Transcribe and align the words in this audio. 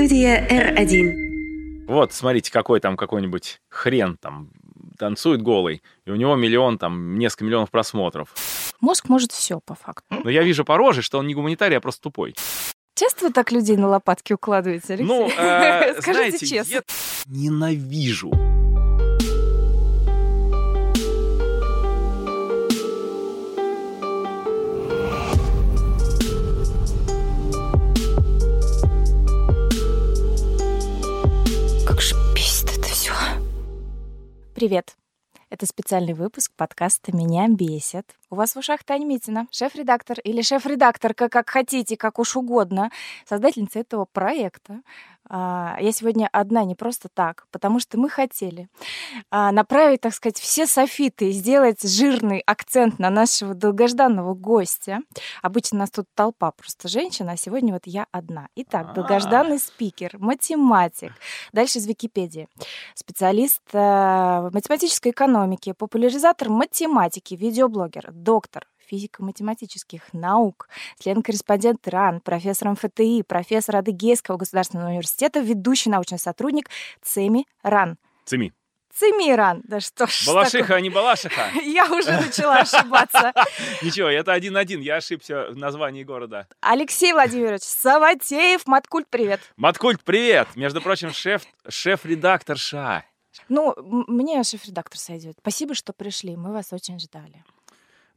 Студия 0.00 0.48
R1. 0.48 1.84
Вот, 1.86 2.14
смотрите, 2.14 2.50
какой 2.50 2.80
там 2.80 2.96
какой-нибудь 2.96 3.60
хрен 3.68 4.16
там 4.16 4.48
танцует 4.98 5.42
голый, 5.42 5.82
и 6.06 6.10
у 6.10 6.16
него 6.16 6.36
миллион, 6.36 6.78
там, 6.78 7.18
несколько 7.18 7.44
миллионов 7.44 7.70
просмотров. 7.70 8.32
Мозг 8.80 9.10
может 9.10 9.30
все, 9.30 9.60
по 9.60 9.74
факту. 9.74 10.06
Но 10.24 10.30
я 10.30 10.42
вижу 10.42 10.64
по 10.64 10.78
роже, 10.78 11.02
что 11.02 11.18
он 11.18 11.26
не 11.26 11.34
гуманитарий, 11.34 11.76
а 11.76 11.82
просто 11.82 12.00
тупой. 12.04 12.34
Часто 12.94 13.26
вы 13.26 13.30
так 13.30 13.52
людей 13.52 13.76
на 13.76 13.88
лопатки 13.88 14.32
укладываете, 14.32 14.94
Алексей? 14.94 15.06
Ну, 15.06 15.28
э, 15.28 15.92
Скажите 16.00 16.12
знаете, 16.12 16.46
честно. 16.46 16.74
я 16.76 16.82
ненавижу. 17.26 18.32
Привет. 34.60 34.94
Это 35.48 35.64
специальный 35.64 36.12
выпуск 36.12 36.52
подкаста 36.54 37.16
«Меня 37.16 37.48
бесит». 37.48 38.04
У 38.28 38.34
вас 38.34 38.54
в 38.54 38.58
ушах 38.58 38.84
Таня 38.84 39.06
Митина, 39.06 39.46
шеф-редактор 39.50 40.20
или 40.20 40.42
шеф-редакторка, 40.42 41.30
как 41.30 41.48
хотите, 41.48 41.96
как 41.96 42.18
уж 42.18 42.36
угодно, 42.36 42.90
создательница 43.24 43.78
этого 43.78 44.04
проекта. 44.04 44.82
А, 45.32 45.76
Я 45.80 45.92
сегодня 45.92 46.28
одна 46.32 46.64
не 46.64 46.74
просто 46.74 47.08
так, 47.08 47.46
потому 47.52 47.78
что 47.78 47.98
мы 47.98 48.10
хотели 48.10 48.68
а, 49.30 49.52
направить, 49.52 50.00
так 50.00 50.12
сказать, 50.12 50.38
все 50.38 50.66
софиты 50.66 51.28
и 51.28 51.32
сделать 51.32 51.82
жирный 51.82 52.40
акцент 52.40 52.98
на 52.98 53.10
нашего 53.10 53.54
долгожданного 53.54 54.34
гостя. 54.34 55.00
Обычно 55.40 55.78
у 55.78 55.80
нас 55.80 55.90
тут 55.92 56.06
толпа 56.14 56.50
просто 56.50 56.88
женщин, 56.88 57.28
а 57.28 57.36
сегодня 57.36 57.72
вот 57.72 57.82
я 57.86 58.06
одна. 58.10 58.48
Итак, 58.56 58.88
А. 58.90 58.94
долгожданный 58.94 59.60
спикер, 59.60 60.16
математик, 60.18 61.12
Дальше 61.52 61.78
из 61.78 61.86
Википедии. 61.86 62.48
Специалист 62.94 63.62
э, 63.72 63.78
в 63.78 64.50
математической 64.52 65.10
экономике, 65.10 65.74
популяризатор 65.74 66.48
математики, 66.48 67.34
видеоблогер, 67.34 68.10
доктор 68.12 68.66
физико-математических 68.90 70.12
наук, 70.12 70.68
член-корреспондент 70.98 71.86
РАН, 71.86 72.20
профессор 72.20 72.70
МФТИ, 72.70 73.22
профессор 73.22 73.76
Адыгейского 73.76 74.36
государственного 74.36 74.88
университета, 74.88 75.40
ведущий 75.40 75.90
научный 75.90 76.18
сотрудник 76.18 76.68
ЦЕМИ 77.02 77.46
РАН. 77.62 77.96
Цеми. 78.24 78.52
РАН, 79.34 79.62
да 79.64 79.80
что 79.80 80.06
ж 80.06 80.26
Балашиха, 80.26 80.74
а 80.74 80.80
не 80.80 80.90
Балашиха. 80.90 81.46
такое? 81.46 81.62
Я 81.64 81.86
уже 81.86 82.10
начала 82.10 82.58
ошибаться. 82.58 83.32
Ничего, 83.82 84.08
это 84.08 84.32
один-один, 84.32 84.80
я 84.80 84.96
ошибся 84.96 85.46
в 85.50 85.56
названии 85.56 86.02
города. 86.02 86.48
Алексей 86.60 87.12
Владимирович 87.12 87.62
Саватеев, 87.62 88.66
Маткульт, 88.66 89.06
привет. 89.08 89.40
Маткульт, 89.56 90.02
привет! 90.02 90.48
Между 90.56 90.82
прочим, 90.82 91.12
шеф, 91.12 91.42
шеф-редактор 91.68 92.58
ША. 92.58 93.04
Ну, 93.48 93.74
мне 93.78 94.42
шеф-редактор 94.42 94.98
сойдет. 94.98 95.36
Спасибо, 95.40 95.74
что 95.74 95.92
пришли, 95.92 96.36
мы 96.36 96.52
вас 96.52 96.72
очень 96.72 96.98
ждали. 96.98 97.44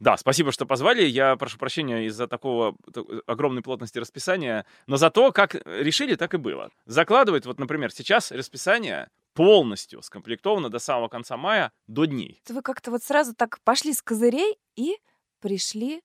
Да, 0.00 0.16
спасибо, 0.16 0.52
что 0.52 0.66
позвали. 0.66 1.04
Я 1.04 1.36
прошу 1.36 1.58
прощения 1.58 2.06
из-за 2.06 2.26
такого 2.26 2.76
т- 2.92 3.02
огромной 3.26 3.62
плотности 3.62 3.98
расписания. 3.98 4.66
Но 4.86 4.96
зато 4.96 5.32
как 5.32 5.54
решили, 5.66 6.14
так 6.16 6.34
и 6.34 6.36
было. 6.36 6.70
Закладывают, 6.86 7.46
вот, 7.46 7.58
например, 7.58 7.92
сейчас 7.92 8.32
расписание 8.32 9.08
полностью 9.34 10.02
скомплектовано 10.02 10.68
до 10.68 10.78
самого 10.78 11.08
конца 11.08 11.36
мая 11.36 11.72
до 11.86 12.04
дней. 12.04 12.42
Вы 12.48 12.62
как-то 12.62 12.90
вот 12.90 13.02
сразу 13.02 13.34
так 13.34 13.58
пошли 13.64 13.92
с 13.92 14.02
козырей 14.02 14.56
и 14.76 14.96
пришли 15.40 16.02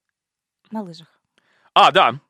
на 0.70 0.82
лыжах. 0.82 1.08
А, 1.74 1.92
да. 1.92 2.20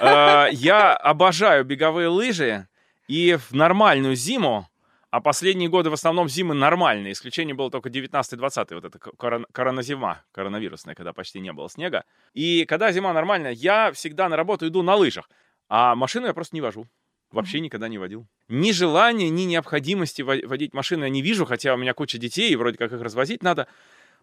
Э, 0.00 0.48
Я 0.52 0.94
обожаю 0.96 1.64
беговые 1.64 2.08
лыжи. 2.08 2.66
И 3.06 3.36
в 3.36 3.52
нормальную 3.54 4.14
зиму, 4.16 4.68
а 5.10 5.20
последние 5.20 5.68
годы 5.68 5.90
в 5.90 5.94
основном 5.94 6.28
зимы 6.28 6.54
нормальные, 6.54 7.12
исключение 7.12 7.54
было 7.54 7.70
только 7.70 7.88
19-20, 7.88 8.74
вот 8.74 8.84
это 8.84 8.98
корон- 8.98 9.46
короназима, 9.52 10.24
коронавирусная, 10.32 10.94
когда 10.94 11.12
почти 11.12 11.40
не 11.40 11.52
было 11.52 11.70
снега. 11.70 12.04
И 12.34 12.64
когда 12.66 12.92
зима 12.92 13.12
нормальная, 13.12 13.52
я 13.52 13.90
всегда 13.92 14.28
на 14.28 14.36
работу 14.36 14.66
иду 14.66 14.82
на 14.82 14.96
лыжах, 14.96 15.30
а 15.68 15.94
машину 15.94 16.26
я 16.26 16.34
просто 16.34 16.56
не 16.56 16.60
вожу. 16.60 16.86
Вообще 17.30 17.60
никогда 17.60 17.88
не 17.88 17.98
водил. 17.98 18.26
Ни 18.48 18.72
желания, 18.72 19.28
ни 19.28 19.42
необходимости 19.42 20.22
во- 20.22 20.46
водить 20.46 20.72
машину 20.72 21.04
я 21.04 21.10
не 21.10 21.20
вижу, 21.20 21.44
хотя 21.44 21.74
у 21.74 21.76
меня 21.76 21.92
куча 21.92 22.16
детей, 22.16 22.50
и 22.50 22.56
вроде 22.56 22.78
как 22.78 22.92
их 22.92 23.02
развозить 23.02 23.42
надо. 23.42 23.66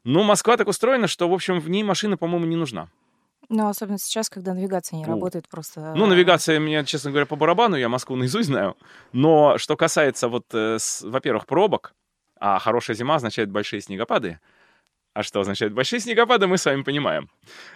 Но 0.04 0.24
Москва 0.24 0.58
так 0.58 0.68
устроена, 0.68 1.08
что, 1.08 1.30
в 1.30 1.34
общем, 1.34 1.60
в 1.60 1.70
ней 1.70 1.84
машина, 1.84 2.18
по-моему, 2.18 2.46
не 2.46 2.56
нужна. 2.56 2.90
Ну, 3.50 3.68
особенно 3.68 3.98
сейчас, 3.98 4.30
когда 4.30 4.54
навигация 4.54 4.98
не 4.98 5.06
Ну. 5.06 5.12
работает 5.14 5.48
просто. 5.50 5.94
Ну, 5.96 6.06
а, 6.06 6.08
навигация 6.08 6.60
мне, 6.60 6.84
честно 6.86 7.12
говоря, 7.12 7.26
по 7.26 7.36
барабану, 7.36 7.76
я 7.76 7.90
Москву 7.90 8.16
наизусть 8.16 8.48
знаю. 8.50 8.76
Но 9.14 9.58
что 9.58 9.76
касается, 9.78 10.28
вот, 10.28 10.46
э, 10.54 10.78
с- 10.80 11.02
во-первых, 11.04 11.46
пробок, 11.46 11.94
а 12.40 12.60
хорошая 12.60 12.96
зима 12.96 13.16
означает 13.16 13.50
большие 13.52 13.82
снегопады. 13.82 14.40
А 15.14 15.24
что 15.24 15.40
означает 15.40 15.74
большие 15.74 16.02
снегопады, 16.02 16.46
мы 16.46 16.58
с 16.58 16.66
вами 16.66 16.82
понимаем. 16.84 17.30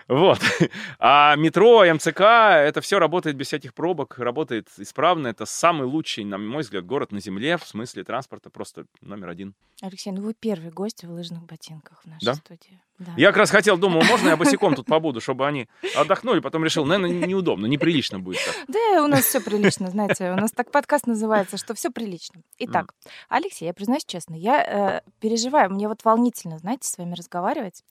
Вот. 0.10 0.40
А 1.00 1.36
метро, 1.38 1.86
МЦК, 1.86 2.20
это 2.20 2.82
все 2.82 3.00
работает 3.00 3.38
без 3.38 3.48
всяких 3.48 3.74
пробок, 3.74 4.20
работает 4.20 4.68
исправно. 4.78 5.30
Это 5.30 5.46
самый 5.46 5.88
лучший, 5.88 6.26
на 6.26 6.38
мой 6.38 6.64
взгляд, 6.64 6.86
город 6.86 7.14
на 7.14 7.22
Земле 7.22 7.58
в 7.58 7.66
смысле 7.66 8.04
транспорта, 8.04 8.50
просто 8.50 8.86
номер 9.02 9.30
один. 9.30 9.54
Алексей, 9.82 10.12
ну 10.12 10.22
вы 10.22 10.34
первый 10.38 10.72
гость 10.72 11.06
в 11.06 11.12
лыжных 11.12 11.44
ботинках 11.46 12.02
в 12.04 12.08
нашей 12.08 12.26
Да? 12.26 12.34
студии. 12.34 12.82
Да. 13.00 13.14
Я 13.16 13.28
как 13.28 13.38
раз 13.38 13.50
хотел, 13.52 13.78
думал, 13.78 14.04
можно 14.04 14.30
я 14.30 14.38
босиком 14.38 14.76
тут 14.76 14.86
побуду, 14.86 15.22
чтобы 15.22 15.48
они 15.48 15.68
отдохнули, 15.96 16.40
потом 16.40 16.64
решил, 16.66 16.86
наверное, 16.86 17.28
неудобно, 17.28 17.66
неприлично 17.66 18.20
будет 18.20 18.40
так. 18.46 18.56
Да, 18.68 19.04
у 19.04 19.08
нас 19.08 19.24
все 19.26 19.40
прилично, 19.40 19.90
знаете, 19.90 20.32
у 20.32 20.36
нас 20.36 20.52
так 20.52 20.70
подкаст 20.72 21.08
называется, 21.08 21.58
что 21.58 21.74
все 21.74 21.90
прилично. 21.90 22.42
Итак, 22.60 22.94
Алексей, 23.30 23.66
я 23.66 23.74
признаюсь 23.74 24.04
честно, 24.06 24.36
я 24.36 24.64
э, 24.64 25.10
переживаю, 25.20 25.72
мне 25.72 25.88
вот 25.88 26.04
волнительно, 26.04 26.58
знаете, 26.60 26.88
с 26.88 26.98
вами 26.98 27.16
разговаривать, 27.16 27.84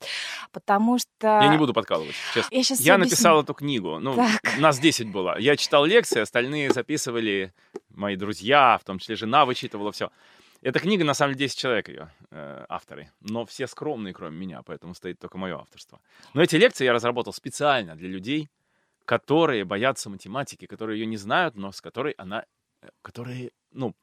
потому 0.51 0.99
что... 0.99 1.27
Я 1.41 1.47
не 1.47 1.57
буду 1.57 1.73
подкалывать, 1.73 2.15
честно. 2.33 2.55
Я 2.55 2.93
Я 2.93 2.97
написал 2.97 3.41
эту 3.41 3.53
книгу. 3.53 3.99
Ну, 3.99 4.15
Так. 4.15 4.59
нас 4.59 4.79
10 4.79 5.11
было. 5.11 5.39
Я 5.39 5.55
читал 5.57 5.85
лекции, 5.85 6.21
остальные 6.21 6.71
записывали 6.71 7.53
мои 7.89 8.15
друзья, 8.15 8.77
в 8.81 8.85
том 8.85 8.99
числе 8.99 9.15
жена 9.15 9.45
вычитывала 9.45 9.91
все. 9.91 10.09
Эта 10.61 10.79
книга, 10.79 11.05
на 11.05 11.13
самом 11.13 11.33
деле, 11.33 11.47
10 11.47 11.57
человек 11.57 11.87
ее, 11.89 12.11
э, 12.31 12.65
авторы. 12.67 13.11
Но 13.21 13.45
все 13.45 13.65
скромные, 13.67 14.13
кроме 14.13 14.37
меня, 14.37 14.61
поэтому 14.61 14.93
стоит 14.93 15.19
только 15.19 15.37
мое 15.37 15.57
авторство. 15.57 15.99
Но 16.33 16.41
эти 16.41 16.55
лекции 16.57 16.85
я 16.85 16.93
разработал 16.93 17.31
специально 17.33 17.95
для 17.95 18.09
людей, 18.09 18.49
которые 19.05 19.63
боятся 19.63 20.09
математики, 20.09 20.65
которые 20.67 20.99
ее 20.99 21.05
не 21.05 21.17
знают, 21.17 21.55
но 21.55 21.71
с 21.71 21.81
которой 21.81 22.13
она... 22.17 22.43
э, 22.81 22.89
Которые, 23.01 23.51
ну, 23.71 23.95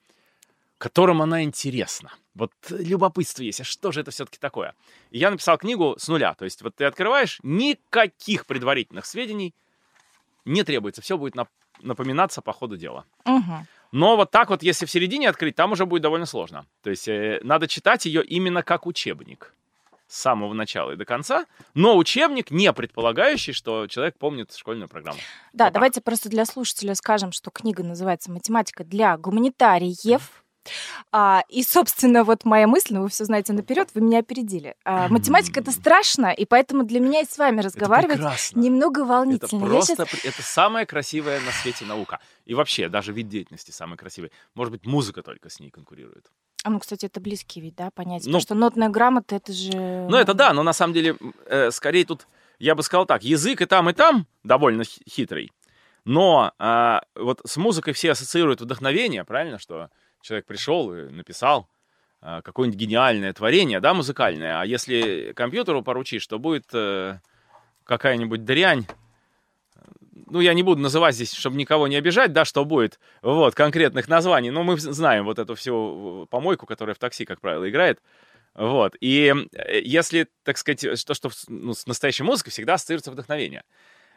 которым 0.79 1.23
она 1.23 1.43
интересна. 1.43 2.11
Вот 2.35 2.53
любопытство 2.71 3.43
есть, 3.43 3.61
а 3.61 3.65
что 3.65 3.93
же 3.93 4.01
это 4.01 4.11
все-таки 4.11 4.39
такое? 4.39 4.75
И 5.11 5.19
я 5.19 5.31
написал 5.31 5.59
книгу 5.59 5.97
с 5.99 6.09
нуля. 6.09 6.35
То 6.35 6.45
есть 6.45 6.63
вот 6.63 6.75
ты 6.77 6.85
открываешь, 6.85 7.39
никаких 7.43 8.47
предварительных 8.47 9.05
сведений 9.07 9.55
не 10.45 10.63
требуется. 10.65 11.01
Все 11.03 11.17
будет 11.17 11.35
нап- 11.35 11.49
напоминаться 11.81 12.41
по 12.43 12.53
ходу 12.53 12.77
дела. 12.77 13.05
Мгм. 13.25 13.67
Но 13.97 14.17
вот 14.17 14.31
так 14.31 14.51
вот, 14.51 14.63
если 14.63 14.85
в 14.85 14.91
середине 14.91 15.31
открыть, 15.31 15.57
там 15.57 15.73
уже 15.73 15.87
будет 15.87 16.03
довольно 16.03 16.27
сложно. 16.27 16.67
То 16.83 16.91
есть 16.91 17.09
э, 17.09 17.41
надо 17.43 17.67
читать 17.67 18.05
ее 18.05 18.23
именно 18.23 18.63
как 18.63 18.87
учебник. 18.87 19.55
С 20.07 20.21
самого 20.21 20.53
начала 20.53 20.91
и 20.91 20.97
до 20.97 21.07
конца. 21.07 21.47
Но 21.73 21.97
учебник, 21.97 22.51
не 22.51 22.71
предполагающий, 22.75 23.55
что 23.55 23.87
человек 23.87 24.19
помнит 24.19 24.55
школьную 24.55 24.89
программу. 24.89 25.19
Да, 25.55 25.65
Вот 25.65 25.69
так. 25.69 25.73
давайте 25.73 26.01
просто 26.03 26.29
для 26.29 26.45
слушателя 26.45 26.95
скажем, 26.95 27.33
что 27.33 27.51
книга 27.51 27.83
называется 27.83 28.31
«Математика 28.31 28.85
для 28.85 29.17
гуманитариев». 29.17 30.45
А, 31.13 31.43
и, 31.49 31.63
собственно, 31.63 32.25
вот 32.25 32.45
моя 32.45 32.67
мысль, 32.67 32.95
ну, 32.95 33.03
вы 33.03 33.09
все 33.09 33.25
знаете 33.25 33.53
наперед, 33.53 33.89
вы 33.95 34.01
меня 34.01 34.19
опередили. 34.21 34.75
А, 34.85 35.09
математика 35.09 35.61
это 35.61 35.71
страшно, 35.73 36.27
и 36.33 36.45
поэтому 36.45 36.85
для 36.85 37.01
меня 37.01 37.21
и 37.21 37.25
с 37.25 37.39
вами 37.39 37.61
разговаривать 37.61 38.19
это 38.19 38.59
немного 38.59 39.03
Это 39.03 39.09
волнительно. 39.09 39.65
Я 39.65 39.69
просто, 39.71 40.07
при- 40.07 40.27
это 40.29 40.43
самая 40.43 40.87
красивая 40.87 41.41
на 41.41 41.53
свете 41.53 41.85
наука. 41.85 42.21
И 42.45 42.55
вообще, 42.55 42.89
даже 42.89 43.13
вид 43.13 43.29
деятельности 43.29 43.71
самый 43.71 43.97
красивый. 43.97 44.31
Может 44.55 44.73
быть, 44.73 44.87
музыка 44.87 45.23
только 45.23 45.51
с 45.51 45.61
ней 45.61 45.71
конкурирует. 45.71 46.31
А, 46.65 46.71
ну, 46.71 46.81
кстати, 46.81 47.07
это 47.07 47.21
близкий 47.21 47.61
вид, 47.61 47.75
да, 47.77 47.91
понятие. 47.91 48.33
Ну, 48.33 48.39
Потому 48.39 48.41
что 48.41 48.55
нотная 48.55 48.89
грамота 48.89 49.37
это 49.37 49.53
же. 49.53 49.71
Ну, 49.73 50.17
это 50.17 50.35
да, 50.35 50.53
но 50.53 50.63
на 50.63 50.73
самом 50.73 50.95
деле, 50.95 51.17
э, 51.47 51.71
скорее 51.71 52.05
тут, 52.05 52.27
я 52.59 52.75
бы 52.75 52.83
сказал 52.83 53.07
так, 53.07 53.23
язык 53.23 53.61
и 53.61 53.67
там, 53.67 53.89
и 53.91 53.93
там 53.93 54.27
довольно 54.43 54.83
хи- 54.85 55.03
хитрый. 55.09 55.53
Но 56.05 56.53
а, 56.59 57.03
вот 57.17 57.41
с 57.45 57.57
музыкой 57.57 57.93
все 57.93 58.13
ассоциируют 58.13 58.61
вдохновение, 58.61 59.25
правильно, 59.25 59.59
что 59.59 59.91
человек 60.27 60.47
пришел 60.47 60.93
и 60.93 61.09
написал 61.11 61.69
а, 62.21 62.43
какое-нибудь 62.43 62.81
гениальное 62.81 63.33
творение, 63.33 63.81
да, 63.81 63.95
музыкальное. 63.95 64.61
А 64.61 64.67
если 64.67 65.33
компьютеру 65.35 65.83
поручишь, 65.83 66.27
то 66.27 66.39
будет 66.39 66.67
э, 66.73 67.21
какая-нибудь 67.85 68.45
дрянь. 68.45 68.87
Ну, 70.29 70.41
я 70.41 70.55
не 70.55 70.65
буду 70.65 70.81
называть 70.81 71.15
здесь, 71.15 71.33
чтобы 71.33 71.57
никого 71.57 71.87
не 71.87 71.97
обижать, 71.97 72.33
да, 72.33 72.45
что 72.45 72.65
будет, 72.65 72.99
вот, 73.23 73.55
конкретных 73.55 74.09
названий. 74.09 74.51
Но 74.51 74.65
мы 74.65 74.77
знаем 74.77 75.25
вот 75.25 75.39
эту 75.39 75.55
всю 75.55 76.25
э, 76.25 76.27
помойку, 76.27 76.67
которая 76.67 76.95
в 76.95 76.99
такси, 76.99 77.25
как 77.25 77.41
правило, 77.41 77.69
играет. 77.69 78.03
Вот. 78.55 78.97
И 79.01 79.33
э, 79.53 79.81
если, 79.83 80.27
так 80.43 80.59
сказать, 80.59 80.85
то, 81.05 81.15
что 81.15 81.31
ну, 81.49 81.75
с 81.75 81.87
настоящей 81.87 82.25
музыкой 82.25 82.51
всегда 82.51 82.75
ассоциируется 82.75 83.13
вдохновение. 83.13 83.63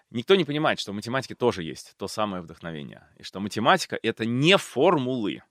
никто 0.09 0.35
не 0.35 0.45
понимает, 0.45 0.79
что 0.79 0.93
в 0.93 0.95
математике 0.95 1.35
тоже 1.35 1.61
есть 1.61 1.93
то 1.97 2.07
самое 2.07 2.41
вдохновение. 2.41 3.03
И 3.17 3.23
что 3.23 3.39
математика— 3.39 3.99
это 4.01 4.25
не 4.25 4.57
формулы, 4.57 5.43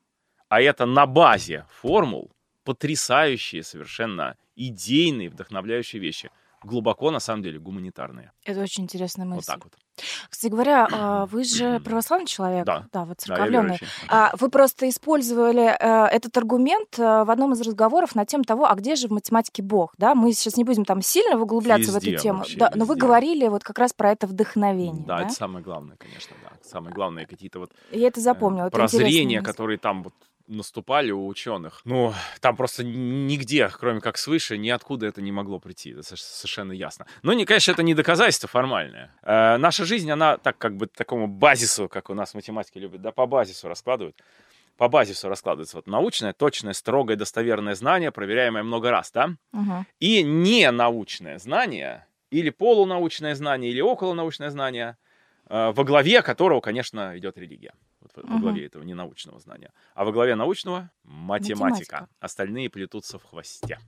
а 0.49 0.61
это 0.61 0.87
на 0.87 1.07
базе 1.07 1.65
формул 1.81 2.31
потрясающие 2.65 3.63
совершенно 3.63 4.37
идейные, 4.55 5.31
вдохновляющие 5.31 6.01
вещи. 6.01 6.31
Глубоко, 6.65 7.13
на 7.13 7.21
самом 7.21 7.43
деле, 7.45 7.61
гуманитарные. 7.61 8.33
Это 8.45 8.61
очень 8.61 8.83
интересная 8.83 9.25
мысль. 9.25 9.37
Вот 9.37 9.47
так 9.47 9.65
вот. 9.65 9.75
Кстати 10.29 10.51
говоря, 10.51 10.89
а, 10.91 11.27
вы 11.31 11.45
же 11.45 11.79
православный 11.81 12.27
человек. 12.27 12.65
Да. 12.67 12.87
Да, 12.93 13.05
вот 13.05 13.19
Да, 13.27 13.35
я 13.35 13.37
церковленный. 13.37 13.63
верующий. 13.63 13.87
А 14.09 14.33
вы 14.37 14.51
просто 14.51 14.89
использовали 14.89 15.67
э, 15.79 16.07
этот 16.09 16.37
аргумент 16.37 16.99
э, 16.99 17.25
в 17.25 17.31
одном 17.31 17.53
из 17.53 17.61
разговоров 17.61 18.17
на 18.17 18.27
тему 18.27 18.43
того, 18.43 18.67
а 18.69 18.75
где 18.75 18.97
же 18.97 19.07
в 19.07 19.13
математике 19.13 19.63
Бог, 19.63 19.95
да? 19.99 20.17
Мы 20.17 20.33
сейчас 20.33 20.57
не 20.57 20.65
будем 20.65 20.85
там 20.85 21.01
сильно 21.01 21.41
углубляться 21.41 21.93
в 21.93 21.95
Везде 21.95 22.15
эту 22.15 22.23
тему, 22.25 22.39
вообще, 22.41 22.59
да, 22.59 22.73
но 22.75 22.85
вы 22.85 22.95
везде. 22.97 23.07
говорили 23.07 23.47
вот 23.49 23.63
как 23.63 23.79
раз 23.79 23.93
про 23.93 24.11
это 24.11 24.27
вдохновение, 24.27 25.05
Да, 25.07 25.19
да? 25.19 25.25
это 25.27 25.33
самое 25.35 25.65
главное, 25.65 25.97
конечно, 25.97 26.35
да. 26.43 26.51
Самое 26.69 26.93
главное, 26.93 27.25
какие-то 27.27 27.61
вот 27.61 27.71
Я 27.93 28.09
это 28.09 28.19
э, 28.19 28.23
запомнила. 28.23 28.67
это 28.67 28.77
интересная 28.77 29.01
прозрения, 29.05 29.43
которые 29.43 29.79
там 29.79 30.03
вот 30.03 30.15
наступали 30.49 31.11
у 31.11 31.27
ученых. 31.27 31.81
Ну, 31.85 32.13
там 32.41 32.57
просто 32.57 32.83
нигде, 32.83 33.69
кроме 33.69 34.01
как 34.01 34.19
свыше, 34.19 34.59
ниоткуда 34.59 35.07
это 35.07 35.21
не 35.23 35.31
могло 35.31 35.61
прийти. 35.61 35.91
Это 35.91 36.01
соверш- 36.01 36.17
совершенно 36.17 36.73
ясно. 36.73 37.07
Но, 37.23 37.33
не, 37.33 37.45
конечно, 37.45 37.73
это 37.73 37.83
не 37.83 37.95
доказательство 37.95 38.49
формальное. 38.49 39.13
Э, 39.23 39.57
наша 39.59 39.85
жизнь, 39.85 40.11
она 40.11 40.39
так 40.39 40.59
как 40.59 40.77
бы 40.77 40.87
такому 40.87 41.27
базису, 41.29 41.89
как 41.89 42.11
у 42.11 42.15
нас 42.15 42.35
математики 42.35 42.79
любят, 42.79 43.03
да, 43.03 43.13
по 43.13 43.27
базису 43.27 43.69
раскладывают. 43.69 44.17
По 44.77 44.89
базису 44.89 45.29
раскладывается 45.29 45.77
вот 45.77 45.87
научное, 45.87 46.33
точное, 46.33 46.73
строгое, 46.73 47.17
достоверное 47.17 47.75
знание, 47.75 48.11
проверяемое 48.13 48.63
много 48.63 48.91
раз, 48.91 49.11
да? 49.13 49.31
Мгм. 49.53 49.87
и 50.01 50.23
ненаучное 50.23 51.39
знание, 51.39 52.07
или 52.31 52.51
полунаучное 52.51 53.35
знание, 53.35 53.71
или 53.71 53.81
околонаучное 53.81 54.51
знание, 54.51 54.97
э, 55.49 55.73
во 55.73 55.85
главе 55.85 56.23
которого, 56.23 56.61
конечно, 56.61 57.19
идет 57.19 57.37
религия. 57.39 57.73
Вот 58.17 58.25
во- 58.25 58.31
Мгм. 58.35 58.41
главе 58.43 58.67
этого 58.67 58.83
ненаучного 58.83 59.39
знания. 59.41 59.73
А 59.95 60.05
во 60.05 60.13
главе 60.13 60.35
научного— 60.35 60.91
математика. 61.05 61.65
Математика. 61.65 62.09
Остальные 62.21 62.71
плетутся 62.71 63.19
в 63.19 63.25
хвосте. 63.25 63.79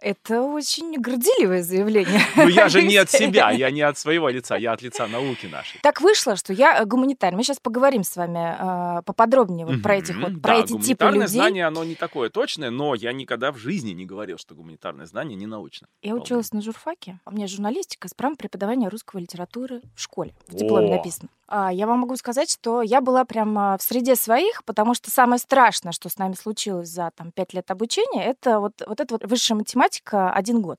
Это 0.00 0.42
очень 0.42 1.00
горделивое 1.00 1.62
заявление. 1.62 2.20
Но 2.36 2.48
я 2.48 2.68
же 2.68 2.82
не 2.82 2.96
от 2.96 3.10
себя, 3.10 3.50
я 3.50 3.70
не 3.70 3.80
от 3.80 3.96
своего 3.96 4.28
лица, 4.28 4.56
я 4.56 4.72
от 4.72 4.82
лица 4.82 5.06
науки 5.06 5.46
нашей. 5.46 5.80
Так 5.82 6.00
вышло, 6.00 6.36
что 6.36 6.52
я 6.52 6.80
э, 6.80 6.84
гуманитарий. 6.84 7.36
Мы 7.36 7.42
сейчас 7.42 7.58
поговорим 7.60 8.04
с 8.04 8.14
вами 8.14 8.98
э, 8.98 9.02
поподробнее 9.02 9.64
вот 9.64 9.82
про 9.82 9.96
этих 9.96 10.16
вот, 10.16 10.40
про 10.42 10.54
Да, 10.56 10.60
эти 10.60 10.68
типы 10.68 10.76
гуманитарное 10.76 11.26
людей. 11.26 11.40
знание, 11.40 11.66
оно 11.66 11.84
не 11.84 11.94
такое 11.94 12.28
точное, 12.28 12.70
но 12.70 12.94
я 12.94 13.12
никогда 13.12 13.52
в 13.52 13.56
жизни 13.56 13.92
не 13.92 14.04
говорил, 14.04 14.36
что 14.36 14.54
гуманитарное 14.54 15.06
знание 15.06 15.36
не 15.36 15.46
научно. 15.46 15.88
Я 16.02 16.10
Вполне. 16.10 16.22
училась 16.24 16.52
на 16.52 16.60
журфаке. 16.60 17.18
У 17.24 17.30
меня 17.32 17.46
журналистика 17.46 18.08
с 18.08 18.14
правом 18.14 18.36
преподавания 18.36 18.88
русского 18.88 19.20
литературы 19.20 19.80
в 19.94 20.00
школе. 20.02 20.34
В 20.48 20.54
дипломе 20.54 20.92
О! 20.92 20.96
написано. 20.96 21.28
А, 21.48 21.72
я 21.72 21.86
вам 21.86 22.00
могу 22.00 22.16
сказать, 22.16 22.50
что 22.50 22.82
я 22.82 23.00
была 23.00 23.24
прямо 23.24 23.78
в 23.78 23.82
среде 23.82 24.16
своих, 24.16 24.64
потому 24.64 24.94
что 24.94 25.10
самое 25.10 25.38
страшное, 25.38 25.92
что 25.92 26.08
с 26.08 26.18
нами 26.18 26.34
случилось 26.34 26.88
за 26.88 27.12
там, 27.14 27.30
пять 27.30 27.54
лет 27.54 27.70
обучения, 27.70 28.24
это 28.24 28.58
вот, 28.58 28.82
вот 28.84 28.98
эта 29.00 29.14
вот 29.14 29.24
высшая 29.24 29.54
математика 29.54 29.85
один 30.12 30.60
год. 30.60 30.78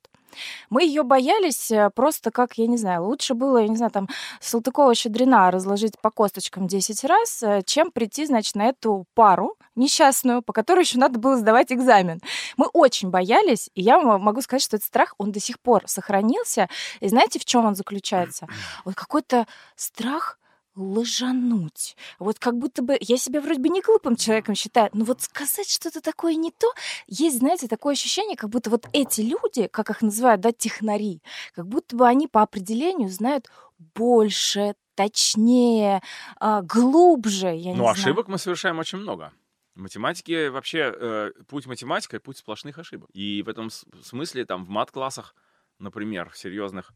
Мы 0.69 0.83
ее 0.83 1.03
боялись 1.03 1.71
э, 1.71 1.89
просто 1.89 2.31
как, 2.31 2.57
я 2.57 2.67
не 2.67 2.77
знаю, 2.77 3.05
лучше 3.05 3.33
было, 3.33 3.59
я 3.59 3.67
не 3.67 3.77
знаю, 3.77 3.91
там 3.91 4.07
Салтыкова-Щедрина 4.41 5.51
разложить 5.51 5.99
по 6.01 6.11
косточкам 6.11 6.67
10 6.67 7.03
раз, 7.05 7.43
э, 7.43 7.61
чем 7.65 7.91
прийти, 7.91 8.25
значит, 8.25 8.55
на 8.55 8.67
эту 8.67 9.05
пару 9.13 9.55
несчастную, 9.75 10.41
по 10.41 10.53
которой 10.53 10.81
еще 10.81 10.97
надо 10.97 11.19
было 11.19 11.37
сдавать 11.37 11.71
экзамен. 11.71 12.21
Мы 12.57 12.67
очень 12.67 13.09
боялись, 13.09 13.69
и 13.75 13.81
я 13.81 13.99
могу 13.99 14.41
сказать, 14.41 14.63
что 14.63 14.77
этот 14.77 14.87
страх, 14.87 15.13
он 15.17 15.31
до 15.31 15.39
сих 15.39 15.59
пор 15.59 15.83
сохранился. 15.85 16.67
И 16.99 17.07
знаете, 17.07 17.39
в 17.39 17.45
чем 17.45 17.65
он 17.65 17.75
заключается? 17.75 18.47
Вот 18.85 18.95
какой-то 18.95 19.47
страх 19.75 20.39
лжануть. 20.77 21.95
Вот 22.19 22.39
как 22.39 22.57
будто 22.57 22.81
бы 22.81 22.97
я 22.99 23.17
себя 23.17 23.41
вроде 23.41 23.59
бы 23.59 23.69
не 23.69 23.81
глупым 23.81 24.15
человеком 24.15 24.55
считаю, 24.55 24.89
но 24.93 25.05
вот 25.05 25.21
сказать 25.21 25.69
что-то 25.69 26.01
такое 26.01 26.35
не 26.35 26.51
то, 26.51 26.71
есть, 27.07 27.39
знаете, 27.39 27.67
такое 27.67 27.93
ощущение, 27.93 28.37
как 28.37 28.49
будто 28.49 28.69
вот 28.69 28.87
эти 28.93 29.21
люди, 29.21 29.67
как 29.67 29.89
их 29.89 30.01
называют, 30.01 30.41
да, 30.41 30.51
технари, 30.51 31.21
как 31.55 31.67
будто 31.67 31.95
бы 31.95 32.07
они 32.07 32.27
по 32.27 32.41
определению 32.41 33.09
знают 33.09 33.49
больше, 33.95 34.75
точнее, 34.95 36.01
а, 36.39 36.61
глубже, 36.61 37.47
я 37.47 37.71
не 37.71 37.77
Ну, 37.77 37.83
знаю. 37.83 37.91
ошибок 37.91 38.27
мы 38.27 38.37
совершаем 38.37 38.79
очень 38.79 38.97
много. 38.99 39.31
В 39.75 39.79
математике 39.81 40.49
вообще 40.49 40.91
э, 40.91 41.31
путь 41.47 41.67
математика— 41.67 42.19
путь 42.21 42.37
сплошных 42.37 42.79
ошибок. 42.79 43.09
И 43.13 43.43
в 43.43 43.49
этом 43.49 43.69
смысле 43.69 44.45
там 44.45 44.65
в 44.65 44.69
мат-классах, 44.69 45.35
например, 45.77 46.31
серьезных, 46.33 46.93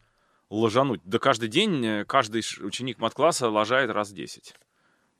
ложануть. 0.55 1.01
Да 1.03 1.17
каждый 1.19 1.49
день 1.49 1.83
э, 1.85 2.05
каждый 2.05 2.43
ученик 2.59 2.99
мат-класса 2.99 3.49
лажает 3.49 3.89
раз 3.89 4.11
10. 4.11 4.55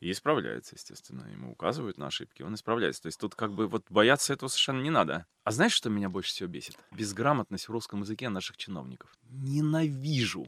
И 0.02 0.12
исправляется, 0.12 0.76
естественно. 0.76 1.28
Ему 1.32 1.52
указывают 1.52 1.98
на 2.00 2.08
ошибки, 2.08 2.42
он 2.42 2.56
исправляется. 2.56 3.04
То 3.04 3.08
есть 3.08 3.20
тут 3.20 3.36
как 3.36 3.54
бы 3.54 3.68
вот 3.68 3.86
бояться 3.90 4.34
этого 4.34 4.50
совершенно 4.50 4.82
не 4.82 4.90
надо. 4.90 5.28
А 5.44 5.52
знаешь, 5.52 5.74
что 5.74 5.90
меня 5.90 6.10
больше 6.10 6.32
всего 6.32 6.50
бесит? 6.50 6.76
Безграмотность 6.92 7.68
в 7.68 7.72
русском 7.72 8.02
языке 8.02 8.30
наших 8.30 8.58
чиновников. 8.58 9.12
Ненавижу, 9.30 10.48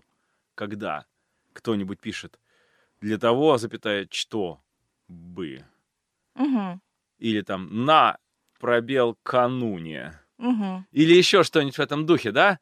когда 0.55 1.05
кто-нибудь 1.53 1.99
пишет 1.99 2.39
для 2.99 3.19
того, 3.19 3.57
запятая, 3.59 4.07
что 4.09 4.59
бы. 5.07 5.63
Мгм, 6.35 6.81
Или 7.19 7.41
там 7.41 7.85
на 7.85 8.17
пробел 8.59 9.17
кануне. 9.21 10.19
мгм. 10.39 10.87
Или 10.91 11.13
еще 11.13 11.43
что-нибудь 11.43 11.77
в 11.77 11.81
этом 11.81 12.07
духе, 12.07 12.31
да? 12.31 12.59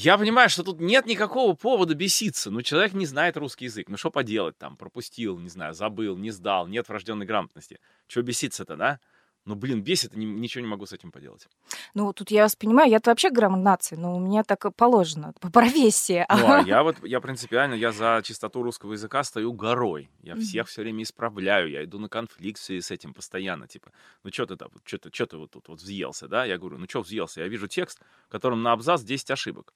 Я 0.00 0.16
понимаю, 0.16 0.48
что 0.48 0.62
тут 0.62 0.78
нет 0.80 1.06
никакого 1.06 1.54
повода 1.54 1.92
беситься. 1.92 2.52
Ну, 2.52 2.62
человек 2.62 2.92
не 2.92 3.04
знает 3.04 3.36
русский 3.36 3.64
язык. 3.64 3.88
Ну, 3.88 3.96
что 3.96 4.12
поделать 4.12 4.56
там? 4.56 4.76
Пропустил, 4.76 5.40
не 5.40 5.48
знаю, 5.48 5.74
забыл, 5.74 6.16
не 6.16 6.30
сдал, 6.30 6.68
нет 6.68 6.88
врожденной 6.88 7.26
грамотности. 7.26 7.80
Чего 8.06 8.22
беситься-то, 8.22 8.76
да? 8.76 9.00
Ну, 9.48 9.54
блин, 9.54 9.82
бесит, 9.82 10.14
ничего 10.14 10.60
не 10.60 10.68
могу 10.68 10.84
с 10.84 10.92
этим 10.92 11.10
поделать. 11.10 11.48
Ну, 11.94 12.12
тут 12.12 12.30
я 12.30 12.42
вас 12.42 12.54
понимаю, 12.54 12.90
я-то 12.90 13.10
вообще 13.10 13.30
грамм 13.30 13.62
нации, 13.62 13.96
но 13.96 14.14
у 14.14 14.20
меня 14.20 14.44
так 14.44 14.66
положено, 14.76 15.32
по 15.40 15.50
профессии. 15.50 16.26
Ну, 16.28 16.52
а 16.52 16.60
я 16.66 16.82
вот, 16.82 16.96
я 17.02 17.18
принципиально, 17.20 17.72
я 17.72 17.90
за 17.90 18.20
чистоту 18.22 18.62
русского 18.62 18.92
языка 18.92 19.24
стою 19.24 19.54
горой. 19.54 20.10
Я 20.20 20.34
всех 20.36 20.68
все 20.68 20.82
время 20.82 21.02
исправляю, 21.02 21.70
я 21.70 21.82
иду 21.82 21.98
на 21.98 22.10
конфликт 22.10 22.60
с 22.60 22.90
этим 22.90 23.14
постоянно. 23.14 23.66
Типа, 23.66 23.90
ну 24.22 24.30
что 24.30 24.44
ты 24.44 24.56
там, 24.56 24.68
что 24.84 24.98
ты, 24.98 25.10
что 25.10 25.24
ты 25.24 25.38
вот 25.38 25.50
тут 25.50 25.68
вот 25.68 25.80
взъелся, 25.80 26.28
да? 26.28 26.44
Я 26.44 26.58
говорю, 26.58 26.76
ну 26.76 26.84
что 26.86 27.00
взъелся? 27.00 27.40
Я 27.40 27.48
вижу 27.48 27.68
текст, 27.68 28.02
в 28.26 28.28
котором 28.28 28.62
на 28.62 28.72
абзац 28.72 29.00
10 29.00 29.30
ошибок. 29.30 29.72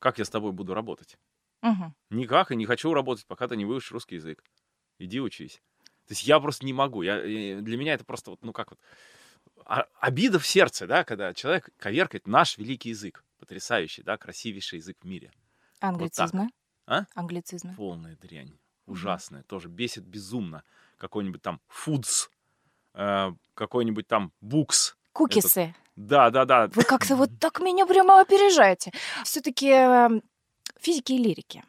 Как 0.00 0.18
я 0.18 0.24
с 0.24 0.30
тобой 0.30 0.50
буду 0.50 0.74
работать? 0.74 1.16
Никак, 2.10 2.50
и 2.50 2.56
не 2.56 2.66
хочу 2.66 2.92
работать, 2.92 3.24
пока 3.26 3.46
ты 3.46 3.56
не 3.56 3.64
выучишь 3.64 3.92
русский 3.92 4.16
язык. 4.16 4.42
Иди 4.98 5.20
учись. 5.20 5.62
То 6.06 6.12
есть 6.12 6.24
я 6.24 6.38
просто 6.40 6.64
не 6.64 6.72
могу. 6.72 7.02
Я, 7.02 7.20
для 7.20 7.76
меня 7.76 7.94
это 7.94 8.04
просто 8.04 8.30
вот, 8.30 8.42
ну 8.42 8.52
как 8.52 8.70
вот, 8.70 8.80
а- 9.64 9.86
обида 10.00 10.38
в 10.38 10.46
сердце, 10.46 10.86
да, 10.86 11.04
когда 11.04 11.34
человек 11.34 11.70
коверкает 11.78 12.26
наш 12.26 12.58
великий 12.58 12.90
язык. 12.90 13.24
Потрясающий, 13.38 14.02
да, 14.02 14.16
красивейший 14.16 14.78
язык 14.78 14.96
в 15.02 15.06
мире. 15.06 15.30
Англицизмы? 15.80 16.48
А? 16.86 17.04
Англицизмы. 17.14 17.74
Полная 17.74 18.16
дрянь. 18.16 18.56
Ужасная. 18.86 19.42
Тоже 19.42 19.68
бесит 19.68 20.04
безумно. 20.04 20.62
Какой-нибудь 20.96 21.42
там 21.42 21.60
фудс, 21.66 22.28
э, 22.94 23.32
какой-нибудь 23.54 24.06
там 24.06 24.32
букс. 24.40 24.96
Кукисы. 25.12 25.74
Да, 25.96 26.30
да, 26.30 26.44
да. 26.44 26.68
Вы 26.68 26.84
как-то 26.84 27.16
вот 27.16 27.30
так 27.40 27.60
меня 27.60 27.86
прямо 27.86 28.20
опережаете. 28.20 28.92
Все-таки 29.24 30.22
физики 30.80 31.12
и 31.12 31.18
лирики, 31.18 31.64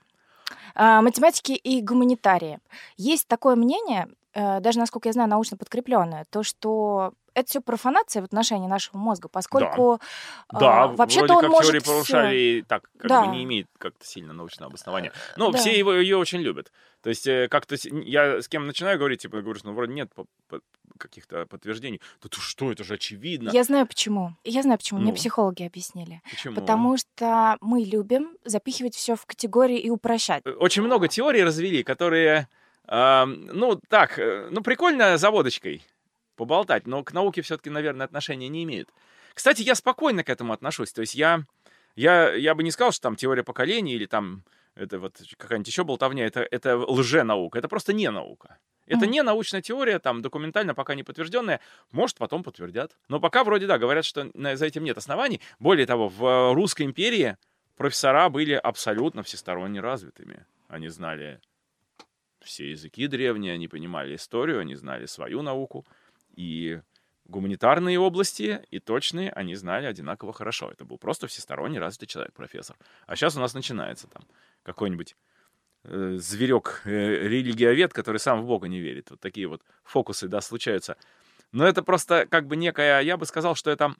а, 0.76 1.02
математики 1.02 1.54
и 1.54 1.82
гуманитарии. 1.82 2.60
Есть 2.98 3.28
такое 3.28 3.56
мнение, 3.56 4.08
даже, 4.60 4.80
насколько 4.80 5.10
я 5.10 5.14
знаю, 5.14 5.30
научно 5.30 5.58
подкрепленное, 5.58 6.26
то, 6.30 6.44
что 6.44 7.14
это 7.34 7.50
все 7.50 7.62
профанация 7.62 8.22
в 8.22 8.26
отношении 8.26 8.68
нашего 8.68 8.98
мозга, 8.98 9.30
поскольку 9.30 10.00
Да, 10.52 10.84
а, 10.84 10.88
вроде 10.88 10.98
вообще-то 10.98 11.34
он 11.36 11.42
как 11.42 11.50
может 11.50 11.68
теория 11.68 11.80
всё. 11.82 11.92
Полушарий 11.92 12.62
так 12.64 12.90
как 12.98 13.08
Да. 13.10 13.26
бы 13.26 13.36
не 13.36 13.44
имеет 13.44 13.68
как-то 13.78 14.06
сильно 14.06 14.34
научного 14.34 14.70
обоснования. 14.70 15.12
Но 15.38 15.52
да. 15.52 15.58
все 15.60 15.78
его, 15.78 15.94
ее 15.94 16.18
очень 16.18 16.40
любят. 16.40 16.72
То 17.04 17.10
есть 17.10 17.28
э, 17.28 17.48
как-то 17.48 17.76
я 17.84 18.42
с 18.42 18.48
кем 18.48 18.66
начинаю 18.66 18.98
говорить, 18.98 19.22
типа, 19.22 19.42
говорю, 19.42 19.60
что 19.60 19.68
ну, 19.70 19.76
вроде 19.76 19.94
нет 19.94 20.12
каких-то 20.98 21.46
подтверждений. 21.46 22.02
Да 22.24 22.30
ты 22.30 22.40
что, 22.42 22.72
это 22.72 22.84
же 22.84 22.96
очевидно. 22.96 23.52
Я 23.52 23.64
знаю 23.64 23.86
почему. 23.86 24.34
Я 24.44 24.64
знаю 24.64 24.80
почему. 24.80 25.00
Мне 25.00 25.12
Ну. 25.12 25.16
психологи 25.16 25.64
объяснили. 25.64 26.22
Почему? 26.30 26.56
Потому 26.56 26.98
что 26.98 27.58
мы 27.62 27.82
любим 27.84 28.36
запихивать 28.46 28.96
все 28.96 29.16
в 29.16 29.26
категории 29.26 29.78
и 29.78 29.90
упрощать. 29.92 30.42
Э, 30.46 30.52
Очень 30.54 30.82
много 30.84 31.08
теорий 31.08 31.44
развели, 31.44 31.84
которые, 31.84 32.48
ну, 32.90 33.80
так, 33.90 34.18
э, 34.18 34.48
ну, 34.52 34.62
прикольно 34.62 35.18
за 35.18 35.30
водочкой 35.30 35.84
поболтать, 36.36 36.88
но 36.88 37.04
к 37.04 37.14
науке 37.14 37.42
все-таки, 37.42 37.70
наверное, 37.70 38.06
отношения 38.06 38.48
не 38.48 38.64
имеют. 38.64 38.90
Кстати, 39.34 39.62
я 39.62 39.76
спокойно 39.76 40.24
к 40.24 40.30
этому 40.30 40.54
отношусь. 40.54 40.94
То 40.94 41.02
есть 41.02 41.16
я, 41.16 41.44
я, 41.96 42.34
я 42.34 42.56
бы 42.56 42.64
не 42.64 42.72
сказал, 42.72 42.92
что 42.92 43.04
там 43.04 43.16
теория 43.16 43.44
поколений 43.44 43.94
или 43.94 44.06
там 44.06 44.44
это 44.76 45.00
вот 45.00 45.20
какая-нибудь 45.38 45.68
еще 45.68 45.84
болтовня, 45.84 46.26
это, 46.26 46.48
это 46.50 46.78
лженаука. 46.78 47.60
Это 47.60 47.68
просто 47.68 47.94
не 47.94 48.10
наука. 48.10 48.58
Это 48.86 49.02
Мгм. 49.02 49.12
не 49.12 49.24
научная 49.24 49.62
теория, 49.62 50.00
там, 50.00 50.22
документально 50.22 50.74
пока 50.74 50.96
не 50.96 51.04
подтвержденная. 51.04 51.60
Может, 51.92 52.18
потом 52.18 52.44
подтвердят. 52.44 52.98
Но 53.10 53.20
пока 53.20 53.44
вроде, 53.44 53.68
да, 53.68 53.78
говорят, 53.78 54.06
что 54.06 54.30
за 54.34 54.66
этим 54.66 54.84
нет 54.84 54.98
оснований. 54.98 55.42
Более 55.60 55.86
того, 55.86 56.08
в 56.08 56.24
э, 56.26 56.54
Русской 56.54 56.84
империи 56.84 57.38
профессора 57.76 58.30
были 58.30 58.54
абсолютно 58.54 59.24
всесторонне 59.24 59.82
развитыми. 59.82 60.46
они 60.70 60.88
знали 60.90 61.42
все 62.48 62.72
языки 62.72 63.08
древние, 63.08 63.54
они 63.54 63.68
понимали 63.68 64.16
историю, 64.16 64.60
они 64.60 64.76
знали 64.76 65.06
свою 65.06 65.42
науку. 65.42 65.86
И 66.36 66.82
гуманитарные 67.26 68.00
области 68.00 68.62
и 68.72 68.80
точные 68.80 69.32
они 69.32 69.56
знали 69.56 69.86
одинаково 69.86 70.34
хорошо. 70.34 70.72
Это 70.72 70.86
был 70.86 70.98
просто 70.98 71.28
всесторонне 71.28 71.80
развитый 71.80 72.08
человек, 72.08 72.34
профессор. 72.34 72.78
А 73.06 73.16
сейчас 73.16 73.36
у 73.38 73.40
нас 73.40 73.54
начинается 73.54 74.08
там 74.08 74.24
какой-нибудь 74.64 75.16
э, 75.84 76.16
зверек, 76.18 76.82
э, 76.86 77.28
религиовед, 77.28 77.94
который 77.94 78.18
сам 78.18 78.42
в 78.42 78.46
Бога 78.46 78.68
не 78.68 78.80
верит. 78.80 79.12
Вот 79.12 79.20
такие 79.20 79.48
вот 79.48 79.62
фокусы, 79.84 80.28
да, 80.28 80.42
случаются. 80.42 80.98
Но 81.52 81.66
это 81.66 81.84
просто 81.84 82.26
как 82.26 82.48
бы 82.48 82.56
некая, 82.56 83.02
я 83.02 83.18
бы 83.18 83.26
сказал, 83.26 83.56
что 83.56 83.72
это, 83.72 83.96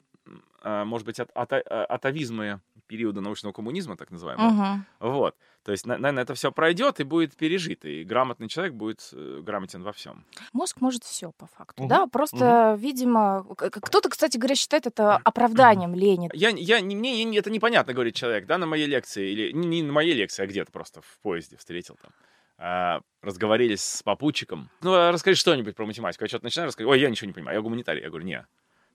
э, 0.62 0.84
может 0.84 1.06
быть, 1.06 1.20
от, 1.20 1.30
от, 1.34 1.52
атовизмы 1.52 2.60
периода 2.88 3.20
научного 3.20 3.52
коммунизма, 3.52 3.96
так 3.96 4.10
называемого. 4.10 4.84
Угу. 5.00 5.10
Вот. 5.10 5.36
То 5.62 5.72
есть, 5.72 5.86
наверное, 5.86 6.22
это 6.22 6.34
все 6.34 6.50
пройдет 6.50 6.98
и 6.98 7.04
будет 7.04 7.36
пережито, 7.36 7.88
и 7.88 8.02
грамотный 8.02 8.48
человек 8.48 8.74
будет 8.74 9.08
э, 9.12 9.40
грамотен 9.42 9.82
во 9.82 9.92
всем. 9.92 10.24
Мозг 10.52 10.80
может 10.80 11.04
все 11.04 11.30
по 11.32 11.46
факту, 11.46 11.82
угу. 11.82 11.90
да? 11.90 12.06
Просто, 12.06 12.72
угу. 12.72 12.80
видимо, 12.80 13.44
кто-то, 13.56 14.08
кстати 14.08 14.36
говоря, 14.36 14.56
считает 14.56 14.86
это 14.86 15.16
оправданием 15.16 15.94
лени. 15.94 16.30
Я, 16.32 16.48
я, 16.48 16.82
мне 16.82 17.38
это 17.38 17.50
непонятно, 17.50 17.92
говорит 17.92 18.14
человек, 18.14 18.46
да, 18.46 18.58
на 18.58 18.66
моей 18.66 18.86
лекции, 18.86 19.30
или 19.30 19.52
не, 19.52 19.82
на 19.82 19.92
моей 19.92 20.14
лекции, 20.14 20.42
а 20.42 20.46
где-то 20.46 20.72
просто 20.72 21.02
в 21.02 21.18
поезде 21.20 21.56
встретил 21.56 21.96
там 22.02 22.10
а, 22.58 23.00
разговорились 23.22 23.82
с 23.82 24.02
попутчиком. 24.02 24.70
Ну, 24.82 24.92
а 24.92 25.12
расскажи 25.12 25.36
что-нибудь 25.36 25.76
про 25.76 25.86
математику. 25.86 26.24
Я 26.24 26.28
что-то 26.28 26.44
начинаю 26.44 26.66
рассказывать. 26.66 26.92
Ой, 26.92 27.00
я 27.00 27.08
ничего 27.08 27.28
не 27.28 27.32
понимаю, 27.32 27.56
я 27.56 27.62
гуманитарий. 27.62 28.02
Я 28.02 28.08
говорю, 28.08 28.26
не, 28.26 28.46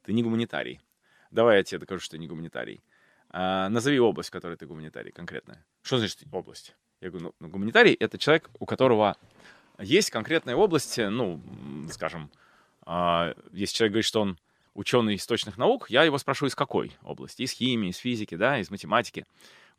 ты 0.03 0.13
не 0.13 0.21
гуманитарий. 0.21 0.81
Давай 1.31 1.57
я 1.57 1.63
тебе 1.63 1.79
докажу, 1.79 2.01
что 2.01 2.11
ты 2.11 2.19
не 2.19 2.27
гуманитарий. 2.27 2.83
А, 3.35 3.67
назови 3.69 3.99
область, 3.99 4.29
в 4.29 4.31
которой 4.31 4.55
ты 4.57 4.67
гуманитарий 4.67 5.11
конкретная. 5.11 5.65
Что 5.81 5.97
значит 5.97 6.23
область? 6.31 6.75
Я 7.01 7.09
говорю, 7.09 7.25
ну, 7.25 7.35
ну, 7.39 7.49
гуманитарий— 7.49 7.93
это 7.99 8.19
человек, 8.19 8.49
у 8.59 8.67
которого 8.67 9.17
есть 9.79 10.11
конкретная 10.11 10.55
область, 10.55 10.99
ну, 10.99 11.41
скажем, 11.91 12.29
а, 12.85 13.33
если 13.51 13.75
человек 13.75 13.93
говорит, 13.93 14.05
что 14.05 14.21
он 14.21 14.37
ученый 14.75 15.15
из 15.15 15.25
точных 15.25 15.57
наук, 15.57 15.89
я 15.89 16.03
его 16.03 16.19
спрашиваю, 16.19 16.51
из 16.51 16.55
какой 16.55 16.91
области? 17.01 17.41
Из 17.41 17.51
химии, 17.51 17.89
из 17.89 17.97
физики, 17.97 18.35
да, 18.35 18.59
из 18.59 18.69
математики. 18.69 19.25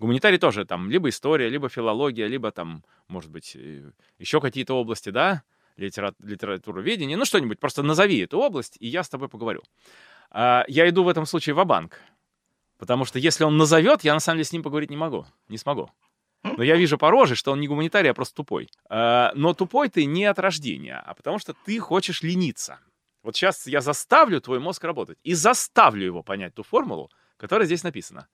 Гуманитарий 0.00 0.38
тоже 0.38 0.64
там 0.64 0.90
либо 0.90 1.08
история, 1.08 1.48
либо 1.48 1.68
филология, 1.68 2.26
либо 2.26 2.50
там, 2.50 2.82
может 3.06 3.30
быть, 3.30 3.54
э, 3.54 3.88
еще 4.18 4.40
какие-то 4.40 4.74
области, 4.74 5.10
да, 5.10 5.44
литера... 5.76 6.12
литературоведение, 6.18 7.16
ну 7.16 7.24
что-нибудь, 7.24 7.60
просто 7.60 7.84
назови 7.84 8.18
эту 8.18 8.38
область, 8.38 8.76
и 8.80 8.88
я 8.88 9.04
с 9.04 9.08
тобой 9.08 9.28
поговорю. 9.28 9.62
А, 10.30 10.64
я 10.66 10.88
иду 10.88 11.04
в 11.04 11.08
этом 11.08 11.26
случае 11.26 11.54
в 11.54 11.64
банк 11.64 12.00
Потому 12.78 13.04
что 13.04 13.18
если 13.18 13.44
он 13.44 13.56
назовет, 13.56 14.04
я 14.04 14.14
на 14.14 14.20
самом 14.20 14.38
деле 14.38 14.44
с 14.44 14.52
ним 14.52 14.62
поговорить 14.62 14.90
не 14.90 14.96
могу, 14.96 15.26
не 15.48 15.58
смогу. 15.58 15.90
Но 16.42 16.62
я 16.62 16.76
вижу 16.76 16.98
по 16.98 17.10
роже, 17.10 17.36
что 17.36 17.52
он 17.52 17.60
не 17.60 17.68
гуманитарий, 17.68 18.10
а 18.10 18.14
просто 18.14 18.36
тупой. 18.36 18.68
А, 18.90 19.32
но 19.34 19.54
тупой 19.54 19.88
ты 19.88 20.04
не 20.04 20.24
от 20.26 20.38
рождения, 20.38 21.02
а 21.04 21.14
потому 21.14 21.38
что 21.38 21.54
ты 21.54 21.78
хочешь 21.78 22.22
лениться. 22.22 22.78
Вот 23.22 23.34
сейчас 23.34 23.66
я 23.66 23.80
заставлю 23.80 24.40
твой 24.40 24.60
мозг 24.60 24.84
работать 24.84 25.18
и 25.22 25.32
заставлю 25.32 26.04
его 26.04 26.22
понять 26.22 26.54
ту 26.54 26.62
формулу, 26.62 27.10
которая 27.38 27.66
здесь 27.66 27.82
написана. 27.82 28.28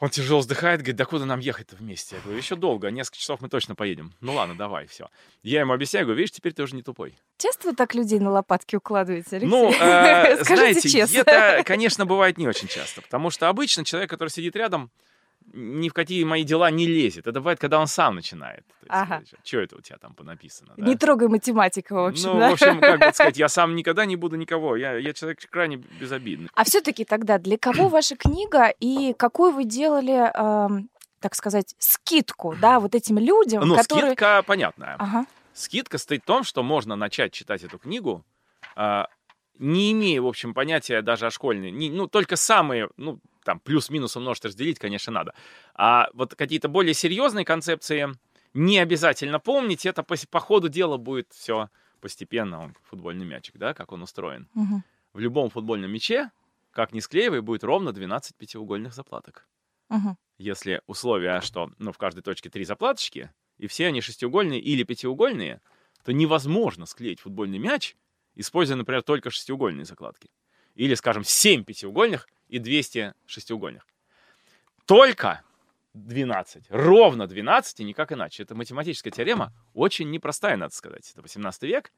Он 0.00 0.08
тяжело 0.08 0.40
вздыхает, 0.40 0.80
говорит, 0.80 0.96
да 0.96 1.04
куда 1.04 1.26
нам 1.26 1.40
ехать-то 1.40 1.76
вместе? 1.76 2.16
Я 2.16 2.22
говорю, 2.22 2.38
еще 2.38 2.56
долго, 2.56 2.90
несколько 2.90 3.18
часов 3.18 3.42
мы 3.42 3.50
точно 3.50 3.74
поедем. 3.74 4.14
Ну 4.20 4.32
ладно, 4.32 4.56
давай, 4.56 4.86
все. 4.86 5.08
Я 5.42 5.60
ему 5.60 5.74
объясняю, 5.74 6.06
говорю, 6.06 6.20
видишь, 6.20 6.32
теперь 6.32 6.54
ты 6.54 6.62
уже 6.62 6.74
не 6.74 6.82
тупой. 6.82 7.18
Часто 7.36 7.68
вы 7.68 7.76
так 7.76 7.94
людей 7.94 8.18
на 8.18 8.30
лопатки 8.30 8.76
укладываете, 8.76 9.36
Алексей? 9.36 9.50
Ну, 9.50 9.70
э, 9.70 10.42
знаете, 10.44 10.88
честно. 10.88 11.18
это, 11.18 11.62
конечно, 11.64 12.06
бывает 12.06 12.38
не 12.38 12.48
очень 12.48 12.66
часто, 12.66 13.02
потому 13.02 13.28
что 13.28 13.50
обычно 13.50 13.84
человек, 13.84 14.08
который 14.08 14.30
сидит 14.30 14.56
рядом, 14.56 14.90
ни 15.52 15.88
в 15.88 15.92
какие 15.92 16.24
мои 16.24 16.44
дела 16.44 16.70
не 16.70 16.86
лезет. 16.86 17.26
Это 17.26 17.40
бывает, 17.40 17.58
когда 17.58 17.80
он 17.80 17.86
сам 17.86 18.14
начинает. 18.14 18.64
ага. 18.88 19.22
Что 19.44 19.58
это 19.58 19.76
у 19.76 19.80
тебя 19.80 19.98
там 19.98 20.14
понаписано? 20.14 20.74
Да? 20.76 20.84
Не 20.84 20.96
трогай 20.96 21.28
математика, 21.28 21.94
в 21.94 22.06
общем. 22.06 22.30
Ну, 22.30 22.38
да? 22.38 22.50
в 22.50 22.52
общем, 22.52 22.80
как 22.80 23.00
бы 23.00 23.12
сказать, 23.12 23.36
я 23.36 23.48
сам 23.50 23.74
никогда 23.74 24.04
не 24.04 24.16
буду 24.16 24.36
никого. 24.36 24.76
Я, 24.76 24.96
я 24.96 25.12
человек 25.12 25.38
крайне 25.50 25.76
безобидный. 25.76 26.48
А 26.54 26.64
все-таки 26.64 27.04
тогда 27.04 27.38
для 27.38 27.58
кого 27.58 27.88
ваша 27.88 28.16
книга 28.16 28.68
и 28.80 29.14
какую 29.14 29.52
вы 29.52 29.64
делали, 29.64 30.30
э, 30.32 30.82
так 31.20 31.34
сказать, 31.34 31.74
скидку, 31.78 32.54
да, 32.60 32.80
вот 32.80 32.94
этим 32.94 33.18
людям, 33.18 33.66
ну, 33.66 33.76
которые... 33.76 34.12
скидка 34.12 34.42
понятная. 34.46 34.96
Ага. 34.98 35.26
Скидка 35.52 35.98
стоит 35.98 36.22
в 36.22 36.26
том, 36.26 36.44
что 36.44 36.62
можно 36.62 36.96
начать 36.96 37.32
читать 37.32 37.64
эту 37.64 37.78
книгу, 37.78 38.24
э, 38.76 39.04
не 39.60 39.92
имея, 39.92 40.22
в 40.22 40.26
общем, 40.26 40.54
понятия 40.54 41.02
даже 41.02 41.26
о 41.26 41.30
школьной, 41.30 41.70
не, 41.70 41.90
ну, 41.90 42.06
только 42.06 42.36
самые, 42.36 42.88
ну, 42.96 43.20
там 43.44 43.60
плюс-минус 43.60 44.16
умножить, 44.16 44.46
разделить, 44.46 44.78
конечно, 44.78 45.12
надо. 45.12 45.34
А 45.74 46.08
вот 46.14 46.34
какие-то 46.34 46.68
более 46.68 46.94
серьезные 46.94 47.44
концепции 47.44 48.08
не 48.54 48.78
обязательно 48.78 49.38
помнить, 49.38 49.84
это 49.84 50.02
по, 50.02 50.16
по 50.30 50.40
ходу 50.40 50.70
дела 50.70 50.96
будет 50.96 51.32
все 51.32 51.68
постепенно, 52.00 52.62
он 52.62 52.74
футбольный 52.84 53.26
мячик, 53.26 53.58
да, 53.58 53.74
как 53.74 53.92
он 53.92 54.02
устроен. 54.02 54.48
Угу. 54.54 54.82
В 55.12 55.18
любом 55.18 55.50
футбольном 55.50 55.92
мяче, 55.92 56.30
как 56.70 56.94
ни 56.94 57.00
склеивай, 57.00 57.42
будет 57.42 57.62
ровно 57.62 57.92
12 57.92 58.36
пятиугольных 58.36 58.94
заплаток. 58.94 59.46
Угу. 59.90 60.16
Если 60.38 60.80
условие, 60.86 61.38
что 61.42 61.70
ну, 61.78 61.92
в 61.92 61.98
каждой 61.98 62.22
точке 62.22 62.48
три 62.48 62.64
заплаточки, 62.64 63.30
и 63.58 63.66
все 63.66 63.88
они 63.88 64.00
шестиугольные 64.00 64.58
или 64.58 64.84
пятиугольные, 64.84 65.60
то 66.02 66.14
невозможно 66.14 66.86
склеить 66.86 67.20
футбольный 67.20 67.58
мяч, 67.58 67.94
используя, 68.40 68.76
например, 68.76 69.02
только 69.02 69.30
шестиугольные 69.30 69.84
закладки. 69.84 70.30
Или, 70.74 70.94
скажем, 70.94 71.24
7 71.24 71.64
пятиугольных 71.64 72.28
и 72.48 72.58
200 72.58 73.14
шестиугольных. 73.26 73.86
Только 74.86 75.42
12. 75.94 76.66
Ровно 76.70 77.26
12 77.26 77.80
и 77.80 77.84
никак 77.84 78.12
иначе. 78.12 78.42
Это 78.42 78.54
математическая 78.54 79.12
теорема, 79.12 79.52
очень 79.74 80.10
непростая, 80.10 80.56
надо 80.56 80.74
сказать. 80.74 81.10
Это 81.12 81.22
18 81.22 81.62
век. 81.62 81.92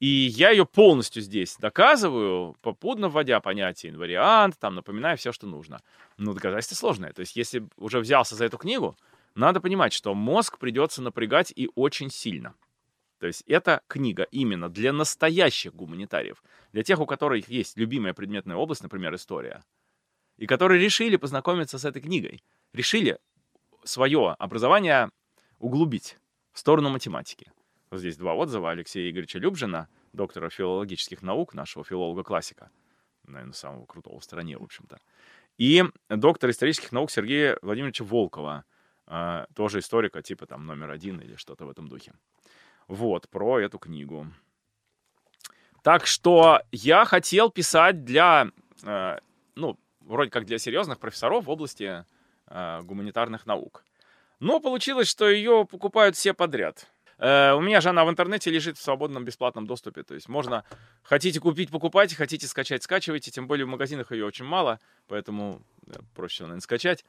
И 0.00 0.06
я 0.06 0.50
ее 0.50 0.66
полностью 0.66 1.22
здесь 1.22 1.56
доказываю, 1.58 2.56
попутно 2.60 3.08
вводя 3.08 3.40
понятие 3.40 3.92
инвариант, 3.92 4.58
там 4.58 4.74
напоминая 4.74 5.16
все, 5.16 5.32
что 5.32 5.46
нужно. 5.46 5.80
Но 6.18 6.34
доказательство 6.34 6.74
сложное. 6.74 7.12
То 7.12 7.20
есть, 7.20 7.36
если 7.36 7.68
уже 7.76 8.00
взялся 8.00 8.34
за 8.34 8.44
эту 8.44 8.58
книгу, 8.58 8.98
надо 9.34 9.60
понимать, 9.60 9.92
что 9.92 10.14
мозг 10.14 10.58
придется 10.58 11.00
напрягать 11.00 11.52
и 11.54 11.70
очень 11.74 12.10
сильно. 12.10 12.54
То 13.24 13.28
есть 13.28 13.42
это 13.46 13.80
книга 13.86 14.24
именно 14.24 14.68
для 14.68 14.92
настоящих 14.92 15.74
гуманитариев, 15.74 16.42
для 16.72 16.82
тех, 16.82 17.00
у 17.00 17.06
которых 17.06 17.48
есть 17.48 17.78
любимая 17.78 18.12
предметная 18.12 18.56
область, 18.56 18.82
например, 18.82 19.14
история, 19.14 19.64
и 20.36 20.44
которые 20.44 20.78
решили 20.78 21.16
познакомиться 21.16 21.78
с 21.78 21.86
этой 21.86 22.02
книгой, 22.02 22.44
решили 22.74 23.18
свое 23.82 24.36
образование 24.38 25.08
углубить 25.58 26.18
в 26.52 26.58
сторону 26.58 26.90
математики. 26.90 27.50
Вот 27.88 28.00
здесь 28.00 28.18
два 28.18 28.34
отзыва 28.34 28.70
Алексея 28.72 29.10
Игоревича 29.10 29.38
Любжина, 29.38 29.88
доктора 30.12 30.50
филологических 30.50 31.22
наук, 31.22 31.54
нашего 31.54 31.82
филолога-классика, 31.82 32.70
наверное, 33.26 33.54
самого 33.54 33.86
крутого 33.86 34.20
в 34.20 34.24
стране, 34.24 34.58
в 34.58 34.62
общем-то, 34.62 34.98
и 35.56 35.82
доктор 36.10 36.50
исторических 36.50 36.92
наук 36.92 37.10
Сергея 37.10 37.58
Владимировича 37.62 38.04
Волкова, 38.04 38.66
а, 39.06 39.46
тоже 39.54 39.78
историка 39.78 40.20
типа 40.20 40.44
там 40.44 40.66
номер 40.66 40.90
один 40.90 41.22
или 41.22 41.36
что-то 41.36 41.64
в 41.64 41.70
этом 41.70 41.88
духе. 41.88 42.12
Вот, 42.88 43.28
про 43.28 43.60
эту 43.60 43.78
книгу. 43.78 44.26
Так 45.82 46.06
что 46.06 46.62
я 46.72 47.04
хотел 47.04 47.50
писать 47.50 48.04
для, 48.04 48.48
э, 48.82 49.18
ну, 49.54 49.78
вроде 50.00 50.30
как 50.30 50.46
для 50.46 50.58
серьезных 50.58 50.98
профессоров 50.98 51.44
в 51.44 51.50
области 51.50 52.04
э, 52.46 52.80
гуманитарных 52.82 53.46
наук. 53.46 53.84
Но 54.40 54.60
получилось, 54.60 55.08
что 55.08 55.28
ее 55.28 55.66
покупают 55.70 56.16
все 56.16 56.32
подряд. 56.32 56.88
Э, 57.18 57.52
у 57.52 57.60
меня 57.60 57.80
же 57.80 57.90
она 57.90 58.04
в 58.04 58.10
интернете 58.10 58.50
лежит 58.50 58.78
в 58.78 58.82
свободном 58.82 59.24
бесплатном 59.24 59.66
доступе. 59.66 60.02
То 60.02 60.14
есть 60.14 60.28
можно, 60.28 60.64
хотите 61.02 61.40
купить, 61.40 61.70
покупайте, 61.70 62.16
хотите 62.16 62.46
скачать, 62.46 62.82
скачивайте. 62.82 63.30
Тем 63.30 63.46
более 63.46 63.66
в 63.66 63.68
магазинах 63.68 64.12
ее 64.12 64.24
очень 64.24 64.44
мало, 64.44 64.80
поэтому 65.06 65.62
проще, 66.14 66.44
наверное, 66.44 66.60
скачать. 66.60 67.04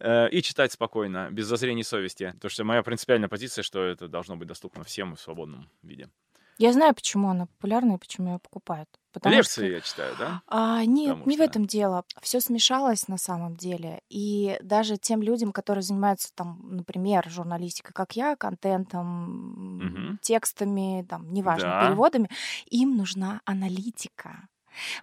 Э, 0.00 0.28
и 0.30 0.42
читать 0.42 0.72
спокойно, 0.72 1.28
без 1.30 1.46
зазрений 1.46 1.84
совести. 1.84 2.32
Потому 2.34 2.50
что 2.50 2.64
моя 2.64 2.82
принципиальная 2.82 3.28
позиция, 3.28 3.62
что 3.62 3.84
это 3.84 4.08
должно 4.08 4.36
быть 4.36 4.48
доступно 4.48 4.82
всем 4.82 5.14
в 5.14 5.20
свободном 5.20 5.68
виде. 5.82 6.08
Я 6.56 6.72
знаю, 6.74 6.94
почему 6.94 7.30
она 7.30 7.46
популярна 7.46 7.94
и 7.94 7.98
почему 7.98 8.32
ее 8.34 8.38
покупают. 8.38 8.88
Потому 9.12 9.34
Лекции 9.34 9.62
что... 9.62 9.66
я 9.66 9.80
читаю, 9.80 10.14
да? 10.18 10.42
А, 10.46 10.84
нет, 10.84 11.08
Потому 11.08 11.30
не 11.30 11.36
что... 11.36 11.42
в 11.42 11.46
этом 11.46 11.64
дело. 11.66 12.04
Все 12.20 12.40
смешалось 12.40 13.08
на 13.08 13.16
самом 13.16 13.56
деле. 13.56 14.00
И 14.10 14.58
даже 14.62 14.98
тем 14.98 15.22
людям, 15.22 15.52
которые 15.52 15.82
занимаются, 15.82 16.30
там, 16.34 16.60
например, 16.70 17.28
журналистикой, 17.30 17.92
как 17.94 18.12
я, 18.12 18.36
контентом, 18.36 19.78
угу. 19.78 20.18
текстами, 20.20 21.06
там, 21.08 21.32
неважно, 21.32 21.68
да. 21.68 21.86
переводами, 21.86 22.28
им 22.66 22.96
нужна 22.96 23.40
аналитика. 23.46 24.46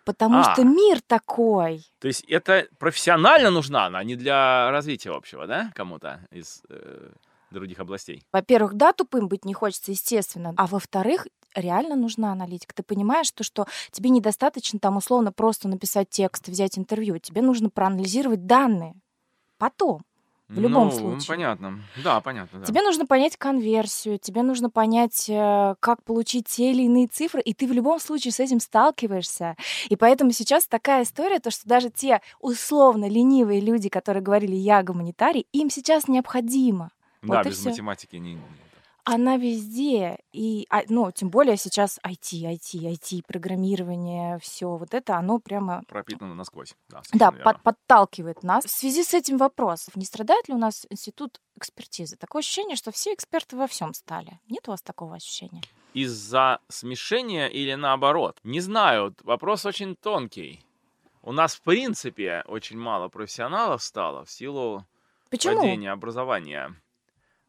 Потому 0.06 0.40
а, 0.40 0.54
что 0.54 0.64
мир 0.64 1.02
такой. 1.02 1.86
То 2.00 2.08
есть 2.08 2.24
это 2.24 2.68
профессионально 2.80 3.50
нужна 3.52 3.86
она, 3.86 4.00
а 4.00 4.04
не 4.04 4.16
для 4.16 4.72
развития 4.72 5.12
общего, 5.12 5.48
да, 5.48 5.72
кому-то 5.76 6.22
из 6.32 6.62
э, 6.70 7.12
других 7.52 7.80
областей? 7.80 8.24
Во-первых, 8.32 8.74
да, 8.76 8.94
тупым 8.94 9.28
быть 9.28 9.46
не 9.46 9.54
хочется, 9.54 9.92
естественно. 9.92 10.54
А 10.58 10.68
во-вторых, 10.68 11.28
реально 11.56 11.96
нужна 11.96 12.32
аналитика. 12.32 12.74
Ты 12.76 12.84
понимаешь, 12.84 13.32
то, 13.32 13.44
что 13.44 13.66
тебе 13.92 14.10
недостаточно 14.10 14.80
там 14.80 14.98
условно 14.98 15.32
просто 15.32 15.68
написать 15.68 16.10
текст, 16.10 16.48
взять 16.48 16.78
интервью. 16.78 17.18
Тебе 17.20 17.42
нужно 17.42 17.70
проанализировать 17.70 18.46
данные. 18.46 18.96
Потом. 19.58 20.04
В 20.50 20.60
любом 20.62 20.88
ну, 20.88 20.92
случае. 20.92 21.28
понятно. 21.28 21.84
Да, 22.02 22.22
понятно. 22.22 22.60
Да. 22.60 22.66
Тебе 22.66 22.82
нужно 22.82 23.06
понять 23.06 23.36
конверсию, 23.36 24.18
тебе 24.18 24.44
нужно 24.44 24.70
понять, 24.70 25.30
э, 25.30 25.76
как 25.82 26.02
получить 26.04 26.48
те 26.48 26.72
или 26.72 26.84
иные 26.84 27.08
цифры, 27.08 27.42
и 27.42 27.54
ты 27.54 27.68
в 27.68 27.74
любом 27.74 28.00
случае 28.00 28.32
с 28.32 28.40
этим 28.40 28.62
сталкиваешься. 28.62 29.58
И 29.90 29.98
поэтому 29.98 30.32
сейчас 30.32 30.66
такая 30.66 31.04
история, 31.04 31.40
то, 31.40 31.52
что 31.52 31.68
даже 31.68 31.90
те 31.90 32.22
условно 32.40 33.10
ленивые 33.10 33.60
люди, 33.60 33.90
которые 33.90 34.24
говорили 34.24 34.56
«я 34.56 34.84
гуманитарий», 34.84 35.48
им 35.52 35.70
сейчас 35.70 36.08
необходимо. 36.08 36.92
Да, 37.22 37.38
вот 37.38 37.48
без 37.48 37.66
математики 37.66 38.16
не... 38.16 38.38
Она 39.10 39.38
везде. 39.38 40.20
И, 40.34 40.68
а, 40.70 40.82
ну, 40.90 41.12
тем 41.12 41.30
более 41.30 41.56
сейчас 41.56 42.00
IT, 42.04 42.44
IT, 42.44 42.74
IT, 42.82 43.24
программирование, 43.26 44.38
все 44.40 44.76
вот 44.76 44.94
это, 44.94 45.18
оно 45.18 45.40
прямо 45.40 45.84
пропитано 45.88 46.36
насквозь. 46.36 46.76
Да, 46.90 47.02
да, 47.14 47.32
верно. 47.32 47.44
под- 47.44 47.64
подталкивает 47.64 48.44
нас. 48.44 48.66
В 48.66 48.70
связи 48.70 49.04
с 49.04 49.14
этим 49.14 49.38
вопрос, 49.38 49.88
не 49.96 50.04
страдает 50.06 50.48
ли 50.50 50.54
у 50.54 50.58
нас 50.58 50.86
институт 50.90 51.40
экспертизы? 51.56 52.18
Такое 52.18 52.42
ощущение, 52.42 52.76
что 52.76 52.92
все 52.92 53.14
эксперты 53.14 53.56
во 53.56 53.68
всем 53.68 53.94
стали. 53.94 54.40
Нет 54.50 54.68
у 54.68 54.72
вас 54.72 54.82
такого 54.82 55.16
ощущения? 55.16 55.62
Из-за 55.94 56.60
смешения 56.68 57.48
или 57.48 57.76
наоборот? 57.76 58.38
Не 58.44 58.60
знаю, 58.60 59.16
вопрос 59.24 59.66
очень 59.66 59.96
тонкий. 59.96 60.64
У 61.22 61.32
нас, 61.32 61.56
в 61.56 61.62
принципе, 61.62 62.44
очень 62.48 62.78
мало 62.78 63.08
профессионалов 63.08 63.82
стало 63.82 64.26
в 64.26 64.32
силу 64.32 64.86
Почему? 65.30 65.62
падения 65.62 65.92
образования. 65.92 66.76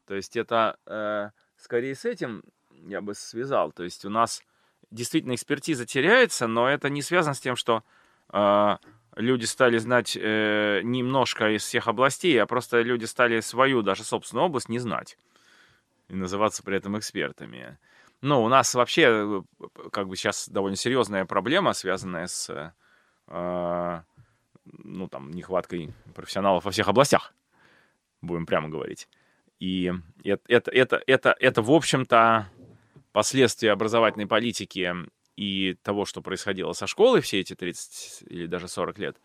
То 0.05 0.15
есть 0.15 0.35
это 0.35 0.77
э, 0.85 1.29
скорее 1.59 1.95
с 1.95 2.05
этим 2.05 2.43
я 2.87 3.01
бы 3.01 3.13
связал. 3.13 3.71
То 3.71 3.83
есть 3.83 4.05
у 4.05 4.09
нас 4.09 4.41
действительно 4.91 5.35
экспертиза 5.35 5.85
теряется, 5.85 6.47
но 6.47 6.69
это 6.69 6.89
не 6.89 7.01
связано 7.01 7.33
с 7.35 7.39
тем, 7.39 7.55
что 7.55 7.83
э, 8.31 8.77
люди 9.15 9.45
стали 9.45 9.77
знать 9.77 10.17
э, 10.19 10.81
немножко 10.83 11.55
из 11.55 11.63
всех 11.63 11.87
областей, 11.87 12.41
а 12.41 12.45
просто 12.45 12.81
люди 12.81 13.05
стали 13.05 13.39
свою, 13.41 13.81
даже 13.81 14.03
собственную 14.03 14.45
область 14.45 14.69
не 14.69 14.79
знать 14.79 15.17
и 16.07 16.15
называться 16.15 16.63
при 16.63 16.77
этом 16.77 16.97
экспертами. 16.97 17.77
Ну, 18.21 18.43
у 18.43 18.49
нас 18.49 18.73
вообще 18.73 19.03
э, 19.03 19.41
как 19.91 20.07
бы 20.07 20.15
сейчас 20.15 20.49
довольно 20.49 20.75
серьезная 20.75 21.25
проблема, 21.25 21.73
связанная 21.73 22.27
с 22.27 22.73
э, 23.27 24.01
ну, 24.65 25.07
там, 25.07 25.31
нехваткой 25.31 25.93
профессионалов 26.15 26.65
во 26.65 26.71
всех 26.71 26.87
областях, 26.87 27.33
будем 28.21 28.45
прямо 28.45 28.69
говорить. 28.69 29.07
И 29.59 29.91
это, 30.23 30.41
это, 30.47 30.71
это, 30.71 31.01
это, 31.05 31.35
это 31.39 31.61
в 31.61 31.71
общем-то, 31.71 32.49
последствия 33.11 33.71
образовательной 33.71 34.27
политики 34.27 34.93
и 35.35 35.75
того, 35.83 36.05
что 36.05 36.21
происходило 36.21 36.73
со 36.73 36.87
школой 36.87 37.21
все 37.21 37.39
эти 37.39 37.55
30 37.55 38.23
или 38.27 38.45
даже 38.45 38.67
40 38.67 38.99
лет. 38.99 39.17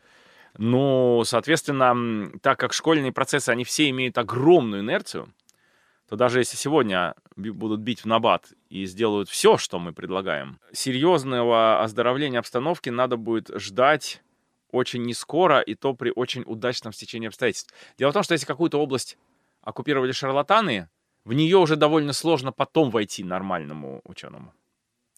Ну, 0.56 1.22
соответственно, 1.24 2.30
так 2.40 2.58
как 2.58 2.72
школьные 2.72 3.12
процессы, 3.12 3.50
они 3.50 3.64
все 3.64 3.90
имеют 3.90 4.18
огромную 4.18 4.82
инерцию, 4.82 5.32
то 6.08 6.16
даже 6.16 6.38
если 6.38 6.56
сегодня 6.56 7.14
будут 7.34 7.80
бить 7.80 8.00
в 8.00 8.06
набат 8.06 8.52
и 8.68 8.84
сделают 8.84 9.28
все, 9.28 9.56
что 9.56 9.78
мы 9.78 9.92
предлагаем, 9.92 10.60
серьезного 10.72 11.82
оздоровления 11.82 12.38
обстановки 12.38 12.90
надо 12.90 13.16
будет 13.16 13.50
ждать 13.56 14.22
очень 14.70 15.02
не 15.02 15.14
скоро, 15.14 15.60
и 15.60 15.74
то 15.74 15.94
при 15.94 16.12
очень 16.14 16.42
удачном 16.46 16.92
стечении 16.92 17.28
обстоятельств. 17.28 17.72
Дело 17.96 18.10
в 18.10 18.14
том, 18.14 18.22
что 18.22 18.34
если 18.34 18.46
какую-то 18.46 18.78
область 18.80 19.16
оккупировали 19.64 20.12
шарлатаны, 20.12 20.88
в 21.24 21.32
нее 21.32 21.56
уже 21.56 21.76
довольно 21.76 22.12
сложно 22.12 22.52
потом 22.52 22.90
войти 22.90 23.24
нормальному 23.24 24.02
ученому. 24.04 24.52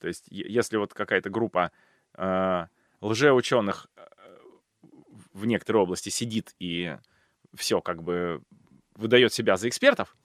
То 0.00 0.08
есть, 0.08 0.26
если 0.28 0.76
вот 0.76 0.94
какая-то 0.94 1.30
группа 1.30 1.72
э, 2.14 2.66
лжеученых 3.00 3.88
э, 3.96 4.06
в 5.32 5.46
некоторой 5.46 5.82
области 5.82 6.10
сидит 6.10 6.54
и 6.60 6.96
все 7.54 7.80
как 7.80 8.02
бы 8.02 8.42
выдает 8.94 9.32
себя 9.32 9.56
за 9.56 9.68
экспертов, 9.68 10.16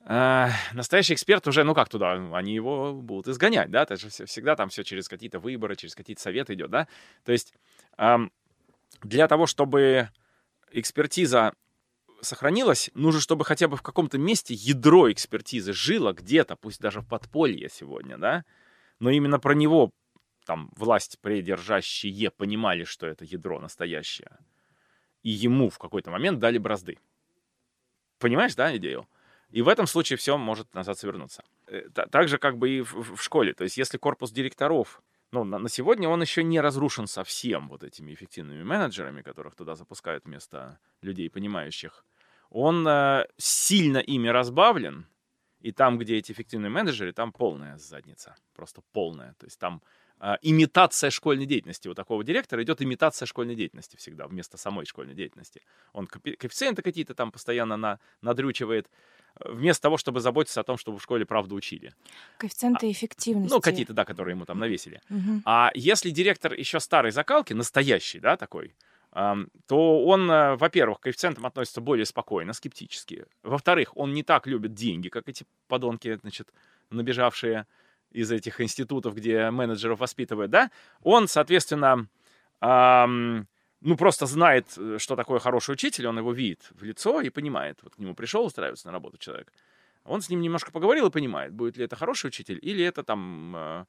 э, 0.00 0.48
настоящий 0.72 1.14
эксперт 1.14 1.46
уже, 1.46 1.62
ну 1.64 1.74
как 1.74 1.88
туда, 1.88 2.12
они 2.32 2.54
его 2.54 2.94
будут 2.94 3.28
изгонять, 3.28 3.70
да, 3.70 3.82
это 3.82 3.96
же 3.96 4.08
всегда 4.08 4.56
там 4.56 4.70
все 4.70 4.82
через 4.82 5.08
какие-то 5.08 5.40
выборы, 5.40 5.76
через 5.76 5.94
какие-то 5.94 6.22
советы 6.22 6.54
идет, 6.54 6.70
да, 6.70 6.88
то 7.24 7.32
есть 7.32 7.52
ам, 7.98 8.32
для 9.02 9.28
того, 9.28 9.46
чтобы 9.46 10.08
экспертиза 10.70 11.52
сохранилась, 12.26 12.90
нужно, 12.94 13.20
чтобы 13.20 13.44
хотя 13.44 13.68
бы 13.68 13.76
в 13.76 13.82
каком-то 13.82 14.18
месте 14.18 14.54
ядро 14.54 15.10
экспертизы 15.10 15.72
жило 15.72 16.12
где-то, 16.12 16.56
пусть 16.56 16.80
даже 16.80 17.00
в 17.00 17.08
подполье 17.08 17.68
сегодня, 17.68 18.18
да, 18.18 18.44
но 18.98 19.10
именно 19.10 19.38
про 19.38 19.54
него 19.54 19.90
там 20.44 20.70
власть 20.76 21.18
придержащие 21.20 22.30
понимали, 22.30 22.84
что 22.84 23.06
это 23.06 23.24
ядро 23.24 23.60
настоящее, 23.60 24.38
и 25.22 25.30
ему 25.30 25.70
в 25.70 25.78
какой-то 25.78 26.10
момент 26.10 26.38
дали 26.38 26.58
бразды. 26.58 26.98
Понимаешь, 28.18 28.54
да, 28.54 28.76
идею? 28.76 29.06
И 29.50 29.62
в 29.62 29.68
этом 29.68 29.86
случае 29.86 30.16
все 30.16 30.36
может 30.38 30.74
назад 30.74 30.98
свернуться. 30.98 31.44
Э, 31.66 31.88
та- 31.94 32.06
Так 32.06 32.28
же, 32.28 32.38
как 32.38 32.58
бы 32.58 32.70
и 32.70 32.80
в 32.82 33.16
школе. 33.20 33.54
То 33.54 33.64
есть, 33.64 33.76
если 33.76 33.98
корпус 33.98 34.32
директоров, 34.32 35.02
ну, 35.32 35.44
на, 35.44 35.58
на 35.58 35.68
сегодня 35.68 36.08
он 36.08 36.22
еще 36.22 36.42
не 36.42 36.60
разрушен 36.60 37.06
совсем 37.06 37.68
вот 37.68 37.82
этими 37.84 38.12
эффективными 38.12 38.62
менеджерами, 38.62 39.22
которых 39.22 39.54
туда 39.54 39.74
запускают 39.74 40.24
вместо 40.24 40.78
людей, 41.02 41.28
понимающих, 41.30 42.04
он 42.50 42.86
э, 42.86 43.26
сильно 43.36 43.98
ими 43.98 44.28
разбавлен, 44.28 45.06
и 45.60 45.72
там, 45.72 45.98
где 45.98 46.16
эти 46.16 46.32
эффективные 46.32 46.70
менеджеры, 46.70 47.12
там 47.12 47.32
полная 47.32 47.76
задница. 47.78 48.36
Просто 48.54 48.82
полная. 48.92 49.34
То 49.38 49.46
есть 49.46 49.58
там 49.58 49.82
а, 50.18 50.38
имитация 50.40 51.10
школьной 51.10 51.46
деятельности. 51.46 51.88
У 51.88 51.94
такого 51.94 52.24
директора 52.24 52.62
идет 52.62 52.80
имитация 52.80 53.26
школьной 53.26 53.54
деятельности 53.54 53.96
всегда, 53.96 54.26
вместо 54.26 54.56
самой 54.56 54.86
школьной 54.86 55.14
деятельности. 55.14 55.62
Он 55.92 56.06
коэффи- 56.06 56.36
коэффициенты 56.36 56.82
какие-то 56.82 57.14
там 57.14 57.32
постоянно 57.32 57.76
на, 57.76 57.98
надрючивает, 58.22 58.88
э, 59.40 59.50
вместо 59.52 59.82
того, 59.82 59.98
чтобы 59.98 60.20
заботиться 60.20 60.60
о 60.60 60.64
том, 60.64 60.78
чтобы 60.78 60.98
в 60.98 61.02
школе 61.02 61.26
правду 61.26 61.54
учили. 61.54 61.92
Коэффициенты 62.38 62.90
эффективности. 62.90 63.52
Ну, 63.52 63.60
какие-то, 63.60 63.92
да, 63.92 64.04
которые 64.04 64.34
ему 64.34 64.46
там 64.46 64.58
навесили. 64.58 65.02
Мгм. 65.08 65.42
А 65.44 65.70
если 65.74 66.10
директор 66.10 66.54
еще 66.54 66.80
старой 66.80 67.10
закалки, 67.10 67.52
настоящий, 67.52 68.18
да, 68.18 68.36
такой, 68.36 68.74
то 69.66 70.04
он, 70.04 70.30
э, 70.30 70.56
во-первых, 70.56 71.00
к 71.00 71.04
коэффициентам 71.04 71.46
относится 71.46 71.80
более 71.80 72.04
спокойно, 72.04 72.52
скептически. 72.52 73.24
Во-вторых, 73.42 73.96
он 73.96 74.12
не 74.12 74.22
так 74.22 74.46
любит 74.46 74.74
деньги, 74.74 75.08
как 75.08 75.28
эти 75.28 75.46
подонки, 75.68 76.18
значит, 76.20 76.52
набежавшие 76.90 77.66
из 78.10 78.30
этих 78.30 78.60
институтов, 78.60 79.14
где 79.14 79.50
менеджеров 79.50 80.00
воспитывают, 80.00 80.50
да. 80.50 80.70
Он, 81.02 81.28
соответственно, 81.28 82.08
ам, 82.60 83.46
ну, 83.80 83.96
просто 83.96 84.26
знает, 84.26 84.66
э, 84.76 84.98
что 84.98 85.16
такое 85.16 85.38
хороший 85.38 85.72
учитель, 85.72 86.06
он 86.08 86.18
его 86.18 86.32
видит 86.32 86.70
в 86.72 86.82
лицо 86.82 87.22
и 87.22 87.30
понимает. 87.30 87.78
Вот 87.82 87.94
к 87.94 87.98
нему 87.98 88.14
пришел 88.14 88.44
устраиваться 88.44 88.86
на 88.86 88.92
работу 88.92 89.16
человек. 89.16 89.50
Он 90.04 90.20
с 90.20 90.28
ним 90.28 90.42
немножко 90.42 90.72
поговорил 90.72 91.06
и 91.06 91.10
понимает, 91.10 91.52
будет 91.54 91.78
ли 91.78 91.84
это 91.84 91.96
хороший 91.96 92.26
учитель 92.26 92.58
или 92.60 92.84
это 92.84 93.02
там 93.02 93.54
э, 93.56 93.84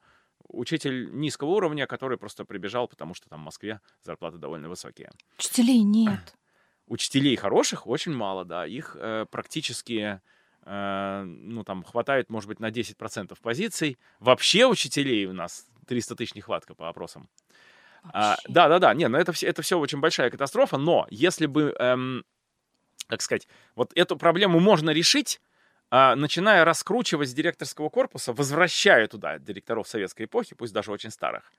учитель 0.48 1.10
низкого 1.12 1.48
уровня, 1.50 1.86
который 1.86 2.18
просто 2.18 2.44
прибежал, 2.44 2.88
потому 2.88 3.14
что 3.14 3.28
там 3.28 3.40
в 3.40 3.44
Москве 3.44 3.80
зарплаты 4.02 4.38
довольно 4.38 4.68
высокие. 4.68 5.10
Учителей 5.38 5.82
нет. 5.82 6.34
Учителей 6.86 7.36
хороших 7.36 7.86
очень 7.86 8.12
мало, 8.12 8.44
да, 8.44 8.66
их 8.66 8.96
э, 8.98 9.26
практически, 9.30 10.20
э, 10.64 11.22
ну, 11.24 11.64
там, 11.64 11.84
хватает, 11.84 12.30
может 12.30 12.48
быть, 12.48 12.60
на 12.60 12.70
10% 12.70 13.38
позиций. 13.40 13.98
Вообще 14.20 14.66
учителей 14.66 15.26
у 15.26 15.34
нас 15.34 15.66
300 15.86 16.16
тысяч 16.16 16.34
нехватка 16.34 16.74
по 16.74 16.88
опросам. 16.88 17.28
А, 18.12 18.36
да, 18.48 18.68
да, 18.68 18.78
да, 18.78 18.94
не, 18.94 19.08
ну 19.08 19.18
это, 19.18 19.32
все- 19.32 19.48
это 19.48 19.60
все 19.62 19.78
очень 19.78 20.00
большая 20.00 20.30
катастрофа, 20.30 20.78
но 20.78 21.06
если 21.10 21.46
бы, 21.46 21.74
эм, 21.78 22.24
как 23.06 23.20
сказать, 23.22 23.48
вот 23.74 23.92
эту 23.94 24.16
проблему 24.16 24.60
можно 24.60 24.90
решить, 24.90 25.40
начиная 25.90 26.64
раскручивать 26.64 27.28
с 27.28 27.34
директорского 27.34 27.88
корпуса, 27.88 28.32
возвращая 28.32 29.06
туда 29.08 29.38
директоров 29.38 29.88
советской 29.88 30.24
эпохи, 30.24 30.54
пусть 30.54 30.72
даже 30.72 30.92
очень 30.92 31.10
старых, 31.10 31.52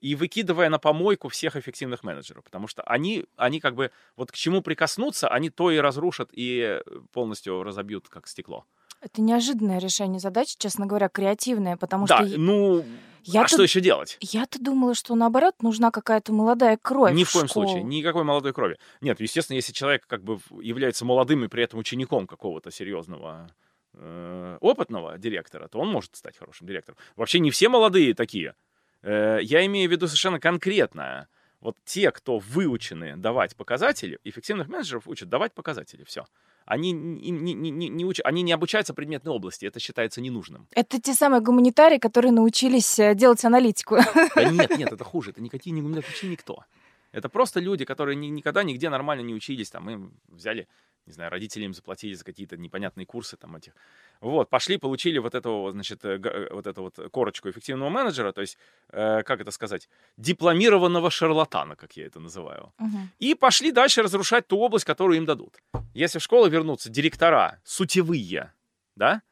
и 0.00 0.14
выкидывая 0.14 0.68
на 0.70 0.78
помойку 0.78 1.28
всех 1.28 1.56
эффективных 1.56 2.04
менеджеров, 2.04 2.44
потому 2.44 2.68
что 2.68 2.82
они, 2.82 3.26
они 3.36 3.60
как 3.60 3.74
бы, 3.74 3.90
вот 4.16 4.30
к 4.30 4.34
чему 4.34 4.62
прикоснуться, 4.62 5.28
они 5.28 5.50
то 5.50 5.70
и 5.70 5.78
разрушат, 5.78 6.30
и 6.32 6.80
полностью 7.12 7.62
разобьют, 7.62 8.08
как 8.08 8.28
стекло. 8.28 8.64
Это 9.00 9.20
неожиданное 9.20 9.78
решение 9.78 10.18
задачи, 10.18 10.56
честно 10.58 10.86
говоря, 10.86 11.08
креативное, 11.08 11.76
потому 11.76 12.06
да, 12.06 12.26
что 12.26 12.38
ну, 12.38 12.84
я 13.32 13.42
а 13.42 13.48
что 13.48 13.62
еще 13.62 13.80
делать? 13.80 14.16
я-то 14.20 14.58
думала, 14.58 14.94
что 14.94 15.14
наоборот 15.14 15.54
нужна 15.62 15.90
какая-то 15.90 16.32
молодая 16.32 16.76
кровь. 16.76 17.14
Ни 17.14 17.24
в 17.24 17.28
в 17.28 17.32
коем 17.32 17.48
школу. 17.48 17.66
случае, 17.66 17.84
никакой 17.84 18.24
молодой 18.24 18.52
крови. 18.52 18.78
Нет, 19.00 19.20
естественно, 19.20 19.56
если 19.56 19.72
человек 19.72 20.06
как 20.06 20.22
бы 20.22 20.40
является 20.60 21.04
молодым 21.04 21.44
и 21.44 21.48
при 21.48 21.62
этом 21.64 21.78
учеником 21.78 22.26
какого-то 22.26 22.70
серьезного 22.70 23.50
э, 23.94 24.58
опытного 24.60 25.18
директора, 25.18 25.68
то 25.68 25.78
он 25.78 25.88
может 25.88 26.16
стать 26.16 26.36
хорошим 26.36 26.66
директором. 26.66 26.98
Вообще 27.16 27.38
не 27.40 27.50
все 27.50 27.68
молодые 27.68 28.14
такие. 28.14 28.54
Э, 29.02 29.38
я 29.42 29.64
имею 29.66 29.88
в 29.88 29.92
виду 29.92 30.06
совершенно 30.06 30.40
конкретно. 30.40 31.28
Вот 31.60 31.76
те, 31.84 32.12
кто 32.12 32.38
выучены 32.38 33.16
давать 33.16 33.56
показатели, 33.56 34.18
эффективных 34.24 34.68
менеджеров 34.68 35.08
учат 35.08 35.28
давать 35.28 35.52
показатели, 35.52 36.04
все. 36.04 36.24
Они 36.66 36.92
не, 36.92 37.30
не, 37.30 37.54
не, 37.54 37.88
не, 37.88 38.04
учат, 38.04 38.26
они 38.26 38.42
не 38.42 38.52
обучаются 38.52 38.94
предметной 38.94 39.32
области, 39.32 39.64
это 39.66 39.80
считается 39.80 40.20
ненужным. 40.20 40.68
Это 40.72 41.00
те 41.00 41.14
самые 41.14 41.40
гуманитарии, 41.40 41.98
которые 41.98 42.30
научились 42.30 42.98
э, 42.98 43.14
делать 43.14 43.44
аналитику. 43.44 43.96
Да 44.36 44.44
нет, 44.50 44.76
нет, 44.76 44.92
это 44.92 45.02
хуже. 45.02 45.30
Это 45.30 45.40
никакие 45.40 45.72
не 45.72 45.80
гуманитарии, 45.80 46.06
вообще 46.06 46.28
никто. 46.28 46.64
Это 47.10 47.28
просто 47.28 47.58
люди, 47.58 47.84
которые 47.84 48.16
ни- 48.16 48.26
никогда 48.26 48.62
нигде 48.62 48.90
нормально 48.90 49.22
не 49.22 49.34
учились. 49.34 49.70
Там 49.70 49.88
им 49.90 50.12
взяли 50.28 50.68
не 51.08 51.12
знаю, 51.14 51.30
родители 51.30 51.64
им 51.64 51.74
заплатили 51.74 52.14
за 52.14 52.24
какие-то 52.24 52.56
непонятные 52.56 53.06
курсы 53.06 53.36
там 53.36 53.56
этих. 53.56 53.72
Вот, 54.20 54.50
пошли, 54.50 54.76
получили 54.76 55.18
вот 55.18 55.34
этого, 55.34 55.72
значит, 55.72 56.04
э, 56.04 56.18
г- 56.18 56.48
вот 56.52 56.66
эту 56.66 56.82
вот 56.82 56.98
корочку 57.10 57.48
эффективного 57.48 57.88
менеджера, 57.88 58.32
то 58.32 58.42
есть, 58.42 58.58
э, 58.90 59.22
как 59.22 59.40
это 59.40 59.50
сказать, 59.50 59.88
дипломированного 60.16 61.10
шарлатана, 61.10 61.76
как 61.76 61.96
я 61.96 62.06
это 62.06 62.20
называю. 62.20 62.72
Мгм. 62.78 63.10
И 63.18 63.34
пошли 63.34 63.72
дальше 63.72 64.02
разрушать 64.02 64.46
ту 64.46 64.58
область, 64.58 64.84
которую 64.84 65.16
им 65.16 65.24
дадут. 65.24 65.62
Если 65.94 66.18
в 66.18 66.22
школу 66.22 66.48
вернутся 66.48 66.90
директора, 66.90 67.60
сутевые, 67.64 68.52
да, 68.96 69.22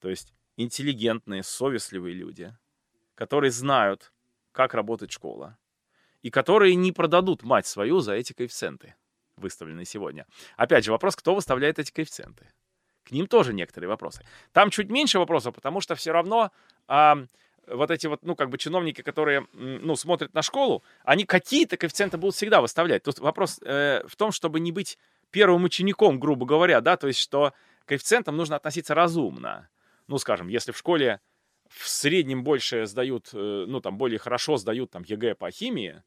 то 0.00 0.08
есть 0.08 0.32
интеллигентные, 0.56 1.42
совестливые 1.42 2.14
люди, 2.14 2.56
которые 3.14 3.50
знают, 3.50 4.12
как 4.52 4.74
работает 4.74 5.12
школа, 5.12 5.58
и 6.22 6.30
которые 6.30 6.74
не 6.76 6.92
продадут 6.92 7.42
мать 7.42 7.66
свою 7.66 8.00
за 8.00 8.14
эти 8.14 8.32
коэффициенты, 8.32 8.94
выставленные 9.36 9.84
сегодня. 9.84 10.26
Опять 10.56 10.84
же, 10.84 10.92
вопрос, 10.92 11.16
кто 11.16 11.34
выставляет 11.34 11.78
эти 11.78 11.92
коэффициенты. 11.92 12.48
К 13.04 13.12
ним 13.12 13.26
тоже 13.26 13.52
некоторые 13.52 13.88
вопросы. 13.88 14.24
Там 14.52 14.70
чуть 14.70 14.90
меньше 14.90 15.18
вопросов, 15.18 15.54
потому 15.54 15.80
что 15.80 15.94
все 15.94 16.10
равно 16.12 16.50
а, 16.88 17.18
вот 17.66 17.90
эти 17.90 18.06
вот, 18.06 18.22
ну, 18.22 18.34
как 18.34 18.50
бы 18.50 18.58
чиновники, 18.58 19.02
которые, 19.02 19.46
ну, 19.52 19.96
смотрят 19.96 20.34
на 20.34 20.42
школу, 20.42 20.82
они 21.04 21.24
какие-то 21.24 21.76
коэффициенты 21.76 22.16
будут 22.16 22.34
всегда 22.34 22.60
выставлять. 22.60 23.02
Тут 23.02 23.18
вопрос 23.18 23.60
э, 23.62 24.02
в 24.06 24.16
том, 24.16 24.32
чтобы 24.32 24.60
не 24.60 24.72
быть 24.72 24.98
первым 25.30 25.64
учеником, 25.64 26.18
грубо 26.18 26.46
говоря, 26.46 26.80
да, 26.80 26.96
то 26.96 27.06
есть 27.06 27.20
что 27.20 27.52
к 27.84 27.88
коэффициентам 27.88 28.36
нужно 28.36 28.56
относиться 28.56 28.94
разумно. 28.94 29.68
Ну, 30.08 30.18
скажем, 30.18 30.48
если 30.48 30.72
в 30.72 30.78
школе 30.78 31.20
в 31.68 31.88
среднем 31.88 32.44
больше 32.44 32.86
сдают, 32.86 33.30
э, 33.32 33.64
ну, 33.66 33.80
там, 33.80 33.98
более 33.98 34.18
хорошо 34.18 34.56
сдают 34.56 34.90
там 34.90 35.02
ЕГЭ 35.04 35.34
по 35.34 35.50
химии, 35.50 36.02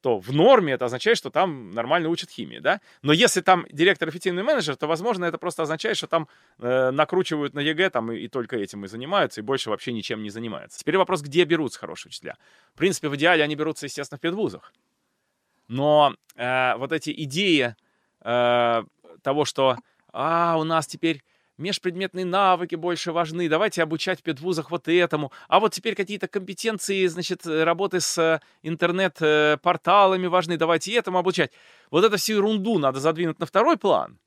то 0.00 0.18
в 0.18 0.32
норме 0.32 0.72
это 0.72 0.86
означает, 0.86 1.18
что 1.18 1.30
там 1.30 1.70
нормально 1.70 2.08
учат 2.08 2.30
химии, 2.30 2.58
да? 2.58 2.80
Но 3.02 3.12
если 3.12 3.40
там 3.40 3.66
директор 3.70 4.08
эффективный 4.08 4.42
менеджер, 4.42 4.76
то, 4.76 4.86
возможно, 4.86 5.24
это 5.24 5.38
просто 5.38 5.62
означает, 5.62 5.96
что 5.96 6.06
там 6.06 6.28
э, 6.58 6.90
накручивают 6.90 7.54
на 7.54 7.60
ЕГЭ 7.60 7.90
там 7.90 8.10
и, 8.12 8.18
и 8.18 8.28
только 8.28 8.56
этим 8.56 8.84
и 8.84 8.88
занимаются, 8.88 9.40
и 9.40 9.44
больше 9.44 9.70
вообще 9.70 9.92
ничем 9.92 10.22
не 10.22 10.30
занимаются. 10.30 10.78
Теперь 10.78 10.96
вопрос, 10.96 11.22
где 11.22 11.44
берутся 11.44 11.78
хорошие 11.78 12.10
учителя. 12.10 12.36
В 12.74 12.78
принципе, 12.78 13.08
в 13.08 13.16
идеале 13.16 13.44
они 13.44 13.54
берутся, 13.56 13.86
естественно, 13.86 14.18
в 14.18 14.20
педвузах. 14.20 14.72
Но 15.68 16.14
э, 16.36 16.74
вот 16.76 16.92
эти 16.92 17.12
идеи 17.24 17.74
э, 18.22 18.84
того, 19.22 19.44
что 19.44 19.76
а, 20.12 20.56
у 20.58 20.64
нас 20.64 20.86
теперь 20.86 21.22
межпредметные 21.60 22.24
навыки 22.24 22.74
больше 22.74 23.12
важны, 23.12 23.48
давайте 23.48 23.82
обучать 23.82 24.20
в 24.20 24.22
педвузах 24.22 24.70
вот 24.70 24.88
этому, 24.88 25.30
а 25.48 25.60
вот 25.60 25.72
теперь 25.72 25.94
какие-то 25.94 26.26
компетенции, 26.26 27.06
значит, 27.06 27.46
э, 27.46 27.64
работы 27.64 28.00
с 28.00 28.18
э, 28.18 28.40
интернет-порталами 28.62 30.26
важны, 30.26 30.56
давайте 30.56 30.94
этому 30.94 31.18
обучать. 31.18 31.52
Вот 31.90 32.04
эту 32.04 32.16
всю 32.16 32.34
ерунду 32.34 32.78
надо 32.78 32.98
задвинуть 32.98 33.38
на 33.38 33.46
второй 33.46 33.76
план. 33.76 34.18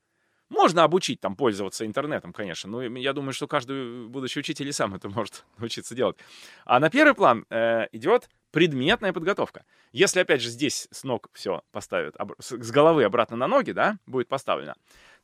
Можно 0.50 0.84
обучить 0.84 1.20
там 1.20 1.36
пользоваться 1.36 1.86
интернетом, 1.86 2.32
конечно, 2.32 2.70
но 2.70 2.84
я 2.84 3.14
думаю, 3.14 3.34
что 3.34 3.48
каждый 3.48 4.08
будущий 4.08 4.40
учитель 4.40 4.68
и 4.68 4.72
сам 4.72 4.94
это 4.94 5.10
может 5.10 5.46
научиться 5.58 5.96
делать. 5.96 6.18
А 6.64 6.80
на 6.80 6.90
первый 6.90 7.16
план 7.16 7.46
э, 7.50 7.88
идет 7.92 8.30
предметная 8.52 9.14
подготовка. 9.14 9.66
Если, 9.92 10.20
опять 10.20 10.42
же, 10.42 10.50
здесь 10.50 10.88
с 10.92 11.04
ног 11.04 11.30
все 11.34 11.64
поставят, 11.72 12.16
с 12.40 12.72
головы 12.72 13.04
обратно 13.04 13.36
на 13.36 13.48
ноги, 13.48 13.72
да, 13.72 13.98
будет 14.06 14.28
поставлено, 14.28 14.76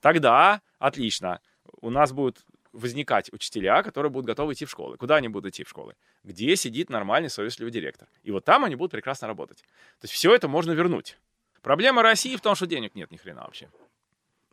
тогда 0.01 0.61
отлично. 0.79 1.39
У 1.81 1.89
нас 1.89 2.11
будут 2.11 2.45
возникать 2.71 3.33
учителя, 3.33 3.81
которые 3.83 4.11
будут 4.11 4.27
готовы 4.27 4.53
идти 4.53 4.65
в 4.65 4.69
школы. 4.69 4.97
Куда 4.97 5.15
они 5.15 5.27
будут 5.27 5.53
идти 5.53 5.63
в 5.63 5.69
школы? 5.69 5.95
Где 6.23 6.55
сидит 6.55 6.89
нормальный 6.89 7.29
совестливый 7.29 7.71
директор. 7.71 8.07
И 8.23 8.31
вот 8.31 8.45
там 8.45 8.63
они 8.63 8.75
будут 8.75 8.91
прекрасно 8.91 9.27
работать. 9.27 9.59
То 9.99 10.05
есть 10.05 10.13
все 10.13 10.33
это 10.35 10.47
можно 10.47 10.71
вернуть. 10.71 11.17
Проблема 11.61 12.03
России 12.03 12.35
в 12.35 12.41
том, 12.41 12.55
что 12.55 12.67
денег 12.67 12.95
нет 12.95 13.11
ни 13.11 13.17
хрена 13.17 13.41
вообще. 13.41 13.69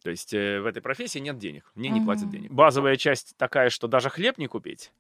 То 0.03 0.11
есть 0.11 0.33
э, 0.35 0.61
в 0.61 0.67
этой 0.67 0.81
профессии 0.81 1.19
нет 1.19 1.39
денег, 1.39 1.71
мне 1.75 1.89
не 1.89 2.01
платят 2.05 2.31
денег. 2.31 2.51
Базовая 2.53 2.97
часть 2.97 3.37
такая, 3.37 3.71
что 3.71 3.89
даже 3.89 4.09
хлеб 4.09 4.39
не 4.39 4.47
купить, 4.47 4.93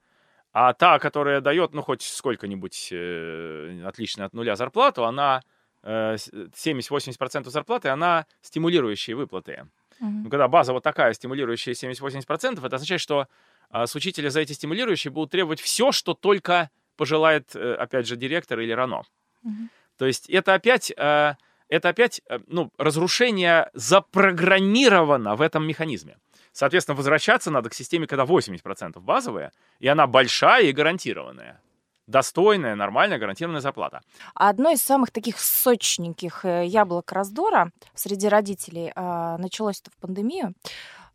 а 0.52 0.72
та, 0.72 0.98
которая 0.98 1.40
дает, 1.40 1.74
ну, 1.74 1.82
хоть 1.82 2.02
сколько-нибудь 2.02 2.88
э, 2.90 3.82
отличную 3.84 4.26
от 4.26 4.32
нуля 4.34 4.56
зарплату, 4.56 5.04
она 5.04 5.42
э, 5.82 6.16
с- 6.16 6.28
70-80% 6.28 7.48
зарплаты, 7.50 7.88
она 7.88 8.26
стимулирующие 8.42 9.14
выплаты. 9.16 9.66
Мгм. 10.00 10.24
Ну, 10.24 10.30
когда 10.30 10.48
база 10.48 10.72
вот 10.72 10.82
такая, 10.82 11.12
стимулирующая 11.12 11.74
70-80%, 11.74 12.64
это 12.64 12.76
означает, 12.76 13.00
что 13.00 13.28
а, 13.70 13.86
с 13.86 13.94
учителя 13.94 14.30
за 14.30 14.40
эти 14.40 14.52
стимулирующие 14.52 15.10
будут 15.10 15.30
требовать 15.30 15.60
все, 15.60 15.92
что 15.92 16.14
только 16.14 16.70
пожелает, 16.96 17.54
э, 17.54 17.74
опять 17.74 18.06
же, 18.06 18.16
директор 18.16 18.58
или 18.60 18.72
РАНО. 18.72 19.02
Мгм. 19.42 19.70
То 19.98 20.06
есть 20.06 20.30
это 20.30 20.54
опять, 20.54 20.92
э, 20.96 21.34
это 21.68 21.88
опять 21.88 22.20
э, 22.28 22.38
ну, 22.46 22.70
разрушение 22.78 23.70
запрограммировано 23.74 25.36
в 25.36 25.42
этом 25.42 25.66
механизме. 25.66 26.16
Соответственно, 26.52 26.96
возвращаться 26.96 27.50
надо 27.50 27.68
к 27.68 27.74
системе, 27.74 28.06
когда 28.06 28.24
80% 28.24 28.98
базовая, 29.00 29.52
и 29.78 29.88
она 29.88 30.06
большая 30.06 30.64
и 30.64 30.72
гарантированная. 30.72 31.60
Достойная, 32.06 32.76
нормальная, 32.76 33.18
гарантированная 33.18 33.60
зарплата. 33.60 34.00
Одно 34.34 34.70
из 34.70 34.82
самых 34.82 35.10
таких 35.10 35.38
сочненьких 35.40 36.44
э, 36.44 36.66
яблок 36.66 37.10
раздора 37.12 37.72
среди 37.94 38.28
родителей 38.28 38.92
а, 38.94 39.38
началось 39.38 39.80
это 39.80 39.90
в 39.90 39.96
пандемию. 39.96 40.54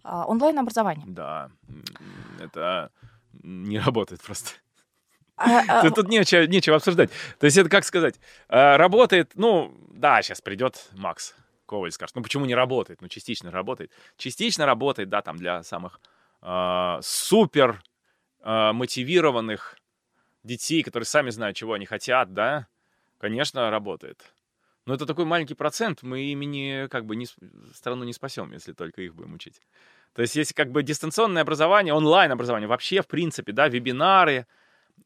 а, 0.04 0.26
онлайн-образование. 0.26 1.06
Да, 1.08 1.50
это 2.40 2.92
не 3.44 3.80
работает 3.80 4.22
просто. 4.22 4.52
А, 5.38 5.82
Тут, 5.82 5.96
тут 5.96 6.08
нечего, 6.10 6.46
нечего 6.46 6.76
обсуждать. 6.76 7.10
То 7.40 7.46
есть 7.46 7.58
это 7.58 7.70
как 7.70 7.86
сказать, 7.86 8.16
э, 8.50 8.76
работает, 8.76 9.32
ну, 9.36 9.74
да, 9.90 10.22
сейчас 10.22 10.42
придет 10.42 10.90
Макс 10.94 11.36
Коваль 11.72 11.92
скажет, 11.94 12.16
ну 12.18 12.22
почему 12.22 12.46
не 12.46 12.54
работает? 12.54 13.02
Ну 13.02 13.08
частично 13.08 13.50
работает. 13.50 13.92
Частично 14.18 14.66
работает, 14.66 15.08
да, 15.08 15.22
там 15.22 15.38
для 15.38 15.64
самых 15.64 16.02
э, 16.42 17.00
супер 17.02 17.82
э, 18.44 18.72
мотивированных 18.74 19.78
детей, 20.44 20.84
которые 20.84 21.06
сами 21.06 21.30
знают, 21.30 21.58
чего 21.58 21.74
они 21.74 21.86
хотят, 21.86 22.34
да, 22.34 22.68
конечно, 23.18 23.70
работает. 23.70 24.34
Но 24.86 24.96
это 24.96 25.06
такой 25.06 25.26
маленький 25.26 25.54
процент, 25.54 26.02
мы 26.02 26.22
ими 26.22 26.46
не, 26.46 26.88
как 26.88 27.06
бы, 27.06 27.16
не, 27.16 27.28
страну 27.74 28.04
не 28.04 28.14
спасем, 28.14 28.52
если 28.52 28.74
только 28.74 29.02
их 29.02 29.14
будем 29.14 29.34
учить. 29.34 29.62
То 30.14 30.22
есть 30.22 30.36
есть 30.36 30.54
как 30.54 30.72
бы 30.72 30.84
дистанционное 30.84 31.44
образование, 31.44 31.94
онлайн-образование, 31.94 32.68
вообще, 32.68 33.02
в 33.02 33.08
принципе, 33.08 33.52
да, 33.52 33.68
вебинары, 33.68 34.48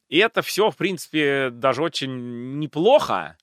и 0.08 0.18
это 0.18 0.42
все, 0.42 0.72
в 0.72 0.78
принципе, 0.78 1.50
даже 1.50 1.84
очень 1.84 2.60
неплохо, 2.60 3.38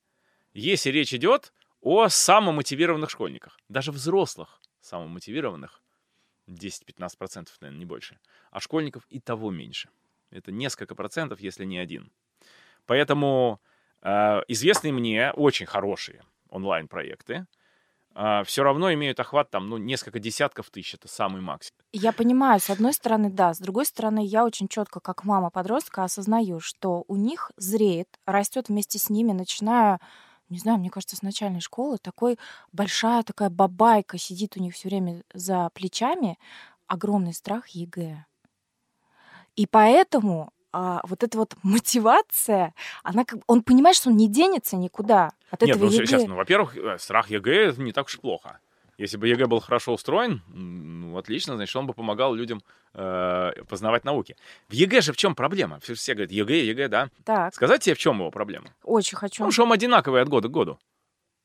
если 0.55 0.90
речь 0.90 1.12
идет 1.12 1.52
о 1.81 2.09
самомотивированных 2.09 3.11
школьниках. 3.11 3.59
Даже 3.68 3.92
взрослых 3.92 4.61
самомотивированных 4.81 5.83
10-15%, 6.48 7.48
наверное, 7.61 7.78
не 7.78 7.85
больше. 7.85 8.18
А 8.50 8.61
школьников 8.61 9.05
и 9.09 9.20
того 9.20 9.50
меньше. 9.50 9.88
Это 10.32 10.50
несколько 10.52 10.94
процентов, 10.94 11.40
если 11.40 11.64
не 11.64 11.78
один. 11.78 12.12
Поэтому 12.86 13.60
э, 14.02 14.42
известные 14.48 14.92
мне 14.92 15.32
очень 15.32 15.66
хорошие 15.66 16.22
онлайн-проекты 16.48 17.46
все 18.44 18.62
равно 18.62 18.92
имеют 18.92 19.18
охват 19.20 19.50
там, 19.50 19.68
ну, 19.68 19.78
несколько 19.78 20.18
десятков 20.18 20.70
тысяч. 20.70 20.94
Это 20.94 21.08
самый 21.08 21.40
максимум. 21.40 21.78
Я 21.92 22.12
понимаю, 22.12 22.60
с 22.60 22.68
одной 22.68 22.92
стороны, 22.92 23.30
да, 23.30 23.54
с 23.54 23.58
другой 23.58 23.86
стороны, 23.86 24.24
я 24.24 24.44
очень 24.44 24.68
четко, 24.68 25.00
как 25.00 25.24
мама 25.24 25.50
подростка, 25.50 26.04
осознаю, 26.04 26.60
что 26.60 27.04
у 27.08 27.16
них 27.16 27.50
зреет, 27.56 28.08
растет 28.26 28.68
вместе 28.68 28.98
с 28.98 29.08
ними, 29.08 29.32
начиная, 29.32 29.98
не 30.48 30.58
знаю, 30.58 30.78
мне 30.78 30.90
кажется, 30.90 31.16
с 31.16 31.22
начальной 31.22 31.60
школы, 31.60 31.98
такой 31.98 32.38
большая 32.72 33.22
такая 33.22 33.50
бабайка 33.50 34.18
сидит 34.18 34.56
у 34.56 34.60
них 34.60 34.74
все 34.74 34.88
время 34.88 35.22
за 35.32 35.70
плечами, 35.72 36.38
огромный 36.86 37.32
страх 37.32 37.68
ЕГЭ. 37.68 38.26
И 39.56 39.66
поэтому 39.66 40.52
а, 40.72 41.00
вот 41.04 41.22
эта 41.22 41.36
вот 41.38 41.54
мотивация, 41.62 42.74
она 43.02 43.24
как 43.24 43.40
он 43.46 43.62
понимает, 43.62 43.96
что 43.96 44.10
он 44.10 44.16
не 44.16 44.28
денется 44.28 44.76
никуда 44.76 45.32
от 45.50 45.62
Нет, 45.62 45.76
этого 45.76 45.88
ну, 45.88 45.94
ЕГЭ. 45.94 46.06
сейчас, 46.06 46.26
ну, 46.26 46.36
во-первых, 46.36 46.76
э, 46.76 46.98
страх 46.98 47.28
ЕГЭ 47.30 47.68
это 47.68 47.82
не 47.82 47.92
так 47.92 48.06
уж 48.06 48.18
плохо. 48.18 48.58
Если 48.98 49.16
бы 49.16 49.26
ЕГЭ 49.28 49.46
был 49.46 49.60
хорошо 49.60 49.92
устроен, 49.92 50.42
ну, 50.48 51.16
отлично, 51.18 51.56
значит, 51.56 51.74
он 51.76 51.86
бы 51.86 51.92
помогал 51.94 52.34
людям 52.34 52.62
э, 52.94 53.52
познавать 53.68 54.04
науки. 54.04 54.36
В 54.68 54.72
ЕГЭ 54.72 55.00
же 55.00 55.12
в 55.12 55.16
чем 55.16 55.34
проблема? 55.34 55.80
Все, 55.80 55.94
все 55.94 56.14
говорят, 56.14 56.30
ЕГЭ, 56.30 56.66
ЕГЭ, 56.66 56.88
да. 56.88 57.08
Так, 57.24 57.54
Сказать 57.54 57.82
тебе, 57.82 57.94
в 57.94 57.98
чем 57.98 58.18
его 58.18 58.30
проблема? 58.30 58.68
очень 58.84 59.16
хочу. 59.16 59.36
Потому 59.38 59.50
что 59.52 59.64
он 59.64 59.72
одинаковый 59.72 60.22
от 60.22 60.28
года 60.28 60.48
к 60.48 60.52
году. 60.52 60.78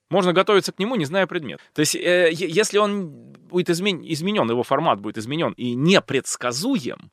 Можно 0.09 0.31
готовиться 0.31 0.71
к 0.71 0.79
нему, 0.79 0.95
не 0.95 1.03
зная 1.05 1.27
предмет. 1.27 1.59
То 1.73 1.81
есть, 1.81 1.95
э, 1.95 2.29
если 2.31 2.77
он 2.77 3.09
будет 3.09 3.69
измен- 3.69 4.03
изменен, 4.05 4.49
его 4.49 4.63
формат 4.63 5.01
будет 5.01 5.17
изменен 5.17 5.51
и 5.53 5.73
непредсказуем, 5.75 7.11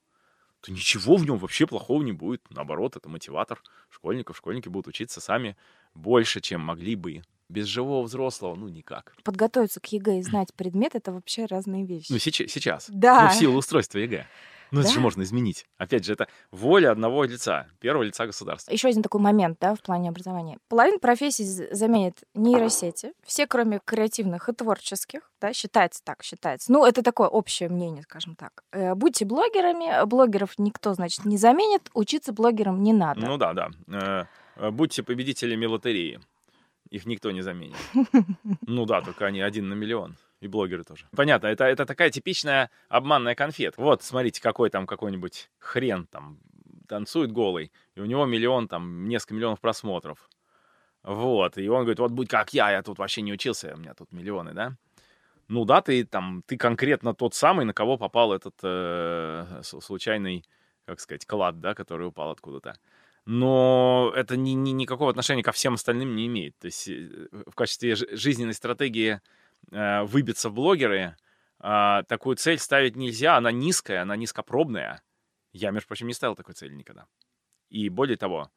то 0.64 0.72
ничего 0.72 1.16
в 1.16 1.26
нем 1.26 1.36
вообще 1.36 1.66
плохого 1.66 2.02
не 2.02 2.12
будет. 2.12 2.42
Наоборот, 2.48 2.96
это 2.96 3.08
мотиватор 3.08 3.60
школьников. 3.90 4.38
Школьники 4.38 4.68
будут 4.68 4.88
учиться 4.88 5.20
сами 5.20 5.56
больше, 5.94 6.40
чем 6.40 6.62
могли 6.62 6.96
бы. 6.96 7.22
Без 7.50 7.66
живого 7.66 8.02
взрослого, 8.02 8.54
ну, 8.54 8.68
никак. 8.68 9.14
Подготовиться 9.22 9.78
к 9.78 9.86
ЕГЭ 9.92 10.20
и 10.20 10.22
знать 10.22 10.54
предмет— 10.54 10.92
это 10.94 11.12
вообще 11.12 11.44
разные 11.44 11.84
вещи. 11.84 12.10
Ну, 12.10 12.18
сейчас. 12.18 12.50
сейчас. 12.50 12.86
Да. 12.88 13.24
Ну, 13.24 13.28
в 13.28 13.34
силу 13.34 13.58
устройства 13.58 13.98
ЕГЭ. 13.98 14.26
Ну, 14.74 14.80
это 14.80 14.88
Да. 14.88 14.94
же 14.94 15.00
можно 15.00 15.22
изменить. 15.22 15.66
Опять 15.78 16.04
же, 16.04 16.12
это 16.12 16.26
воля 16.50 16.90
одного 16.90 17.22
лица, 17.24 17.68
первого 17.78 18.02
лица 18.02 18.26
государства. 18.26 18.72
Еще 18.72 18.88
один 18.88 19.02
такой 19.02 19.20
момент, 19.20 19.58
да, 19.60 19.74
в 19.76 19.80
плане 19.82 20.08
образования. 20.08 20.58
Половина 20.68 20.98
профессий 20.98 21.44
заменит 21.44 22.24
нейросети, 22.34 23.12
все, 23.24 23.46
кроме 23.46 23.80
креативных 23.84 24.48
и 24.48 24.52
творческих, 24.52 25.30
да, 25.40 25.52
считается 25.52 26.00
так, 26.02 26.22
считается. 26.24 26.72
Ну, 26.72 26.84
это 26.84 27.02
такое 27.02 27.28
общее 27.28 27.68
мнение, 27.68 28.02
скажем 28.02 28.34
так. 28.34 28.64
Э, 28.72 28.94
Будьте 28.96 29.24
блогерами, 29.24 30.04
блогеров 30.06 30.58
никто, 30.58 30.92
значит, 30.94 31.24
не 31.24 31.36
заменит, 31.36 31.88
учиться 31.94 32.32
блогерам 32.32 32.82
не 32.82 32.92
надо. 32.92 33.20
Ну 33.20 33.36
да, 33.36 33.52
да. 33.52 33.70
Э, 33.86 34.24
э, 34.56 34.70
Будьте 34.70 35.02
победителями 35.04 35.66
лотереи. 35.66 36.18
Их 36.90 37.06
никто 37.06 37.30
не 37.30 37.42
заменит. 37.42 37.76
Ну 38.66 38.86
да, 38.86 39.02
только 39.02 39.26
они 39.26 39.40
один 39.40 39.68
на 39.68 39.74
миллион. 39.74 40.16
И 40.40 40.48
блогеры 40.48 40.84
тоже. 40.84 41.06
Понятно, 41.16 41.46
это, 41.46 41.64
это 41.64 41.86
такая 41.86 42.10
типичная 42.10 42.70
обманная 42.88 43.34
конфет. 43.34 43.74
Вот, 43.76 44.02
смотрите, 44.02 44.42
какой 44.42 44.70
там 44.70 44.86
какой-нибудь 44.86 45.50
хрен 45.58 46.06
там 46.06 46.38
танцует 46.88 47.32
голый, 47.32 47.72
и 47.94 48.00
у 48.00 48.04
него 48.04 48.26
миллион, 48.26 48.68
там, 48.68 49.08
несколько 49.08 49.34
миллионов 49.34 49.60
просмотров. 49.60 50.28
Вот, 51.02 51.56
и 51.58 51.68
он 51.68 51.80
говорит, 51.80 51.98
вот 51.98 52.12
будь 52.12 52.28
как 52.28 52.52
я, 52.52 52.70
я 52.70 52.82
тут 52.82 52.98
вообще 52.98 53.22
не 53.22 53.32
учился, 53.32 53.74
у 53.74 53.78
меня 53.78 53.94
тут 53.94 54.12
миллионы, 54.12 54.52
да? 54.52 54.76
Ну 55.48 55.64
да, 55.64 55.82
ты 55.82 56.04
там, 56.04 56.42
ты 56.46 56.56
конкретно 56.56 57.14
тот 57.14 57.34
самый, 57.34 57.64
на 57.64 57.74
кого 57.74 57.96
попал 57.96 58.32
этот 58.32 58.54
э, 58.62 59.60
случайный, 59.62 60.44
как 60.86 61.00
сказать, 61.00 61.26
клад, 61.26 61.60
да, 61.60 61.74
который 61.74 62.06
упал 62.06 62.30
откуда-то 62.30 62.74
но 63.26 64.12
это 64.14 64.36
ни, 64.36 64.50
ни- 64.50 64.70
никакого 64.70 65.10
отношения 65.10 65.42
ко 65.42 65.52
всем 65.52 65.74
остальным 65.74 66.14
не 66.14 66.26
имеет. 66.26 66.58
То 66.58 66.66
есть 66.66 66.88
э, 66.88 67.28
в 67.46 67.54
качестве 67.54 67.94
жи- 67.94 68.08
жизненной 68.16 68.54
стратегии 68.54 69.20
выбиться 69.70 70.50
в 70.50 70.54
блогеры 70.54 71.16
а, 71.66 72.02
такую 72.02 72.36
цель 72.36 72.58
ставить 72.58 72.94
нельзя, 72.94 73.38
она 73.38 73.50
низкая, 73.50 74.02
она 74.02 74.16
низкопробная. 74.16 75.02
Я, 75.52 75.70
между 75.70 75.88
прочим, 75.88 76.08
не 76.08 76.12
ставил 76.12 76.36
такой 76.36 76.54
цели 76.54 76.74
никогда. 76.74 77.06
И 77.70 77.88
более 77.88 78.18
того, 78.18 78.50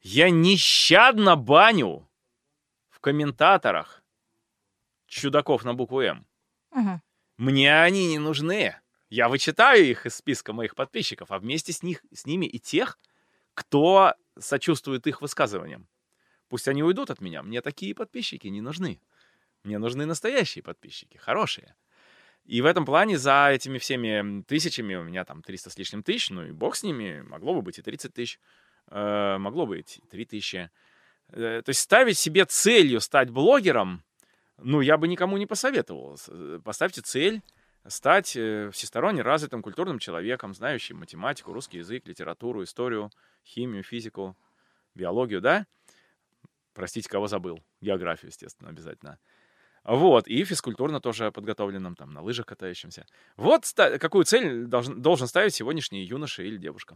я 0.00 0.30
нещадно 0.30 1.34
баню 1.34 2.08
в 2.88 3.00
комментаторах 3.00 4.04
чудаков 5.06 5.64
на 5.64 5.74
букву 5.74 6.02
«М». 6.02 6.24
Мгм. 6.70 7.02
Мне 7.36 7.82
они 7.82 8.06
не 8.06 8.18
нужны. 8.20 8.76
Я 9.08 9.28
вычитаю 9.28 9.84
их 9.84 10.06
из 10.06 10.14
списка 10.14 10.52
моих 10.52 10.76
подписчиков, 10.76 11.32
а 11.32 11.40
вместе 11.40 11.72
с, 11.72 11.82
них, 11.82 12.04
с 12.12 12.26
ними 12.26 12.46
и 12.46 12.60
тех, 12.60 12.98
кто 13.54 14.14
сочувствует 14.38 15.06
их 15.08 15.20
высказываниям. 15.20 15.88
Пусть 16.48 16.68
они 16.68 16.84
уйдут 16.84 17.10
от 17.10 17.20
меня. 17.20 17.42
Мне 17.42 17.60
такие 17.60 17.94
подписчики 17.94 18.46
не 18.46 18.60
нужны. 18.60 19.00
Мне 19.64 19.78
нужны 19.78 20.06
настоящие 20.06 20.62
подписчики, 20.62 21.16
хорошие. 21.16 21.74
И 22.44 22.60
в 22.60 22.66
этом 22.66 22.84
плане 22.84 23.18
за 23.18 23.50
этими 23.50 23.78
всеми 23.78 24.42
тысячами, 24.42 24.96
у 24.96 25.04
меня 25.04 25.24
там 25.24 25.42
300 25.42 25.70
с 25.70 25.78
лишним 25.78 26.02
тысяч, 26.02 26.30
ну 26.30 26.44
и 26.44 26.50
бог 26.50 26.74
с 26.74 26.82
ними, 26.82 27.22
могло 27.22 27.54
бы 27.54 27.62
быть 27.62 27.78
и 27.78 27.82
30 27.82 28.12
тысяч, 28.12 28.40
э, 28.90 29.36
могло 29.38 29.66
быть 29.66 29.98
и 29.98 30.06
3 30.08 30.24
тысячи. 30.24 30.70
Э, 31.28 31.62
то 31.64 31.68
есть 31.68 31.80
ставить 31.80 32.18
себе 32.18 32.44
целью 32.44 33.00
стать 33.00 33.30
блогером, 33.30 34.02
ну, 34.58 34.80
я 34.80 34.96
бы 34.96 35.06
никому 35.06 35.36
не 35.36 35.46
посоветовал. 35.46 36.18
Э, 36.28 36.58
Поставьте 36.64 37.00
цель 37.00 37.42
стать 37.86 38.28
всесторонне 38.28 39.22
развитым 39.22 39.62
культурным 39.62 39.98
человеком, 39.98 40.54
знающим 40.54 40.98
математику, 40.98 41.52
русский 41.52 41.78
язык, 41.78 42.06
литературу, 42.06 42.62
историю, 42.62 43.10
химию, 43.44 43.82
физику, 43.82 44.36
биологию, 44.94 45.40
да? 45.40 45.66
Простите, 46.74 47.08
кого 47.08 47.26
забыл. 47.26 47.62
Географию, 47.80 48.30
естественно, 48.30 48.70
обязательно. 48.70 49.18
Вот, 49.84 50.28
и 50.28 50.44
физкультурно 50.44 51.00
тоже 51.00 51.32
подготовленным, 51.32 51.96
там, 51.96 52.12
на 52.12 52.22
лыжах 52.22 52.46
катающимся. 52.46 53.04
Вот 53.36 53.64
какую 53.98 54.24
цель 54.24 54.66
должен, 54.66 55.02
должен 55.02 55.26
ставить 55.26 55.54
сегодняшний 55.54 56.04
юноша 56.04 56.44
или 56.44 56.56
девушка. 56.56 56.94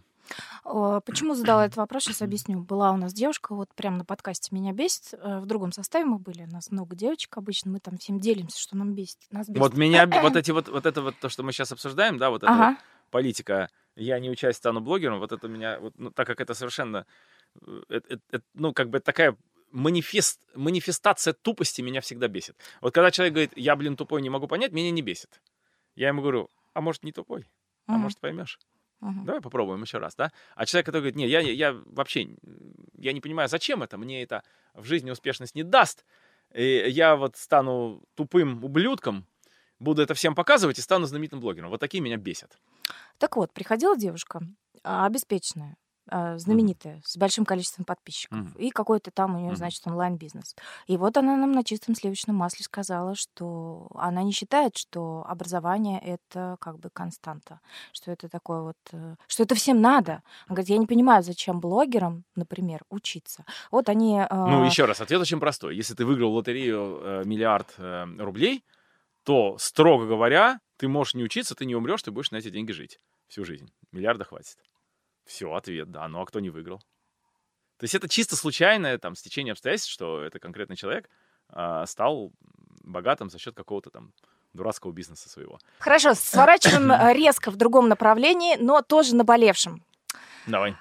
О, 0.62 1.00
Почему 1.00 1.34
задала 1.34 1.64
этот 1.66 1.78
вопрос, 1.78 2.04
сейчас 2.04 2.22
объясню. 2.22 2.60
Была 2.60 2.92
у 2.92 2.96
нас 2.96 3.12
девушка, 3.12 3.54
вот 3.54 3.68
прямо 3.74 3.98
на 3.98 4.04
подкасте 4.04 4.54
«Меня 4.54 4.72
бесит». 4.72 5.14
Э, 5.14 5.38
В 5.40 5.46
другом 5.46 5.72
составе 5.72 6.04
мы 6.04 6.18
были, 6.18 6.42
у 6.44 6.48
нас 6.52 6.70
много 6.70 6.94
девочек 6.94 7.36
обычно, 7.36 7.72
мы 7.72 7.80
там 7.80 7.98
всем 7.98 8.20
делимся, 8.20 8.60
что 8.60 8.76
нам 8.76 8.94
бесит. 8.94 9.18
Нас 9.30 9.48
бесит. 9.48 9.58
Вот 9.60 9.74
меня, 9.76 10.06
вот 10.22 10.36
эти 10.36 10.52
вот, 10.52 10.68
вот 10.68 10.86
это 10.86 11.02
вот 11.02 11.16
то, 11.20 11.28
что 11.28 11.42
мы 11.42 11.50
сейчас 11.52 11.72
обсуждаем, 11.72 12.18
да, 12.18 12.30
вот 12.30 12.42
вот 12.42 12.50
Ага. 12.50 12.76
политика, 13.10 13.68
я 13.96 14.18
не 14.20 14.30
учась 14.30 14.56
стану 14.56 14.80
блогером, 14.80 15.18
вот 15.18 15.32
это 15.32 15.48
меня, 15.48 15.80
вот, 15.80 15.94
ну, 15.98 16.10
так 16.12 16.26
как 16.26 16.40
это 16.40 16.54
совершенно, 16.54 17.04
это- 17.88 18.06
это- 18.14 18.22
это, 18.30 18.44
ну, 18.54 18.72
как 18.72 18.90
бы 18.90 19.00
такая 19.00 19.36
манифест, 19.70 20.40
манифестация 20.54 21.32
тупости 21.32 21.82
меня 21.82 22.00
всегда 22.00 22.28
бесит. 22.28 22.56
Вот 22.80 22.94
когда 22.94 23.10
человек 23.10 23.34
говорит, 23.34 23.52
я, 23.56 23.76
блин, 23.76 23.96
тупой, 23.96 24.22
не 24.22 24.30
могу 24.30 24.46
понять, 24.48 24.72
меня 24.72 24.90
не 24.90 25.02
бесит. 25.02 25.40
Я 25.94 26.08
ему 26.08 26.22
говорю, 26.22 26.50
а 26.74 26.80
может, 26.80 27.04
не 27.04 27.12
тупой, 27.12 27.46
а 27.86 27.92
Мгм. 27.92 28.02
может, 28.02 28.20
поймешь. 28.20 28.58
Мгм. 29.00 29.24
Давай 29.24 29.40
попробуем 29.40 29.82
еще 29.82 29.98
раз, 29.98 30.14
да? 30.14 30.32
А 30.54 30.66
человек, 30.66 30.86
который 30.86 31.02
говорит, 31.02 31.16
не, 31.16 31.28
я, 31.28 31.40
я 31.40 31.72
вообще, 31.86 32.36
я 32.98 33.12
не 33.12 33.20
понимаю, 33.20 33.48
зачем 33.48 33.82
это, 33.82 33.98
мне 33.98 34.22
это 34.22 34.42
в 34.74 34.84
жизни 34.84 35.10
успешность 35.10 35.54
не 35.54 35.62
даст, 35.62 36.04
и 36.54 36.84
я 36.88 37.16
вот 37.16 37.36
стану 37.36 38.02
тупым 38.14 38.64
ублюдком, 38.64 39.26
буду 39.78 40.02
это 40.02 40.14
всем 40.14 40.34
показывать 40.34 40.78
и 40.78 40.82
стану 40.82 41.06
знаменитым 41.06 41.40
блогером. 41.40 41.70
Вот 41.70 41.80
такие 41.80 42.00
меня 42.00 42.16
бесят. 42.16 42.58
Так 43.18 43.36
вот, 43.36 43.52
приходила 43.52 43.96
девушка, 43.96 44.40
а, 44.82 45.06
обеспеченная, 45.06 45.76
а, 46.08 46.38
знаменитая, 46.38 47.00
с 47.04 47.16
большим 47.16 47.44
количеством 47.44 47.84
подписчиков, 47.84 48.38
Мгм. 48.38 48.52
и 48.58 48.70
какой-то 48.70 49.10
там 49.10 49.34
у 49.36 49.38
нее, 49.38 49.56
значит, 49.56 49.86
онлайн-бизнес. 49.86 50.54
И 50.86 50.96
вот 50.96 51.16
она 51.16 51.36
нам 51.36 51.52
на 51.52 51.64
чистом 51.64 51.94
сливочном 51.94 52.36
масле 52.36 52.64
сказала, 52.64 53.14
что 53.14 53.88
она 53.94 54.22
не 54.22 54.32
считает, 54.32 54.76
что 54.76 55.24
образование— 55.28 56.00
это 56.04 56.56
как 56.60 56.78
бы 56.78 56.90
константа, 56.90 57.60
что 57.92 58.12
это 58.12 58.28
такое 58.28 58.60
вот, 58.60 58.76
э, 58.92 59.16
что 59.26 59.42
это 59.42 59.54
всем 59.54 59.80
надо. 59.80 60.22
Она 60.46 60.56
говорит, 60.56 60.68
я 60.68 60.78
не 60.78 60.86
понимаю, 60.86 61.22
зачем 61.22 61.60
блогерам, 61.60 62.24
например, 62.34 62.82
учиться. 62.90 63.44
Вот 63.70 63.88
они... 63.88 64.24
Ну, 64.30 64.62
а, 64.62 64.66
еще 64.66 64.84
раз, 64.84 65.00
ответ 65.00 65.20
очень 65.20 65.40
простой. 65.40 65.76
Если 65.76 65.94
ты 65.94 66.04
выиграл 66.04 66.32
лотерею 66.32 67.00
э, 67.02 67.22
миллиард 67.24 67.74
э, 67.78 68.04
рублей, 68.18 68.64
то, 69.24 69.56
строго 69.58 70.06
говоря, 70.06 70.60
ты 70.76 70.88
можешь 70.88 71.14
не 71.14 71.24
учиться, 71.24 71.54
ты 71.54 71.66
не 71.66 71.74
умрешь, 71.74 72.02
ты 72.02 72.10
будешь 72.10 72.30
на 72.30 72.36
эти 72.36 72.50
деньги 72.50 72.72
жить 72.72 73.00
всю 73.26 73.44
жизнь. 73.44 73.72
Миллиарда 73.92 74.24
хватит. 74.24 74.56
Все, 75.26 75.52
ответ, 75.52 75.90
да. 75.90 76.06
Ну, 76.08 76.20
а 76.20 76.26
кто 76.26 76.40
не 76.40 76.50
выиграл? 76.50 76.78
То 77.78 77.84
есть 77.84 77.94
это 77.94 78.08
чисто 78.08 78.36
случайное 78.36 78.96
там 78.96 79.14
стечение 79.14 79.52
обстоятельств, 79.52 79.90
что 79.90 80.22
это 80.22 80.38
конкретный 80.38 80.76
человек 80.76 81.10
а, 81.50 81.84
стал 81.84 82.32
богатым 82.82 83.28
за 83.28 83.38
счет 83.38 83.54
какого-то 83.54 83.90
там 83.90 84.12
дурацкого 84.54 84.92
бизнеса 84.92 85.28
своего. 85.28 85.58
Хорошо, 85.80 86.14
сворачиваем 86.14 86.90
э, 86.92 87.12
резко 87.12 87.50
в 87.50 87.56
другом 87.56 87.88
направлении, 87.88 88.56
но 88.56 88.80
тоже 88.80 89.14
наболевшем. 89.14 89.82
Давай. 90.46 90.76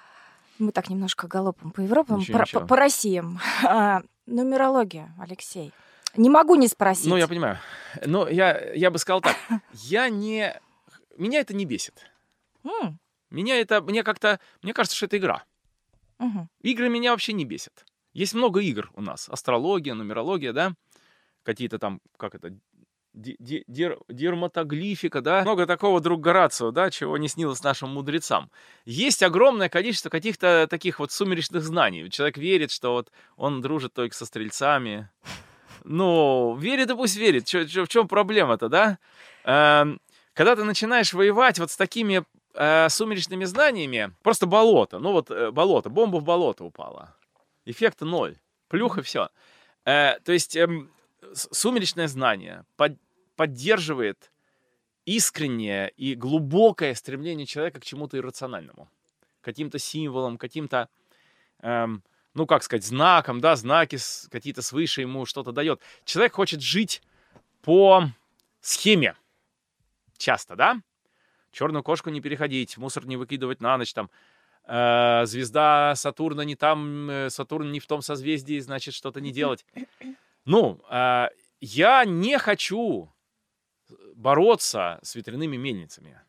Мы 0.60 0.71
так 0.71 0.89
немножко 0.89 1.27
галопом 1.27 1.71
по 1.71 1.81
Европам, 1.81 2.19
Ничего, 2.19 2.38
по, 2.38 2.41
ничего. 2.43 2.65
по- 2.65 2.75
Россиям. 2.77 3.39
А, 3.67 4.01
нумерология, 4.25 5.13
Алексей. 5.19 5.73
Не 6.15 6.29
могу 6.29 6.55
не 6.55 6.69
спросить. 6.69 7.08
Ну, 7.08 7.17
я 7.17 7.27
понимаю. 7.27 7.60
Но 8.05 8.29
я, 8.29 8.73
я 8.73 8.89
бы 8.89 8.99
сказал 8.99 9.19
так. 9.19 9.36
Я 9.73 10.08
не... 10.08 10.58
Меня 11.17 11.41
это 11.41 11.53
не 11.53 11.65
бесит. 11.65 12.10
Меня 13.36 13.60
это... 13.60 13.82
Мне 13.82 14.02
как-то... 14.04 14.39
Мне 14.63 14.74
кажется, 14.74 14.95
что 14.95 15.08
это 15.08 15.17
игра. 15.17 15.43
мгм. 16.19 16.50
Игры 16.62 16.88
меня 16.89 17.12
вообще 17.12 17.34
не 17.34 17.43
бесят. 17.43 17.86
Есть 18.13 18.34
много 18.34 18.62
игр 18.62 18.89
у 18.95 19.02
нас. 19.02 19.28
Астрология, 19.30 19.93
нумерология, 19.93 20.54
да? 20.54 20.74
Какие-то 21.43 21.78
там, 21.78 22.00
как 22.17 22.34
это, 22.34 22.52
дер- 23.13 24.00
дерматоглифика, 24.08 25.19
да? 25.21 25.41
Много 25.41 25.65
такого, 25.67 26.00
друг 26.00 26.21
Горацио, 26.21 26.71
да, 26.71 26.89
чего 26.89 27.17
не 27.17 27.28
снилось 27.28 27.62
нашим 27.62 27.89
мудрецам. 27.89 28.50
Есть 28.86 29.21
огромное 29.21 29.67
количество 29.67 30.10
каких-то 30.10 30.65
таких 30.69 31.00
вот 31.00 31.12
сумеречных 31.12 31.62
знаний. 31.63 32.10
Человек 32.10 32.38
верит, 32.38 32.71
что 32.71 32.93
вот 32.93 33.12
он 33.36 33.62
дружит 33.62 33.93
только 33.93 34.15
со 34.15 34.26
стрельцами. 34.26 35.10
Ну, 35.84 36.56
верит 36.58 36.89
и 36.89 36.95
пусть 36.95 37.17
верит. 37.17 37.45
Чё- 37.45 37.65
чё- 37.65 37.84
в 37.84 37.89
чем 37.89 38.08
проблема-то, 38.08 38.69
да? 38.69 38.98
Эм, 39.43 40.00
когда 40.34 40.56
ты 40.56 40.63
начинаешь 40.63 41.13
воевать 41.13 41.60
вот 41.60 41.69
с 41.69 41.78
такими 41.78 42.24
э, 42.56 42.89
сумеречными 42.89 43.46
знаниями, 43.46 44.13
просто 44.24 44.46
болото. 44.48 45.00
Ну 45.00 45.12
вот 45.12 45.30
э, 45.32 45.52
болото, 45.52 45.89
бомба 45.89 46.18
в 46.18 46.24
болото 46.24 46.63
упала. 46.65 47.15
Эффекта 47.65 48.06
ноль. 48.06 48.38
Плюх 48.68 48.98
и 48.98 49.02
все. 49.02 49.30
то 49.84 50.20
есть 50.28 50.56
эм, 50.56 50.89
с- 51.34 51.48
сумеречное 51.52 52.08
знание 52.08 52.65
под- 52.78 52.98
поддерживает 53.36 54.32
искреннее 55.06 55.91
и 55.98 56.15
глубокое 56.15 56.96
стремление 56.96 57.46
человека 57.46 57.80
к 57.80 57.86
чему-то 57.86 58.18
иррациональному. 58.18 58.89
Каким-то 59.41 59.78
символам, 59.78 60.38
каким-то, 60.38 60.89
эм, 61.62 62.04
ну 62.34 62.48
как 62.48 62.63
сказать, 62.63 62.84
знакам, 62.84 63.39
да, 63.39 63.56
знаки 63.56 63.98
какие-то 64.32 64.62
свыше 64.62 65.02
ему 65.02 65.26
что-то 65.26 65.52
дает. 65.52 65.80
Человек 66.06 66.34
хочет 66.34 66.62
жить 66.62 67.02
по 67.62 68.06
схеме. 68.62 69.15
Часто, 70.18 70.56
да? 70.56 70.82
Черную 71.56 71.84
кошку 71.84 72.10
не 72.10 72.22
переходить, 72.22 72.78
мусор 72.78 73.06
не 73.08 73.18
выкидывать 73.18 73.62
на 73.62 73.78
ночь, 73.78 73.94
там, 73.94 74.10
э, 74.65 75.26
звезда 75.26 75.96
Сатурна 75.96 76.44
не 76.44 76.56
там, 76.56 77.10
э, 77.10 77.30
Сатурн 77.30 77.72
не 77.72 77.80
в 77.80 77.88
том 77.88 78.02
созвездии, 78.02 78.60
значит, 78.60 78.94
что-то 78.94 79.22
не 79.22 79.32
делать. 79.32 79.65
Ну, 80.46 80.82
э, 80.89 81.30
я 81.62 82.06
не 82.06 82.38
хочу 82.38 83.12
бороться 84.15 85.00
с 85.02 85.15
ветряными 85.15 85.58
мельницами. 85.58 86.22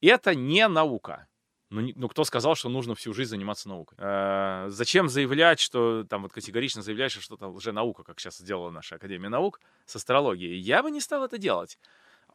Это 0.00 0.34
не 0.34 0.66
наука. 0.66 1.26
Ну, 1.70 1.88
ну, 1.94 2.08
кто 2.08 2.24
сказал, 2.24 2.56
что 2.56 2.68
нужно 2.68 2.96
всю 2.96 3.12
жизнь 3.12 3.30
заниматься 3.30 3.68
наукой? 3.68 3.96
Э, 4.00 4.66
зачем 4.68 5.08
заявлять, 5.08 5.60
что 5.60 6.04
там 6.04 6.22
вот 6.22 6.32
категорично 6.32 6.82
заявлять, 6.82 7.12
что 7.12 7.20
что-то 7.20 7.46
лженаука, 7.48 8.02
как 8.02 8.18
сейчас 8.18 8.38
сделала 8.38 8.70
наша 8.70 8.96
Академия 8.96 9.28
наук 9.28 9.60
с 9.86 9.94
астрологией? 9.94 10.58
Я 10.58 10.82
бы 10.82 10.90
не 10.90 11.00
стал 11.00 11.24
это 11.24 11.38
делать. 11.38 11.78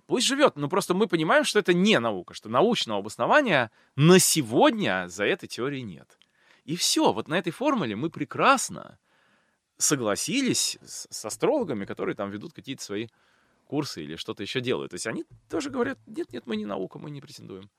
Пусть 0.08 0.28
живет, 0.28 0.56
но 0.56 0.70
просто 0.70 0.94
мы 0.94 1.08
понимаем, 1.08 1.44
что 1.44 1.60
это 1.60 1.74
не 1.74 2.00
наука, 2.00 2.34
что 2.34 2.50
научного 2.50 3.00
обоснования 3.00 3.72
на 3.96 4.20
сегодня 4.20 5.08
за 5.08 5.26
этой 5.26 5.48
теорией 5.48 5.82
нет. 5.82 6.20
И 6.64 6.76
все, 6.76 7.12
вот 7.12 7.28
на 7.28 7.38
этой 7.38 7.52
формуле 7.52 7.96
мы 7.96 8.10
прекрасно 8.10 9.00
согласились 9.78 10.78
с, 10.84 11.08
с 11.10 11.26
астрологами, 11.26 11.86
которые 11.86 12.16
там 12.16 12.30
ведут 12.30 12.54
какие-то 12.54 12.84
свои 12.84 13.08
курсы 13.66 14.04
или 14.04 14.16
что-то 14.16 14.44
еще 14.44 14.62
делают. 14.62 14.92
То 14.92 14.96
есть 14.96 15.08
они 15.08 15.26
тоже 15.50 15.70
говорят, 15.70 15.98
нет, 16.06 16.32
нет, 16.32 16.46
мы 16.46 16.56
не 16.56 16.66
наука, 16.66 17.00
мы 17.00 17.10
не 17.10 17.22
претендуем. 17.22 17.70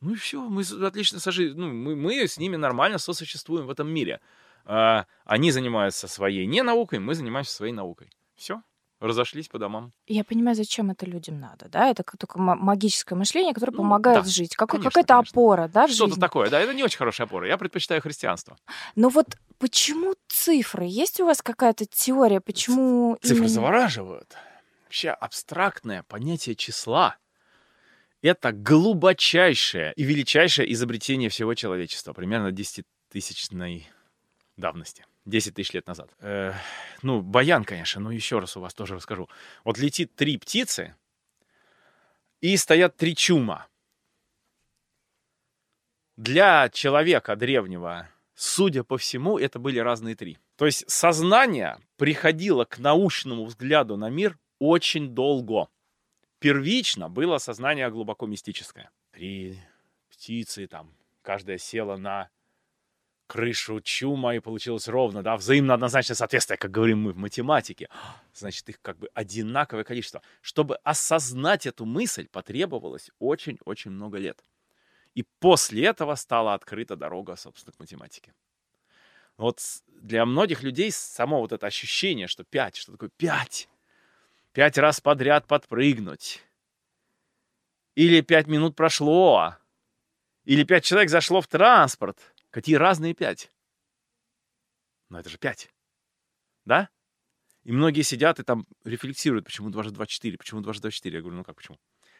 Ну 0.00 0.12
и 0.12 0.16
все, 0.16 0.40
мы 0.48 0.62
отлично 0.62 1.20
сожи... 1.20 1.54
ну, 1.54 1.68
мы, 1.68 1.96
мы 1.96 2.26
с 2.26 2.38
ними 2.38 2.56
нормально 2.56 2.98
сосуществуем 2.98 3.66
в 3.66 3.70
этом 3.70 3.88
мире. 3.90 4.20
А, 4.64 5.06
они 5.24 5.50
занимаются 5.50 6.08
своей 6.08 6.46
не 6.46 6.62
наукой, 6.62 6.98
мы 6.98 7.14
занимаемся 7.14 7.54
своей 7.54 7.72
наукой. 7.72 8.10
Все, 8.36 8.62
разошлись 9.00 9.48
по 9.48 9.58
домам. 9.58 9.92
Я 10.06 10.24
понимаю, 10.24 10.56
зачем 10.56 10.90
это 10.90 11.06
людям 11.06 11.38
надо, 11.40 11.68
да? 11.68 11.88
Это 11.90 12.02
только 12.18 12.38
ма- 12.38 12.56
магическое 12.56 13.14
мышление, 13.14 13.54
которое 13.54 13.72
Ну, 13.72 13.78
помогает 13.78 14.24
да, 14.24 14.30
жить. 14.30 14.56
Какой, 14.56 14.78
конечно, 14.80 14.90
какая-то 14.90 15.14
конечно. 15.14 15.30
опора, 15.40 15.68
да, 15.68 15.86
в 15.86 15.90
Что-то 15.90 16.08
жизни. 16.10 16.20
такое, 16.20 16.50
да, 16.50 16.60
это 16.60 16.74
не 16.74 16.82
очень 16.82 16.98
хорошая 16.98 17.26
опора. 17.26 17.46
Я 17.46 17.56
предпочитаю 17.58 18.00
христианство. 18.02 18.56
Но 18.96 19.08
вот 19.08 19.36
почему 19.58 20.14
цифры? 20.28 20.84
Есть 20.86 21.20
у 21.20 21.26
вас 21.26 21.42
какая-то 21.42 21.86
теория, 21.86 22.40
почему 22.40 23.16
Цифры 23.22 23.36
именно- 23.36 23.48
завораживают. 23.48 24.34
Вообще 24.84 25.10
абстрактное 25.10 26.02
понятие 26.02 26.54
числа— 26.56 27.16
это 28.22 28.52
глубочайшее 28.52 29.92
и 29.94 30.02
величайшее 30.02 30.72
изобретение 30.72 31.28
всего 31.28 31.54
человечества, 31.54 32.12
примерно 32.14 32.50
10-тысячной 32.50 33.86
давности. 34.56 35.04
10 35.28 35.54
тысяч 35.54 35.72
лет 35.72 35.86
назад. 35.86 36.10
Э, 36.20 36.52
ну, 37.02 37.20
баян, 37.20 37.64
конечно, 37.64 38.00
но 38.00 38.10
еще 38.10 38.38
раз 38.38 38.56
у 38.56 38.60
вас 38.60 38.74
тоже 38.74 38.94
расскажу. 38.94 39.28
Вот 39.64 39.78
летит 39.78 40.14
три 40.14 40.38
птицы, 40.38 40.94
и 42.40 42.56
стоят 42.56 42.96
три 42.96 43.14
чума. 43.14 43.66
Для 46.16 46.68
человека 46.68 47.36
древнего, 47.36 48.08
судя 48.34 48.84
по 48.84 48.98
всему, 48.98 49.38
это 49.38 49.58
были 49.58 49.78
разные 49.78 50.14
три. 50.14 50.38
То 50.56 50.66
есть 50.66 50.88
сознание 50.90 51.78
приходило 51.96 52.64
к 52.64 52.78
научному 52.78 53.44
взгляду 53.44 53.96
на 53.96 54.08
мир 54.08 54.38
очень 54.58 55.14
долго. 55.14 55.68
Первично 56.40 57.08
было 57.08 57.38
сознание 57.38 57.90
глубоко 57.90 58.26
мистическое. 58.26 58.90
Три 59.12 59.60
птицы 60.08 60.66
там, 60.66 60.92
каждая 61.22 61.58
села 61.58 61.96
на 61.96 62.28
крышу 63.28 63.80
чума, 63.80 64.34
и 64.34 64.40
получилось 64.40 64.88
ровно, 64.88 65.22
да, 65.22 65.36
взаимно 65.36 65.74
однозначное 65.74 66.16
соответствие, 66.16 66.56
как 66.56 66.70
говорим 66.70 67.02
мы 67.02 67.12
в 67.12 67.18
математике. 67.18 67.88
Значит, 68.32 68.68
их 68.70 68.80
как 68.80 68.98
бы 68.98 69.08
одинаковое 69.14 69.84
количество. 69.84 70.22
Чтобы 70.40 70.76
осознать 70.76 71.66
эту 71.66 71.84
мысль, 71.84 72.26
потребовалось 72.26 73.10
очень-очень 73.20 73.92
много 73.92 74.18
лет. 74.18 74.42
И 75.14 75.24
после 75.40 75.84
этого 75.84 76.14
стала 76.14 76.54
открыта 76.54 76.96
дорога, 76.96 77.36
собственно, 77.36 77.72
к 77.72 77.78
математике. 77.78 78.32
Вот 79.36 79.60
для 79.86 80.24
многих 80.24 80.62
людей 80.62 80.90
само 80.90 81.40
вот 81.40 81.52
это 81.52 81.66
ощущение, 81.66 82.26
что 82.26 82.44
пять, 82.44 82.76
что 82.76 82.92
такое 82.92 83.10
пять, 83.16 83.68
пять 84.52 84.78
раз 84.78 85.00
подряд 85.00 85.46
подпрыгнуть, 85.46 86.42
или 87.94 88.20
пять 88.20 88.46
минут 88.46 88.74
прошло, 88.74 89.54
или 90.44 90.64
пять 90.64 90.84
человек 90.84 91.10
зашло 91.10 91.40
в 91.40 91.46
транспорт. 91.46 92.18
Какие 92.50 92.76
разные 92.76 93.14
пять? 93.14 93.52
Но 95.08 95.20
это 95.20 95.28
же 95.28 95.38
пять. 95.38 95.72
Да? 96.64 96.88
И 97.64 97.72
многие 97.72 98.02
сидят 98.02 98.40
и 98.40 98.42
там 98.42 98.66
рефлексируют, 98.84 99.44
почему 99.44 99.70
дважды 99.70 99.92
два 99.92 100.06
четыре, 100.06 100.38
почему 100.38 100.60
дважды 100.60 100.82
два 100.82 100.90
четыре. 100.90 101.16
Я 101.16 101.20
говорю, 101.22 101.36
ну 101.38 101.44
как 101.44 101.56
почему? 101.56 101.78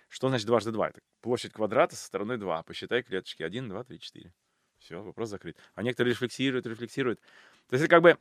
Что 0.08 0.28
значит 0.28 0.46
дважды 0.46 0.72
два? 0.72 0.88
Это 0.88 1.00
площадь 1.20 1.52
квадрата 1.52 1.94
со 1.96 2.06
стороной 2.06 2.38
2. 2.38 2.62
Посчитай 2.62 3.02
клеточки. 3.02 3.42
1, 3.42 3.68
2, 3.68 3.84
3, 3.84 3.98
4. 3.98 4.32
Все, 4.78 5.02
вопрос 5.02 5.28
закрыт. 5.28 5.56
А 5.74 5.82
некоторые 5.82 6.12
рефлексируют, 6.12 6.66
рефлексируют. 6.66 7.20
То 7.68 7.74
есть 7.74 7.84
это 7.84 7.88
как 7.88 8.02
бы 8.02 8.18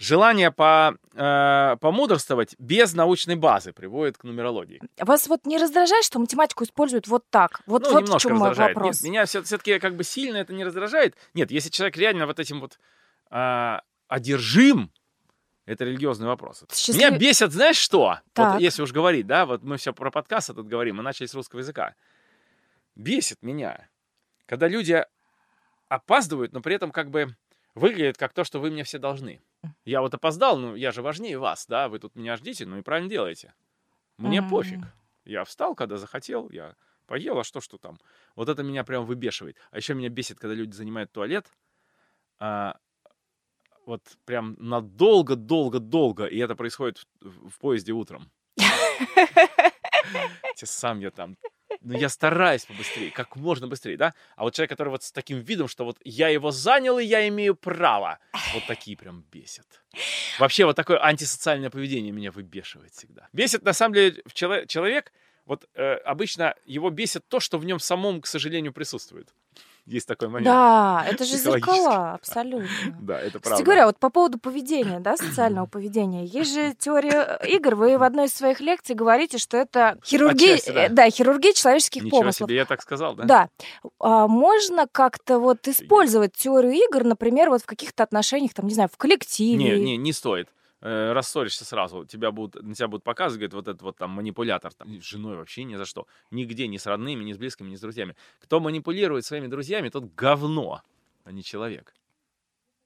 желание 0.00 0.50
по, 0.50 0.96
э, 1.12 1.76
помудрствовать 1.78 2.56
без 2.58 2.94
научной 2.94 3.36
базы 3.36 3.72
приводит 3.72 4.16
к 4.16 4.24
нумерологии. 4.24 4.80
Вас 4.98 5.28
вот 5.28 5.44
не 5.44 5.58
раздражает, 5.58 6.04
что 6.04 6.18
математику 6.18 6.64
используют 6.64 7.06
вот 7.06 7.24
так? 7.28 7.60
Вот, 7.66 7.82
ну, 7.82 7.92
вот 7.92 7.98
в 8.00 8.02
немножко 8.06 8.28
чем 8.28 8.38
мой 8.38 8.48
раздражает. 8.48 8.76
вопрос. 8.76 9.02
Нет, 9.02 9.10
меня 9.10 9.26
все-таки 9.26 9.78
как 9.78 9.96
бы 9.96 10.02
сильно 10.02 10.38
это 10.38 10.54
не 10.54 10.64
раздражает. 10.64 11.16
Нет, 11.34 11.50
если 11.50 11.68
человек 11.68 11.98
реально 11.98 12.26
вот 12.26 12.40
этим 12.40 12.60
вот 12.60 12.78
а, 13.28 13.82
одержим, 14.08 14.90
это 15.66 15.84
религиозный 15.84 16.26
вопрос. 16.26 16.64
Счастлив- 16.72 16.96
Меня 16.96 17.10
бесит, 17.18 17.52
знаешь 17.52 17.76
что? 17.76 18.20
Так. 18.32 18.54
Вот 18.54 18.60
если 18.62 18.82
уж 18.82 18.92
говорить, 18.92 19.26
да, 19.26 19.44
вот 19.44 19.62
мы 19.62 19.76
все 19.76 19.92
про 19.92 20.10
подкасты 20.10 20.54
тут 20.54 20.66
говорим, 20.66 20.96
мы 20.96 21.02
начали 21.02 21.26
с 21.26 21.34
русского 21.34 21.60
языка. 21.60 21.94
Бесит 22.96 23.42
меня, 23.42 23.86
когда 24.46 24.66
люди 24.66 25.04
опаздывают, 25.88 26.54
но 26.54 26.62
при 26.62 26.74
этом 26.74 26.90
как 26.90 27.10
бы 27.10 27.36
выглядят 27.74 28.16
как 28.16 28.32
то, 28.32 28.44
что 28.44 28.60
вы 28.60 28.70
мне 28.70 28.82
все 28.82 28.98
должны. 28.98 29.40
Я 29.84 30.00
вот 30.00 30.14
опоздал, 30.14 30.58
ну 30.58 30.74
я 30.74 30.92
же 30.92 31.02
важнее 31.02 31.38
вас, 31.38 31.66
да, 31.66 31.88
вы 31.88 31.98
тут 31.98 32.14
меня 32.16 32.36
ждите, 32.36 32.66
ну 32.66 32.78
и 32.78 32.82
правильно 32.82 33.10
делаете. 33.10 33.54
Мне 34.18 34.40
М. 34.40 34.50
пофиг. 34.50 34.80
Я 35.24 35.44
встал, 35.44 35.74
когда 35.74 35.96
захотел, 35.96 36.50
я 36.50 36.74
поел, 37.06 37.38
а 37.38 37.44
что, 37.44 37.60
что 37.60 37.78
там. 37.78 37.98
Вот 38.36 38.48
это 38.48 38.62
меня 38.62 38.84
прям 38.84 39.04
выбешивает. 39.06 39.56
А 39.70 39.76
еще 39.76 39.94
меня 39.94 40.08
бесит, 40.08 40.38
когда 40.38 40.54
люди 40.54 40.72
занимают 40.72 41.12
туалет, 41.12 41.50
а, 42.38 42.78
вот 43.86 44.02
прям 44.24 44.56
надолго-долго-долго, 44.58 46.26
и 46.26 46.38
это 46.38 46.54
происходит 46.54 47.06
в, 47.20 47.50
в 47.50 47.58
поезде 47.58 47.92
утром. 47.92 48.30
Сам 50.54 51.00
я 51.00 51.10
там. 51.10 51.36
Ну, 51.82 51.98
я 51.98 52.08
стараюсь 52.10 52.66
побыстрее, 52.66 53.10
как 53.10 53.36
можно 53.36 53.66
быстрее, 53.66 53.96
да? 53.96 54.14
А 54.36 54.42
вот 54.42 54.54
человек, 54.54 54.70
который 54.70 54.90
вот 54.90 55.02
с 55.02 55.12
таким 55.12 55.38
видом, 55.40 55.66
что 55.66 55.84
вот 55.84 55.96
я 56.04 56.28
его 56.28 56.50
занял, 56.50 56.98
и 56.98 57.04
я 57.04 57.26
имею 57.28 57.54
право. 57.54 58.18
Вот 58.52 58.66
такие 58.66 58.96
прям 58.96 59.24
бесят. 59.32 59.66
Вообще 60.38 60.66
вот 60.66 60.76
такое 60.76 61.02
антисоциальное 61.02 61.70
поведение 61.70 62.12
меня 62.12 62.32
выбешивает 62.32 62.92
всегда. 62.92 63.28
Бесит, 63.32 63.62
на 63.62 63.72
самом 63.72 63.94
деле, 63.94 64.22
человек, 64.34 65.12
вот 65.46 65.68
э, 65.74 65.94
обычно 66.04 66.54
его 66.66 66.90
бесит 66.90 67.26
то, 67.28 67.40
что 67.40 67.58
в 67.58 67.64
нем 67.64 67.78
самом, 67.78 68.20
к 68.20 68.26
сожалению, 68.26 68.72
присутствует. 68.72 69.34
Есть 69.90 70.06
такой 70.06 70.28
момент. 70.28 70.44
Да, 70.44 71.04
это 71.08 71.24
же 71.24 71.36
зеркала, 71.36 72.12
абсолютно. 72.14 72.68
Да, 73.00 73.18
это 73.18 73.40
Кстати 73.40 73.42
правда. 73.42 73.64
говоря, 73.64 73.86
вот 73.86 73.98
по 73.98 74.08
поводу 74.08 74.38
поведения, 74.38 75.00
да, 75.00 75.16
социального 75.16 75.66
поведения, 75.66 76.24
есть 76.24 76.54
же 76.54 76.74
теория 76.78 77.38
э, 77.40 77.48
игр. 77.48 77.74
Вы 77.74 77.98
в 77.98 78.04
одной 78.04 78.26
из 78.26 78.34
своих 78.34 78.60
лекций 78.60 78.94
говорите, 78.94 79.38
что 79.38 79.56
это 79.56 79.98
хирургия, 80.04 80.54
Отчасти, 80.54 80.70
да. 80.70 80.84
э, 80.84 80.88
да, 80.90 81.10
хирургия 81.10 81.52
человеческих 81.54 82.04
Ничего 82.04 82.20
помыслов. 82.20 82.48
себе, 82.48 82.56
я 82.56 82.66
так 82.66 82.82
сказал, 82.82 83.16
да? 83.16 83.24
Да. 83.24 83.48
А 83.98 84.28
можно 84.28 84.86
как-то 84.86 85.40
вот 85.40 85.66
использовать 85.66 86.34
теорию 86.34 86.72
игр, 86.72 87.02
например, 87.02 87.50
вот 87.50 87.62
в 87.62 87.66
каких-то 87.66 88.04
отношениях, 88.04 88.54
там, 88.54 88.68
не 88.68 88.74
знаю, 88.74 88.88
в 88.92 88.96
коллективе. 88.96 89.56
Не, 89.56 89.80
не, 89.80 89.96
не 89.96 90.12
стоит. 90.12 90.48
Э, 90.82 91.12
Рассоришься 91.12 91.64
сразу. 91.64 92.04
Тебя 92.06 92.30
будут, 92.30 92.62
на 92.62 92.74
тебя 92.74 92.88
будут 92.88 93.04
показывать, 93.04 93.40
говорят, 93.40 93.54
вот 93.54 93.68
этот 93.68 93.82
вот 93.82 93.96
там 93.98 94.10
манипулятор. 94.10 94.72
Там, 94.72 94.88
с 95.00 95.04
женой 95.04 95.36
вообще 95.36 95.64
ни 95.64 95.76
за 95.76 95.84
что. 95.84 96.06
Нигде, 96.30 96.66
ни 96.68 96.78
с 96.78 96.86
родными, 96.86 97.22
ни 97.22 97.32
с 97.32 97.38
близкими, 97.38 97.68
ни 97.68 97.76
с 97.76 97.80
друзьями. 97.80 98.16
Кто 98.40 98.60
манипулирует 98.60 99.24
своими 99.24 99.46
друзьями, 99.46 99.90
тот 99.90 100.14
говно, 100.14 100.82
а 101.24 101.32
не 101.32 101.42
человек. 101.42 101.94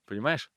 Понимаешь? 0.05 0.51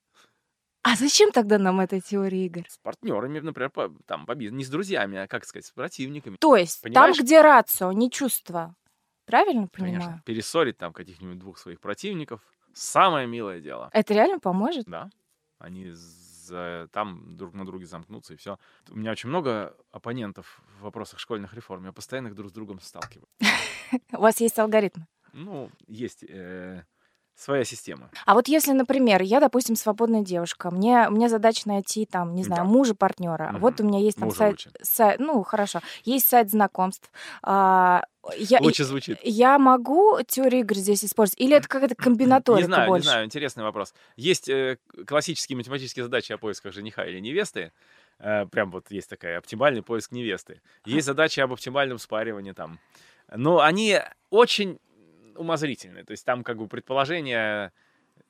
А 0.82 0.96
зачем 0.96 1.30
тогда 1.32 1.58
нам 1.58 1.80
эта 1.80 2.00
теория 2.00 2.46
игр? 2.46 2.64
С 2.68 2.78
партнерами, 2.78 3.40
например, 3.40 3.70
по, 3.70 3.92
там, 4.06 4.26
по 4.26 4.34
бизнесу. 4.34 4.56
Не 4.56 4.64
с 4.64 4.70
друзьями, 4.70 5.18
а, 5.18 5.26
как 5.28 5.44
сказать, 5.44 5.66
с 5.66 5.70
противниками. 5.70 6.36
То 6.40 6.56
есть 6.56 6.82
Понимаешь? 6.82 7.16
там, 7.16 7.24
где 7.24 7.40
рацио, 7.40 7.92
не 7.92 8.10
чувство. 8.10 8.74
Правильно 9.26 9.68
Конечно. 9.68 10.00
понимаю? 10.00 10.22
Перессорить 10.24 10.78
там 10.78 10.92
каких-нибудь 10.92 11.38
двух 11.38 11.58
своих 11.58 11.80
противников. 11.80 12.40
Самое 12.72 13.26
милое 13.26 13.60
дело. 13.60 13.90
Это 13.92 14.14
реально 14.14 14.38
поможет? 14.38 14.86
Да. 14.86 15.10
Они 15.58 15.92
там 16.92 17.36
друг 17.36 17.54
на 17.54 17.64
друге 17.64 17.86
замкнутся, 17.86 18.34
и 18.34 18.36
все. 18.36 18.58
У 18.90 18.96
меня 18.96 19.12
очень 19.12 19.28
много 19.28 19.76
оппонентов 19.90 20.60
в 20.78 20.82
вопросах 20.82 21.18
школьных 21.18 21.54
реформ. 21.54 21.84
Я 21.84 21.92
постоянно 21.92 22.28
их 22.28 22.34
друг 22.34 22.50
с 22.50 22.52
другом 22.52 22.80
сталкиваю. 22.80 23.28
У 24.12 24.20
вас 24.20 24.40
есть 24.40 24.58
алгоритм. 24.58 25.02
Ну, 25.32 25.70
есть 25.86 26.24
э, 26.24 26.84
своя 27.38 27.64
система. 27.64 28.10
А 28.26 28.34
вот 28.34 28.48
если, 28.48 28.72
например, 28.72 29.22
я, 29.22 29.38
допустим, 29.40 29.76
свободная 29.76 30.22
девушка, 30.22 30.70
мне, 30.72 31.08
мне 31.08 31.28
задача 31.28 31.68
найти 31.68 32.04
там, 32.04 32.34
не 32.34 32.42
знаю, 32.42 32.64
Да. 32.64 32.68
мужа, 32.68 32.94
партнера. 32.94 33.50
Мгм. 33.52 33.60
Вот 33.60 33.80
у 33.80 33.84
меня 33.84 34.00
есть 34.00 34.18
там 34.18 34.26
Мужа 34.28 34.38
сайт, 34.38 34.50
лучше. 34.52 34.70
сайт- 34.82 35.20
ну 35.20 35.42
хорошо, 35.44 35.80
есть 36.04 36.26
сайт 36.26 36.50
знакомств. 36.50 37.10
А, 37.42 38.02
я, 38.36 38.58
Лучше 38.60 38.84
звучит. 38.84 39.18
я 39.22 39.58
могу 39.58 40.18
теорию 40.26 40.60
игр 40.62 40.74
здесь 40.74 41.04
использовать? 41.04 41.40
Или 41.40 41.56
это 41.56 41.68
какая-то 41.68 41.94
комбинаторика 41.94 42.60
Не 42.62 42.66
знаю, 42.66 42.88
больше? 42.88 43.06
не 43.06 43.10
знаю, 43.10 43.24
интересный 43.24 43.62
вопрос. 43.64 43.94
Есть 44.16 44.48
э, 44.48 44.78
классические 45.06 45.56
математические 45.56 46.02
задачи 46.04 46.32
о 46.32 46.38
поисках 46.38 46.72
жениха 46.74 47.04
или 47.06 47.20
невесты. 47.20 47.72
Э, 48.18 48.46
прям 48.46 48.70
вот 48.72 48.90
есть 48.90 49.08
такая 49.08 49.38
оптимальный 49.38 49.82
поиск 49.82 50.10
невесты. 50.12 50.60
Есть 50.84 51.06
задачи 51.06 51.38
об 51.40 51.52
оптимальном 51.52 51.98
спаривании 51.98 52.52
там. 52.52 52.80
Но 53.34 53.60
они 53.60 54.00
очень 54.30 54.78
умозрительные. 55.38 56.04
То 56.04 56.12
есть 56.12 56.24
там 56.24 56.44
как 56.44 56.58
бы 56.58 56.68
предположение, 56.68 57.72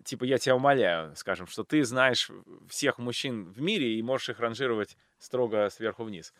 типа, 0.05 0.25
я 0.25 0.39
тебя 0.39 0.57
умоляю, 0.57 1.15
скажем, 1.17 1.47
что 1.47 1.65
ты 1.65 1.85
знаешь 1.85 2.31
всех 2.69 2.99
мужчин 2.99 3.45
в 3.53 3.61
мире 3.61 3.99
и 3.99 4.03
можешь 4.03 4.29
их 4.29 4.41
ранжировать 4.41 4.97
строго 5.19 5.69
сверху 5.71 6.05
вниз. 6.05 6.33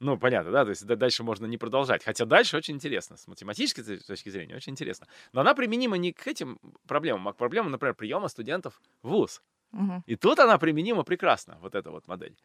Ну, 0.00 0.18
понятно, 0.18 0.50
да? 0.50 0.64
То 0.64 0.70
есть 0.70 0.84
дальше 0.84 1.22
можно 1.22 1.46
не 1.46 1.58
продолжать. 1.58 2.02
Хотя 2.04 2.24
дальше 2.24 2.56
очень 2.56 2.74
интересно. 2.74 3.16
С 3.16 3.28
математической 3.28 3.82
точки 3.98 4.30
зрения 4.30 4.56
очень 4.56 4.72
интересно. 4.72 5.06
Но 5.32 5.42
она 5.42 5.54
применима 5.54 5.96
не 5.96 6.12
к 6.12 6.26
этим 6.26 6.58
проблемам, 6.88 7.28
а 7.28 7.32
к 7.32 7.36
проблемам, 7.36 7.70
например, 7.70 7.94
приема 7.94 8.26
студентов 8.26 8.80
в 9.02 9.10
ВУЗ. 9.10 9.42
Мгм. 9.70 10.02
И 10.06 10.16
тут 10.16 10.38
она 10.40 10.58
применима 10.58 11.04
прекрасно, 11.04 11.56
вот 11.60 11.74
эта 11.74 11.90
вот 11.90 12.08
модель. 12.08 12.36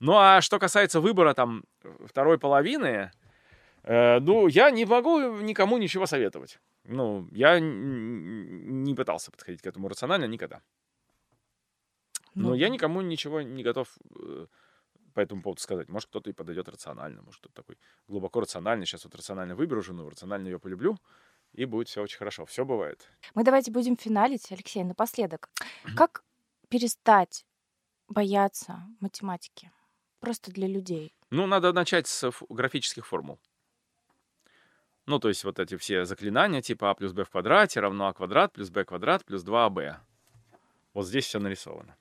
Ну, 0.00 0.16
а 0.16 0.40
что 0.40 0.58
касается 0.58 1.00
выбора 1.00 1.34
там 1.34 1.64
второй 2.06 2.38
половины, 2.38 3.12
э, 3.84 4.18
ну, 4.20 4.48
я 4.48 4.70
не 4.70 4.84
могу 4.84 5.20
никому 5.42 5.78
ничего 5.78 6.06
советовать. 6.06 6.58
Ну, 6.84 7.28
я 7.32 7.60
не 7.60 8.94
пытался 8.94 9.30
подходить 9.30 9.62
к 9.62 9.66
этому 9.66 9.88
рационально 9.88 10.24
никогда. 10.24 10.62
Но 12.34 12.50
Ну, 12.50 12.54
я 12.54 12.68
никому 12.68 13.02
ничего 13.02 13.42
не 13.42 13.62
готов 13.62 13.88
э, 14.18 14.46
по 15.14 15.20
этому 15.20 15.42
поводу 15.42 15.60
сказать. 15.60 15.88
Может, 15.88 16.08
кто-то 16.08 16.30
и 16.30 16.32
подойдет 16.32 16.68
рационально, 16.68 17.22
может, 17.22 17.40
кто-то 17.40 17.54
такой 17.54 17.78
глубоко 18.08 18.40
рациональный. 18.40 18.86
Сейчас 18.86 19.04
вот 19.04 19.14
рационально 19.14 19.54
выберу 19.54 19.82
жену, 19.82 20.08
рационально 20.08 20.48
ее 20.48 20.58
полюблю, 20.58 20.96
и 21.52 21.66
будет 21.66 21.88
все 21.88 22.02
очень 22.02 22.18
хорошо. 22.18 22.44
Все 22.46 22.64
бывает. 22.64 23.08
Мы 23.34 23.44
давайте 23.44 23.70
будем 23.70 23.96
финалить, 23.96 24.50
Алексей, 24.50 24.82
напоследок. 24.84 25.50
Как 25.96 26.24
перестать 26.68 27.44
бояться 28.08 28.82
математики? 29.00 29.70
Просто 30.20 30.50
для 30.50 30.68
людей. 30.68 31.14
Ну, 31.30 31.46
надо 31.46 31.72
начать 31.72 32.06
с 32.06 32.30
графических 32.48 33.06
формул. 33.06 33.38
Ну, 35.06 35.18
то 35.18 35.28
есть 35.28 35.42
вот 35.44 35.58
эти 35.58 35.76
все 35.76 36.04
заклинания, 36.04 36.62
типа 36.62 36.90
а 36.90 36.94
плюс 36.94 37.12
b 37.12 37.24
в 37.24 37.30
квадрате 37.30 37.80
равно 37.80 38.06
а 38.06 38.14
квадрат 38.14 38.52
плюс 38.52 38.70
b 38.70 38.84
квадрат 38.84 39.24
плюс 39.24 39.44
2ab. 39.44 39.96
Вот 40.94 41.06
здесь 41.06 41.26
все 41.26 41.40
нарисовано. 41.40 41.96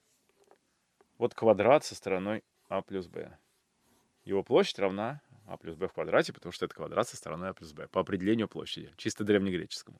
Вот 1.17 1.33
квадрат 1.33 1.83
со 1.83 1.95
стороной 1.95 2.43
а 2.69 2.81
плюс 2.81 3.07
b. 3.07 3.35
Его 4.23 4.43
площадь 4.43 4.77
равна 4.77 5.21
а 5.47 5.57
плюс 5.57 5.75
b 5.75 5.87
в 5.87 5.93
квадрате, 5.93 6.31
потому 6.31 6.53
что 6.53 6.65
это 6.65 6.75
квадрат 6.75 7.07
со 7.07 7.17
стороной 7.17 7.49
а 7.49 7.53
плюс 7.53 7.73
b. 7.73 7.87
По 7.87 8.01
определению 8.01 8.47
площади, 8.47 8.93
чисто 8.97 9.23
древнегреческому. 9.23 9.99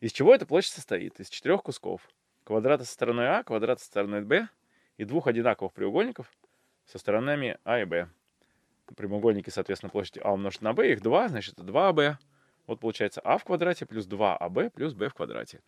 Из 0.00 0.10
чего 0.10 0.34
эта 0.34 0.44
площадь 0.44 0.72
состоит? 0.72 1.20
Из 1.20 1.28
четырех 1.28 1.62
кусков. 1.62 2.08
Квадрата 2.42 2.84
со 2.84 2.92
стороной 2.92 3.28
а, 3.28 3.44
квадрата 3.44 3.80
со 3.80 3.86
стороной 3.86 4.22
b 4.22 4.48
и 4.96 5.04
двух 5.04 5.28
одинаковых 5.28 5.72
треугольников 5.72 6.26
со 6.86 6.98
сторонами 6.98 7.58
а 7.62 7.78
и 7.78 7.84
b 7.84 8.08
прямоугольники, 8.96 9.50
соответственно, 9.50 9.90
площади 9.90 10.20
а 10.22 10.32
умножить 10.32 10.62
на 10.62 10.72
b, 10.72 10.92
их 10.92 11.00
2, 11.00 11.28
значит, 11.28 11.54
это 11.58 11.62
2b. 11.64 12.16
Вот 12.66 12.80
получается 12.80 13.20
а 13.24 13.38
в 13.38 13.44
квадрате 13.44 13.86
плюс 13.86 14.06
2аб 14.06 14.70
плюс 14.70 14.94
b 14.94 15.08
в 15.08 15.14
квадрате. 15.14 15.60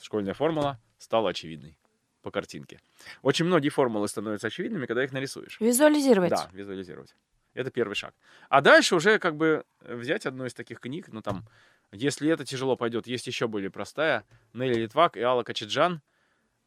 Школьная 0.00 0.34
формула 0.34 0.80
стала 0.98 1.30
очевидной 1.30 1.76
по 2.22 2.30
картинке. 2.30 2.80
Очень 3.22 3.46
многие 3.46 3.68
формулы 3.68 4.08
становятся 4.08 4.48
очевидными, 4.48 4.86
когда 4.86 5.04
их 5.04 5.12
нарисуешь. 5.12 5.60
Визуализировать. 5.60 6.30
Да, 6.30 6.48
визуализировать. 6.52 7.14
Это 7.54 7.70
первый 7.70 7.94
шаг. 7.94 8.14
А 8.48 8.60
дальше 8.60 8.96
уже 8.96 9.18
как 9.18 9.36
бы 9.36 9.64
взять 9.80 10.26
одну 10.26 10.44
из 10.44 10.52
таких 10.52 10.80
книг, 10.80 11.06
ну 11.08 11.22
там, 11.22 11.46
если 11.92 12.28
это 12.30 12.44
тяжело 12.44 12.76
пойдет, 12.76 13.06
есть 13.06 13.26
еще 13.26 13.48
более 13.48 13.70
простая. 13.70 14.24
Нелли 14.52 14.74
Литвак 14.74 15.16
и 15.16 15.20
Алла 15.20 15.42
Качеджан 15.42 15.94
э, 15.94 16.00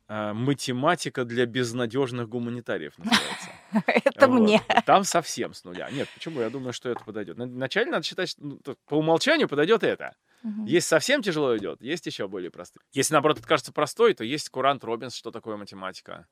«Математика 0.10 1.24
для 1.24 1.45
безнадежных 1.45 2.28
гуманитариев» 2.28 2.97
называется. 2.97 3.49
Это 4.03 4.28
Вот. 4.28 4.41
мне. 4.41 4.62
Там 4.86 5.03
совсем 5.03 5.53
с 5.53 5.64
нуля. 5.64 5.89
Нет, 5.91 6.10
почему? 6.14 6.41
Я 6.41 6.49
думаю, 6.49 6.74
что 6.74 6.89
это 6.89 7.03
подойдет. 7.03 7.38
На- 7.38 7.45
Вначале 7.45 7.91
надо 7.91 8.03
считать, 8.03 8.30
что, 8.30 8.41
ну, 8.43 8.60
по 8.88 8.95
умолчанию 8.95 9.47
подойдет 9.47 9.84
это. 9.84 10.16
Мгм. 10.43 10.66
Есть 10.66 10.88
совсем 10.88 11.22
тяжело 11.22 11.55
идет, 11.57 11.82
есть 11.82 12.05
еще 12.05 12.28
более 12.28 12.49
простые. 12.49 12.82
Если, 12.93 13.14
наоборот, 13.14 13.38
это 13.39 13.47
кажется 13.47 13.72
простой, 13.72 14.14
то 14.14 14.24
есть 14.24 14.49
Курант 14.49 14.84
Робинс, 14.84 15.14
что 15.16 15.32
такое 15.32 15.57
математика. 15.57 16.26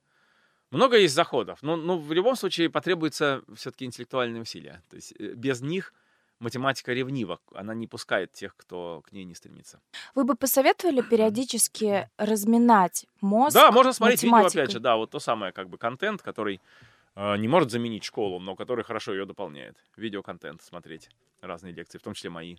Много 0.72 0.98
есть 0.98 1.14
заходов, 1.14 1.60
но, 1.62 1.76
но 1.76 1.98
в 1.98 2.12
любом 2.12 2.36
случае 2.36 2.70
потребуется 2.70 3.42
все-таки 3.56 3.86
интеллектуальные 3.86 4.42
усилия. 4.42 4.82
То 4.90 4.96
есть 4.96 5.14
э, 5.20 5.34
без 5.34 5.62
них 5.62 5.94
математика 6.40 6.94
ревнива, 6.94 7.40
она 7.54 7.74
не 7.74 7.88
пускает 7.88 8.32
тех, 8.32 8.56
кто 8.56 9.02
к 9.08 9.12
ней 9.12 9.26
не 9.26 9.36
стремится. 9.36 9.82
Вы 10.16 10.24
бы 10.24 10.36
посоветовали 10.36 11.02
периодически 11.02 12.10
разминать 12.18 13.06
мозг? 13.22 13.54
Да, 13.54 13.72
можно 13.72 13.94
смотреть 13.94 14.24
видео, 14.24 14.36
математикой? 14.36 14.64
опять 14.64 14.74
же, 14.74 14.80
да, 14.80 14.96
вот 14.96 15.12
то 15.12 15.20
самое, 15.20 15.52
как 15.52 15.70
бы, 15.70 15.78
контент, 15.78 16.22
который 16.22 16.62
э, 17.16 17.38
не 17.38 17.48
может 17.48 17.72
заменить 17.72 18.04
школу, 18.04 18.40
но 18.40 18.56
который 18.56 18.84
хорошо 18.84 19.14
ее 19.14 19.26
дополняет. 19.26 19.78
Видеоконтент 19.96 20.62
смотреть, 20.62 21.10
разные 21.42 21.74
лекции, 21.74 21.98
в 21.98 22.04
том 22.04 22.14
числе 22.14 22.30
мои. 22.30 22.58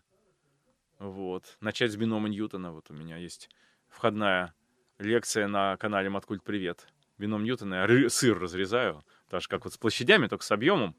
Вот. 0.99 1.57
Начать 1.61 1.93
с 1.93 1.97
бинома 1.97 2.29
Ньютона. 2.29 2.73
Вот 2.73 2.91
у 2.91 2.95
меня 2.95 3.17
есть 3.17 3.49
входная 3.89 4.53
лекция 4.99 5.47
на 5.47 5.77
канале 5.77 6.11
Маткульт 6.11 6.43
Привет. 6.43 6.89
Бином 7.19 7.43
Ньютона, 7.43 7.87
я 7.87 8.11
сыр 8.11 8.39
разрезаю, 8.39 9.05
так 9.29 9.43
же, 9.43 9.49
как 9.49 9.65
вот 9.65 9.75
с 9.75 9.77
площадями, 9.77 10.29
только 10.29 10.45
с 10.45 10.53
объемом. 10.53 10.95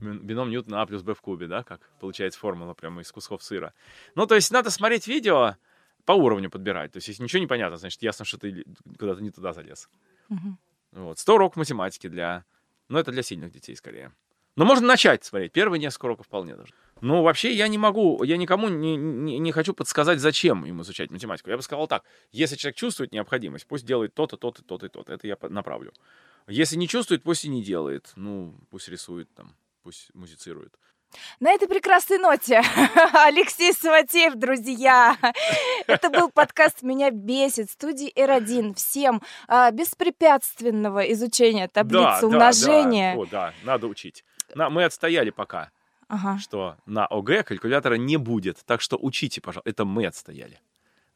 Бин- 0.00 0.20
Бином 0.20 0.50
Ньютона 0.50 0.82
А 0.82 0.86
плюс 0.86 1.02
Б 1.02 1.14
в 1.14 1.20
кубе, 1.20 1.46
да, 1.46 1.62
как 1.62 1.80
получается 2.00 2.38
формула 2.38 2.74
прямо 2.74 3.02
из 3.02 3.10
кусков 3.12 3.42
сыра. 3.42 3.72
Ну, 4.14 4.26
то 4.26 4.34
есть 4.34 4.50
надо 4.50 4.70
смотреть 4.70 5.06
видео, 5.06 5.56
по 6.04 6.12
уровню 6.12 6.50
подбирать. 6.50 6.92
То 6.92 6.96
есть 6.96 7.08
если 7.08 7.22
ничего 7.22 7.40
не 7.40 7.46
понятно, 7.46 7.76
значит, 7.76 8.02
ясно, 8.02 8.24
что 8.24 8.38
ты 8.38 8.64
куда-то 8.98 9.22
не 9.22 9.30
туда 9.30 9.52
залез. 9.52 9.88
Мгм. 10.28 10.58
Вот. 10.92 11.18
100 11.18 11.34
уроков 11.34 11.56
математики 11.56 12.08
для... 12.08 12.44
Ну, 12.88 12.98
это 12.98 13.12
для 13.12 13.22
сильных 13.22 13.52
детей 13.52 13.76
скорее. 13.76 14.12
Но 14.56 14.64
можно 14.64 14.86
начать 14.86 15.24
смотреть. 15.24 15.52
Первые 15.52 15.78
несколько 15.78 16.06
уроков 16.06 16.26
вполне 16.26 16.56
даже. 16.56 16.74
Ну, 17.00 17.22
вообще, 17.22 17.54
я 17.54 17.68
не 17.68 17.78
могу, 17.78 18.22
я 18.24 18.36
никому 18.36 18.68
не, 18.68 18.96
не, 18.96 19.38
не 19.38 19.52
хочу 19.52 19.72
подсказать, 19.72 20.18
зачем 20.18 20.66
им 20.66 20.82
изучать 20.82 21.10
математику. 21.10 21.50
Я 21.50 21.56
бы 21.56 21.62
сказал 21.62 21.86
так. 21.86 22.04
Если 22.32 22.56
человек 22.56 22.76
чувствует 22.76 23.12
необходимость, 23.12 23.66
пусть 23.66 23.86
делает 23.86 24.12
то-то, 24.12 24.36
то-то, 24.36 24.62
то-то 24.62 24.86
и 24.86 24.88
то-то. 24.88 25.12
Это 25.12 25.26
я 25.26 25.36
направлю. 25.48 25.92
Если 26.46 26.76
не 26.76 26.88
чувствует, 26.88 27.22
пусть 27.22 27.44
и 27.44 27.48
не 27.48 27.62
делает. 27.62 28.12
Ну, 28.16 28.54
пусть 28.70 28.88
рисует 28.88 29.32
там, 29.34 29.54
пусть 29.82 30.14
музицирует. 30.14 30.74
На 31.40 31.50
этой 31.50 31.66
прекрасной 31.66 32.18
ноте 32.18 32.62
Алексей 33.14 33.72
Саватеев, 33.72 34.36
друзья. 34.36 35.16
Это 35.88 36.08
был 36.08 36.30
подкаст 36.30 36.82
«Меня 36.82 37.10
бесит» 37.10 37.70
студии 37.70 38.12
R1. 38.14 38.74
Всем 38.74 39.20
а, 39.48 39.72
беспрепятственного 39.72 41.00
изучения 41.12 41.66
таблицы 41.66 42.26
умножения. 42.26 43.14
Да, 43.16 43.20
О, 43.20 43.26
да, 43.26 43.54
надо 43.64 43.88
учить. 43.88 44.24
На, 44.54 44.70
мы 44.70 44.84
отстояли 44.84 45.30
пока, 45.30 45.70
Ага. 46.06 46.38
что 46.38 46.76
на 46.86 47.06
ОГЭ 47.06 47.42
калькулятора 47.42 47.94
не 47.94 48.16
будет. 48.16 48.58
Так 48.64 48.80
что 48.80 48.96
учите, 48.96 49.40
пожалуйста. 49.40 49.68
Это 49.68 49.84
мы 49.84 50.06
отстояли. 50.06 50.60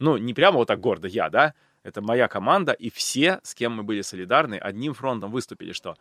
Ну, 0.00 0.16
не 0.16 0.34
прямо 0.34 0.56
вот 0.58 0.66
так 0.66 0.80
гордо 0.80 1.06
я, 1.06 1.30
да? 1.30 1.54
Это 1.84 2.00
моя 2.00 2.26
команда, 2.26 2.72
и 2.72 2.90
все, 2.90 3.38
с 3.44 3.54
кем 3.54 3.74
мы 3.74 3.84
были 3.84 4.00
солидарны, 4.00 4.56
одним 4.56 4.94
фронтом 4.94 5.30
выступили, 5.30 5.72
что 5.72 5.96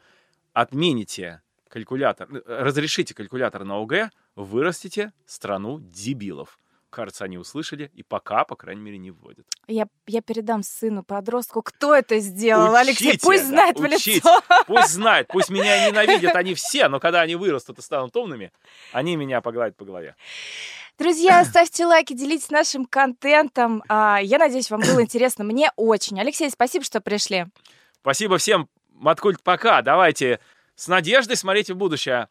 отмените 0.54 1.42
калькулятор, 1.74 2.28
э, 2.32 2.42
разрешите 2.46 3.16
калькулятор 3.16 3.64
на 3.64 3.82
ОГЭ, 3.82 4.12
вырастите 4.36 5.12
страну 5.26 5.80
дебилов. 5.80 6.60
Кажется, 6.92 7.26
они 7.26 7.40
услышали, 7.40 7.90
и 7.96 8.04
пока, 8.04 8.44
по 8.46 8.56
крайней 8.56 8.82
мере, 8.84 9.00
не 9.00 9.10
вводят. 9.10 9.48
Я, 9.68 9.88
я 10.06 10.22
передам 10.22 10.62
сыну, 10.62 11.02
подростку, 11.02 11.64
кто 11.64 11.96
это 11.96 12.20
сделал. 12.20 12.76
Алексей, 12.76 13.10
Учите, 13.10 13.26
пусть 13.26 13.42
да, 13.42 13.48
знает 13.48 13.80
в 13.80 13.82
учите. 13.82 14.16
лицо. 14.18 14.42
Пусть 14.68 14.90
знают, 14.90 15.28
пусть 15.30 15.50
меня 15.50 15.90
ненавидят 15.90 16.36
они 16.36 16.54
все, 16.54 16.90
но 16.90 17.00
когда 17.00 17.22
они 17.22 17.36
вырастут 17.36 17.80
и 17.80 17.82
станут 17.82 18.16
умными, 18.16 18.52
они 18.92 19.16
меня 19.16 19.42
погладят 19.42 19.76
по 19.76 19.86
голове. 19.86 20.16
Друзья, 21.00 21.44
ставьте 21.50 21.88
лайки, 21.88 22.14
делитесь 22.14 22.52
нашим 22.52 22.86
контентом. 22.86 23.82
А, 23.90 24.20
Я 24.22 24.38
надеюсь, 24.38 24.70
вам 24.70 24.82
было 24.82 25.02
интересно. 25.02 25.44
Мне 25.44 25.72
очень. 25.76 26.20
Алексей, 26.22 26.52
спасибо, 26.52 26.86
что 26.86 27.02
пришли. 27.02 27.48
Спасибо 28.02 28.38
всем, 28.38 28.70
Маткульт, 28.92 29.42
пока. 29.42 29.82
Давайте 29.82 30.40
с 30.76 30.88
надеждой 30.88 31.38
смотрите 31.38 31.74
в 31.74 31.78
будущее. 31.78 32.28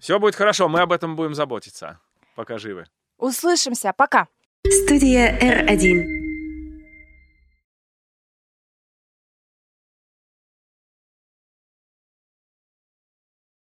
Все 0.00 0.18
будет 0.18 0.34
хорошо, 0.34 0.68
мы 0.68 0.80
об 0.80 0.92
этом 0.92 1.16
будем 1.16 1.34
заботиться, 1.34 2.00
пока 2.36 2.58
живы. 2.58 2.86
Услышимся. 3.18 3.92
Пока. 3.96 4.28
Студия 4.66 5.38
R1. 5.38 6.23